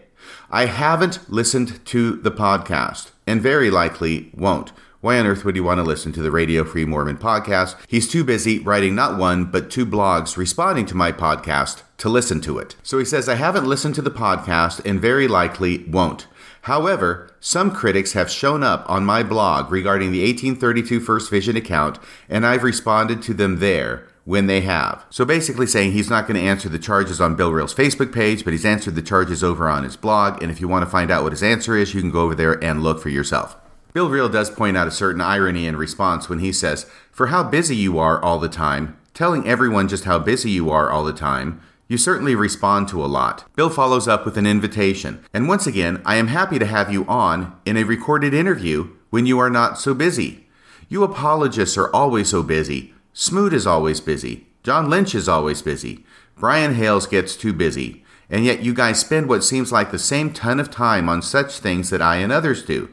I 0.50 0.66
haven't 0.66 1.30
listened 1.32 1.84
to 1.86 2.16
the 2.16 2.30
podcast 2.30 3.12
and 3.26 3.42
very 3.42 3.70
likely 3.70 4.30
won't. 4.34 4.72
Why 5.00 5.18
on 5.18 5.26
earth 5.26 5.44
would 5.44 5.54
he 5.54 5.60
want 5.60 5.78
to 5.78 5.84
listen 5.84 6.12
to 6.12 6.22
the 6.22 6.30
Radio 6.30 6.64
Free 6.64 6.84
Mormon 6.84 7.18
podcast? 7.18 7.76
He's 7.86 8.08
too 8.08 8.24
busy 8.24 8.58
writing 8.58 8.94
not 8.94 9.18
one, 9.18 9.44
but 9.44 9.70
two 9.70 9.86
blogs 9.86 10.36
responding 10.36 10.86
to 10.86 10.96
my 10.96 11.12
podcast 11.12 11.82
to 11.98 12.08
listen 12.08 12.40
to 12.40 12.58
it. 12.58 12.76
So 12.82 12.98
he 12.98 13.04
says, 13.04 13.28
I 13.28 13.34
haven't 13.34 13.66
listened 13.66 13.94
to 13.96 14.02
the 14.02 14.10
podcast 14.10 14.84
and 14.84 15.00
very 15.00 15.28
likely 15.28 15.84
won't. 15.84 16.26
However, 16.62 17.30
some 17.38 17.70
critics 17.70 18.14
have 18.14 18.28
shown 18.28 18.64
up 18.64 18.84
on 18.90 19.04
my 19.04 19.22
blog 19.22 19.70
regarding 19.70 20.10
the 20.10 20.22
1832 20.22 20.98
First 20.98 21.30
Vision 21.30 21.56
account, 21.56 22.00
and 22.28 22.44
I've 22.44 22.64
responded 22.64 23.22
to 23.22 23.34
them 23.34 23.60
there 23.60 24.08
when 24.26 24.46
they 24.46 24.60
have. 24.60 25.06
So 25.08 25.24
basically 25.24 25.66
saying 25.66 25.92
he's 25.92 26.10
not 26.10 26.26
going 26.26 26.38
to 26.38 26.46
answer 26.46 26.68
the 26.68 26.80
charges 26.80 27.20
on 27.20 27.36
Bill 27.36 27.52
Reel's 27.52 27.74
Facebook 27.74 28.12
page, 28.12 28.44
but 28.44 28.52
he's 28.52 28.66
answered 28.66 28.96
the 28.96 29.00
charges 29.00 29.42
over 29.42 29.68
on 29.68 29.84
his 29.84 29.96
blog, 29.96 30.42
and 30.42 30.50
if 30.50 30.60
you 30.60 30.68
want 30.68 30.84
to 30.84 30.90
find 30.90 31.10
out 31.10 31.22
what 31.22 31.32
his 31.32 31.44
answer 31.44 31.76
is, 31.76 31.94
you 31.94 32.00
can 32.00 32.10
go 32.10 32.22
over 32.22 32.34
there 32.34 32.62
and 32.62 32.82
look 32.82 33.00
for 33.00 33.08
yourself. 33.08 33.56
Bill 33.94 34.10
Reel 34.10 34.28
does 34.28 34.50
point 34.50 34.76
out 34.76 34.88
a 34.88 34.90
certain 34.90 35.22
irony 35.22 35.66
in 35.66 35.76
response 35.76 36.28
when 36.28 36.40
he 36.40 36.52
says, 36.52 36.90
For 37.12 37.28
how 37.28 37.44
busy 37.44 37.76
you 37.76 37.98
are 37.98 38.22
all 38.22 38.38
the 38.38 38.48
time, 38.48 38.98
telling 39.14 39.46
everyone 39.46 39.88
just 39.88 40.04
how 40.04 40.18
busy 40.18 40.50
you 40.50 40.70
are 40.70 40.90
all 40.90 41.04
the 41.04 41.14
time, 41.14 41.62
you 41.88 41.96
certainly 41.96 42.34
respond 42.34 42.88
to 42.88 43.02
a 43.04 43.06
lot. 43.06 43.44
Bill 43.54 43.70
follows 43.70 44.08
up 44.08 44.24
with 44.24 44.36
an 44.36 44.46
invitation. 44.46 45.24
And 45.32 45.48
once 45.48 45.68
again, 45.68 46.02
I 46.04 46.16
am 46.16 46.26
happy 46.26 46.58
to 46.58 46.66
have 46.66 46.92
you 46.92 47.06
on 47.06 47.56
in 47.64 47.76
a 47.76 47.84
recorded 47.84 48.34
interview 48.34 48.90
when 49.10 49.24
you 49.24 49.38
are 49.38 49.48
not 49.48 49.78
so 49.78 49.94
busy. 49.94 50.48
You 50.88 51.04
apologists 51.04 51.78
are 51.78 51.94
always 51.94 52.28
so 52.28 52.42
busy. 52.42 52.92
Smoot 53.18 53.54
is 53.54 53.66
always 53.66 53.98
busy. 54.02 54.46
John 54.62 54.90
Lynch 54.90 55.14
is 55.14 55.26
always 55.26 55.62
busy. 55.62 56.04
Brian 56.36 56.74
Hales 56.74 57.06
gets 57.06 57.34
too 57.34 57.54
busy. 57.54 58.04
And 58.28 58.44
yet 58.44 58.62
you 58.62 58.74
guys 58.74 59.00
spend 59.00 59.26
what 59.26 59.42
seems 59.42 59.72
like 59.72 59.90
the 59.90 59.98
same 59.98 60.34
ton 60.34 60.60
of 60.60 60.70
time 60.70 61.08
on 61.08 61.22
such 61.22 61.58
things 61.58 61.88
that 61.88 62.02
I 62.02 62.16
and 62.16 62.30
others 62.30 62.62
do. 62.62 62.90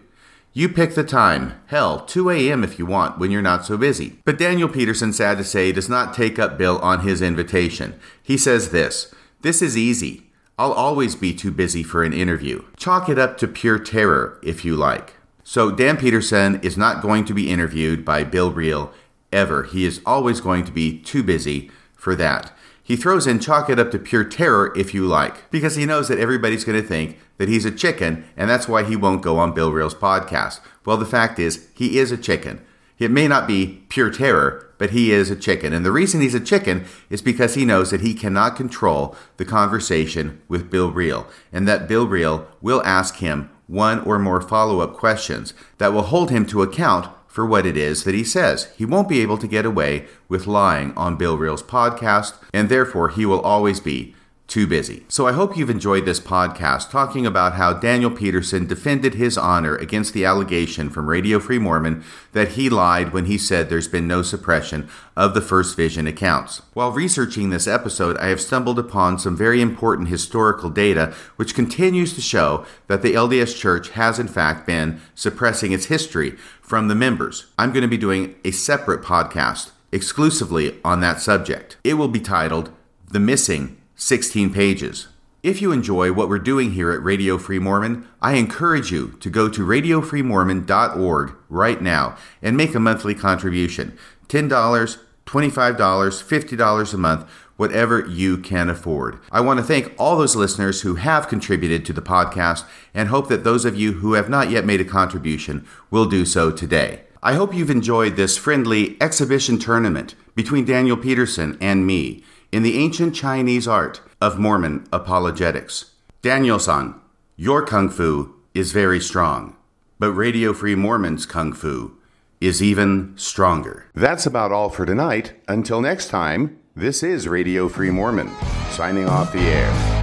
You 0.54 0.70
pick 0.70 0.96
the 0.96 1.04
time. 1.04 1.60
Hell, 1.66 2.06
2 2.06 2.30
a.m. 2.30 2.64
if 2.64 2.80
you 2.80 2.86
want, 2.86 3.20
when 3.20 3.32
you're 3.32 3.42
not 3.42 3.66
so 3.66 3.76
busy. 3.76 4.20
But 4.24 4.38
Daniel 4.38 4.70
Peterson, 4.70 5.12
sad 5.12 5.40
to 5.40 5.44
say, 5.44 5.74
does 5.74 5.90
not 5.90 6.14
take 6.14 6.40
up 6.40 6.58
Bill 6.58 6.80
on 6.80 7.02
his 7.02 7.22
invitation. 7.22 8.00
He 8.22 8.38
says 8.38 8.70
this 8.70 9.14
This 9.42 9.62
is 9.62 9.76
easy. 9.76 10.32
I'll 10.58 10.72
always 10.72 11.18
be 11.18 11.34
too 11.34 11.52
busy 11.52 11.84
for 11.84 12.02
an 12.02 12.14
interview. 12.14 12.64
Chalk 12.78 13.10
it 13.10 13.20
up 13.20 13.38
to 13.40 13.48
pure 13.50 13.78
terror, 13.78 14.40
if 14.42 14.64
you 14.64 14.78
like. 14.78 15.16
So, 15.44 15.70
Dan 15.70 15.98
Peterson 15.98 16.62
is 16.62 16.78
not 16.78 17.02
going 17.02 17.26
to 17.26 17.34
be 17.34 17.52
interviewed 17.52 18.06
by 18.06 18.24
Bill 18.24 18.50
Reel 18.50 18.94
ever. 19.34 19.64
He 19.64 19.86
is 19.86 20.00
always 20.06 20.40
going 20.40 20.64
to 20.66 20.72
be 20.72 21.00
too 21.00 21.24
busy 21.24 21.70
for 21.94 22.16
that. 22.16 22.54
He 22.86 22.96
throws 22.98 23.28
in 23.28 23.40
chalk 23.40 23.70
it 23.70 23.80
up 23.80 23.92
to 23.92 24.00
pure 24.00 24.26
terror 24.26 24.74
if 24.76 24.94
you 24.94 25.06
like, 25.06 25.50
because 25.50 25.76
he 25.76 25.86
knows 25.86 26.10
that 26.10 26.20
everybody's 26.20 26.66
going 26.66 26.82
to 26.82 26.88
think 26.88 27.18
that 27.38 27.48
he's 27.48 27.66
a 27.66 27.72
chicken, 27.72 28.26
and 28.36 28.50
that's 28.50 28.68
why 28.68 28.84
he 28.84 28.96
won't 28.96 29.22
go 29.22 29.38
on 29.38 29.54
Bill 29.54 29.72
Reel's 29.72 29.96
podcast. 29.96 30.60
Well, 30.86 30.98
the 30.98 31.06
fact 31.06 31.40
is, 31.40 31.68
he 31.74 31.98
is 31.98 32.12
a 32.12 32.18
chicken. 32.18 32.62
It 33.00 33.10
may 33.10 33.28
not 33.28 33.48
be 33.48 33.84
pure 33.88 34.10
terror, 34.10 34.70
but 34.78 34.92
he 34.92 35.12
is 35.12 35.32
a 35.32 35.36
chicken. 35.36 35.72
And 35.72 35.86
the 35.86 35.94
reason 35.94 36.20
he's 36.20 36.36
a 36.36 36.40
chicken 36.42 36.86
is 37.10 37.22
because 37.22 37.56
he 37.56 37.64
knows 37.64 37.90
that 37.92 38.02
he 38.02 38.14
cannot 38.14 38.58
control 38.58 39.16
the 39.38 39.46
conversation 39.46 40.42
with 40.50 40.70
Bill 40.70 40.92
Reel, 40.92 41.26
and 41.54 41.68
that 41.68 41.88
Bill 41.88 42.06
Reel 42.06 42.48
will 42.62 42.84
ask 42.84 43.16
him 43.16 43.50
one 43.68 44.02
or 44.02 44.20
more 44.20 44.42
follow 44.42 44.82
up 44.82 44.94
questions 44.94 45.54
that 45.78 45.94
will 45.94 46.04
hold 46.04 46.32
him 46.32 46.46
to 46.48 46.62
account 46.62 47.10
for 47.34 47.48
what 47.48 47.66
it 47.66 47.76
is 47.76 48.04
that 48.04 48.14
he 48.14 48.24
says. 48.24 48.72
He 48.78 48.86
won't 48.86 49.10
be 49.10 49.20
able 49.20 49.40
to 49.40 49.48
get 49.48 49.66
away 49.66 50.06
with 50.30 50.46
lying 50.46 50.94
on 50.96 51.18
Bill 51.18 51.36
Reel's 51.36 51.64
podcast, 51.64 52.36
and 52.54 52.70
therefore 52.70 53.10
he 53.10 53.26
will 53.26 53.42
always 53.42 53.80
be 53.80 54.14
too 54.48 54.68
busy. 54.68 55.04
So 55.08 55.26
I 55.26 55.32
hope 55.32 55.56
you've 55.56 55.70
enjoyed 55.70 56.06
this 56.06 56.20
podcast 56.20 56.92
talking 56.92 57.26
about 57.26 57.54
how 57.54 57.74
Daniel 57.74 58.12
Peterson 58.12 58.68
defended 58.68 59.16
his 59.16 59.38
honor 59.38 59.76
against 59.76 60.14
the 60.14 60.26
allegation 60.26 60.90
from 60.90 61.10
Radio 61.10 61.40
Free 61.40 61.58
Mormon 61.58 62.04
that 62.34 62.50
he 62.50 62.70
lied 62.70 63.14
when 63.14 63.26
he 63.26 63.38
said 63.38 63.70
there's 63.70 63.88
been 63.88 64.08
no 64.08 64.22
suppression 64.22 64.90
of 65.16 65.34
the 65.34 65.42
First 65.42 65.78
Vision 65.78 66.08
accounts. 66.08 66.62
While 66.74 66.92
researching 66.92 67.50
this 67.50 67.68
episode, 67.68 68.18
I 68.18 68.28
have 68.28 68.42
stumbled 68.42 68.78
upon 68.78 69.18
some 69.18 69.36
very 69.36 69.62
important 69.62 70.10
historical 70.10 70.70
data 70.70 71.14
which 71.38 71.56
continues 71.56 72.14
to 72.14 72.22
show 72.22 72.66
that 72.88 73.02
the 73.02 73.14
LDS 73.14 73.58
Church 73.58 73.90
has 73.90 74.20
in 74.20 74.28
fact 74.28 74.68
been 74.68 75.02
suppressing 75.16 75.72
its 75.72 75.86
history 75.86 76.32
from 76.62 76.90
the 76.90 76.96
members. 76.96 77.48
I'm 77.58 77.72
going 77.72 77.82
to 77.82 77.88
be 77.88 77.98
doing 77.98 78.36
a 78.44 78.52
separate 78.52 79.04
podcast 79.04 79.72
exclusively 79.92 80.80
on 80.84 81.00
that 81.00 81.22
subject. 81.22 81.78
It 81.84 81.94
will 81.94 82.08
be 82.08 82.20
titled 82.20 82.72
The 83.10 83.20
Missing 83.20 83.78
16 83.96 84.54
pages. 84.54 85.08
If 85.44 85.62
you 85.62 85.74
enjoy 85.74 86.14
what 86.14 86.30
we're 86.30 86.40
doing 86.40 86.72
here 86.72 86.92
at 86.92 87.04
Radio 87.04 87.38
Free 87.38 87.60
Mormon, 87.60 88.08
I 88.22 88.36
encourage 88.36 88.92
you 88.92 89.18
to 89.20 89.30
go 89.30 89.50
to 89.50 89.66
radiofreemormon.org 89.66 91.36
right 91.50 91.82
now 91.82 92.16
and 92.42 92.56
make 92.56 92.74
a 92.74 92.80
monthly 92.80 93.14
contribution 93.14 93.98
$10, 94.30 94.48
$25, 94.48 94.98
$50 95.26 96.94
a 96.94 96.98
month, 96.98 97.30
whatever 97.58 98.08
you 98.08 98.38
can 98.38 98.70
afford. 98.70 99.20
I 99.32 99.42
want 99.42 99.60
to 99.60 99.66
thank 99.66 99.94
all 99.98 100.18
those 100.18 100.36
listeners 100.36 100.82
who 100.82 100.96
have 100.96 101.28
contributed 101.28 101.86
to 101.86 101.94
the 101.94 102.02
podcast 102.02 102.64
and 102.94 103.10
hope 103.10 103.28
that 103.28 103.44
those 103.44 103.66
of 103.66 103.78
you 103.78 103.94
who 103.94 104.14
have 104.14 104.30
not 104.30 104.50
yet 104.50 104.66
made 104.66 104.80
a 104.80 104.86
contribution 104.86 105.68
will 105.92 106.06
do 106.06 106.26
so 106.26 106.52
today. 106.52 107.02
I 107.22 107.34
hope 107.34 107.54
you've 107.54 107.70
enjoyed 107.70 108.16
this 108.16 108.38
friendly 108.38 108.98
exhibition 109.02 109.60
tournament 109.60 110.16
between 110.36 110.66
Daniel 110.66 110.98
Peterson 110.98 111.58
and 111.62 111.86
me 111.86 112.24
in 112.54 112.62
the 112.62 112.78
ancient 112.78 113.16
Chinese 113.16 113.68
art 113.68 114.00
of 114.22 114.38
Mormon 114.38 114.86
apologetics. 114.94 115.96
Daniel 116.22 116.60
san, 116.60 116.94
your 117.36 117.66
kung 117.66 117.90
fu 117.90 118.36
is 118.54 118.72
very 118.72 119.00
strong, 119.00 119.56
but 119.98 120.12
Radio 120.12 120.54
Free 120.54 120.76
Mormon's 120.76 121.26
kung 121.26 121.52
fu 121.52 121.98
is 122.40 122.62
even 122.62 123.14
stronger. 123.18 123.88
That's 123.96 124.28
about 124.28 124.52
all 124.52 124.70
for 124.70 124.86
tonight. 124.86 125.34
Until 125.48 125.82
next 125.82 126.10
time, 126.10 126.60
this 126.76 127.02
is 127.02 127.28
Radio 127.28 127.68
Free 127.68 127.90
Mormon, 127.90 128.30
signing 128.70 129.10
off 129.10 129.34
the 129.34 129.40
air. 129.40 130.03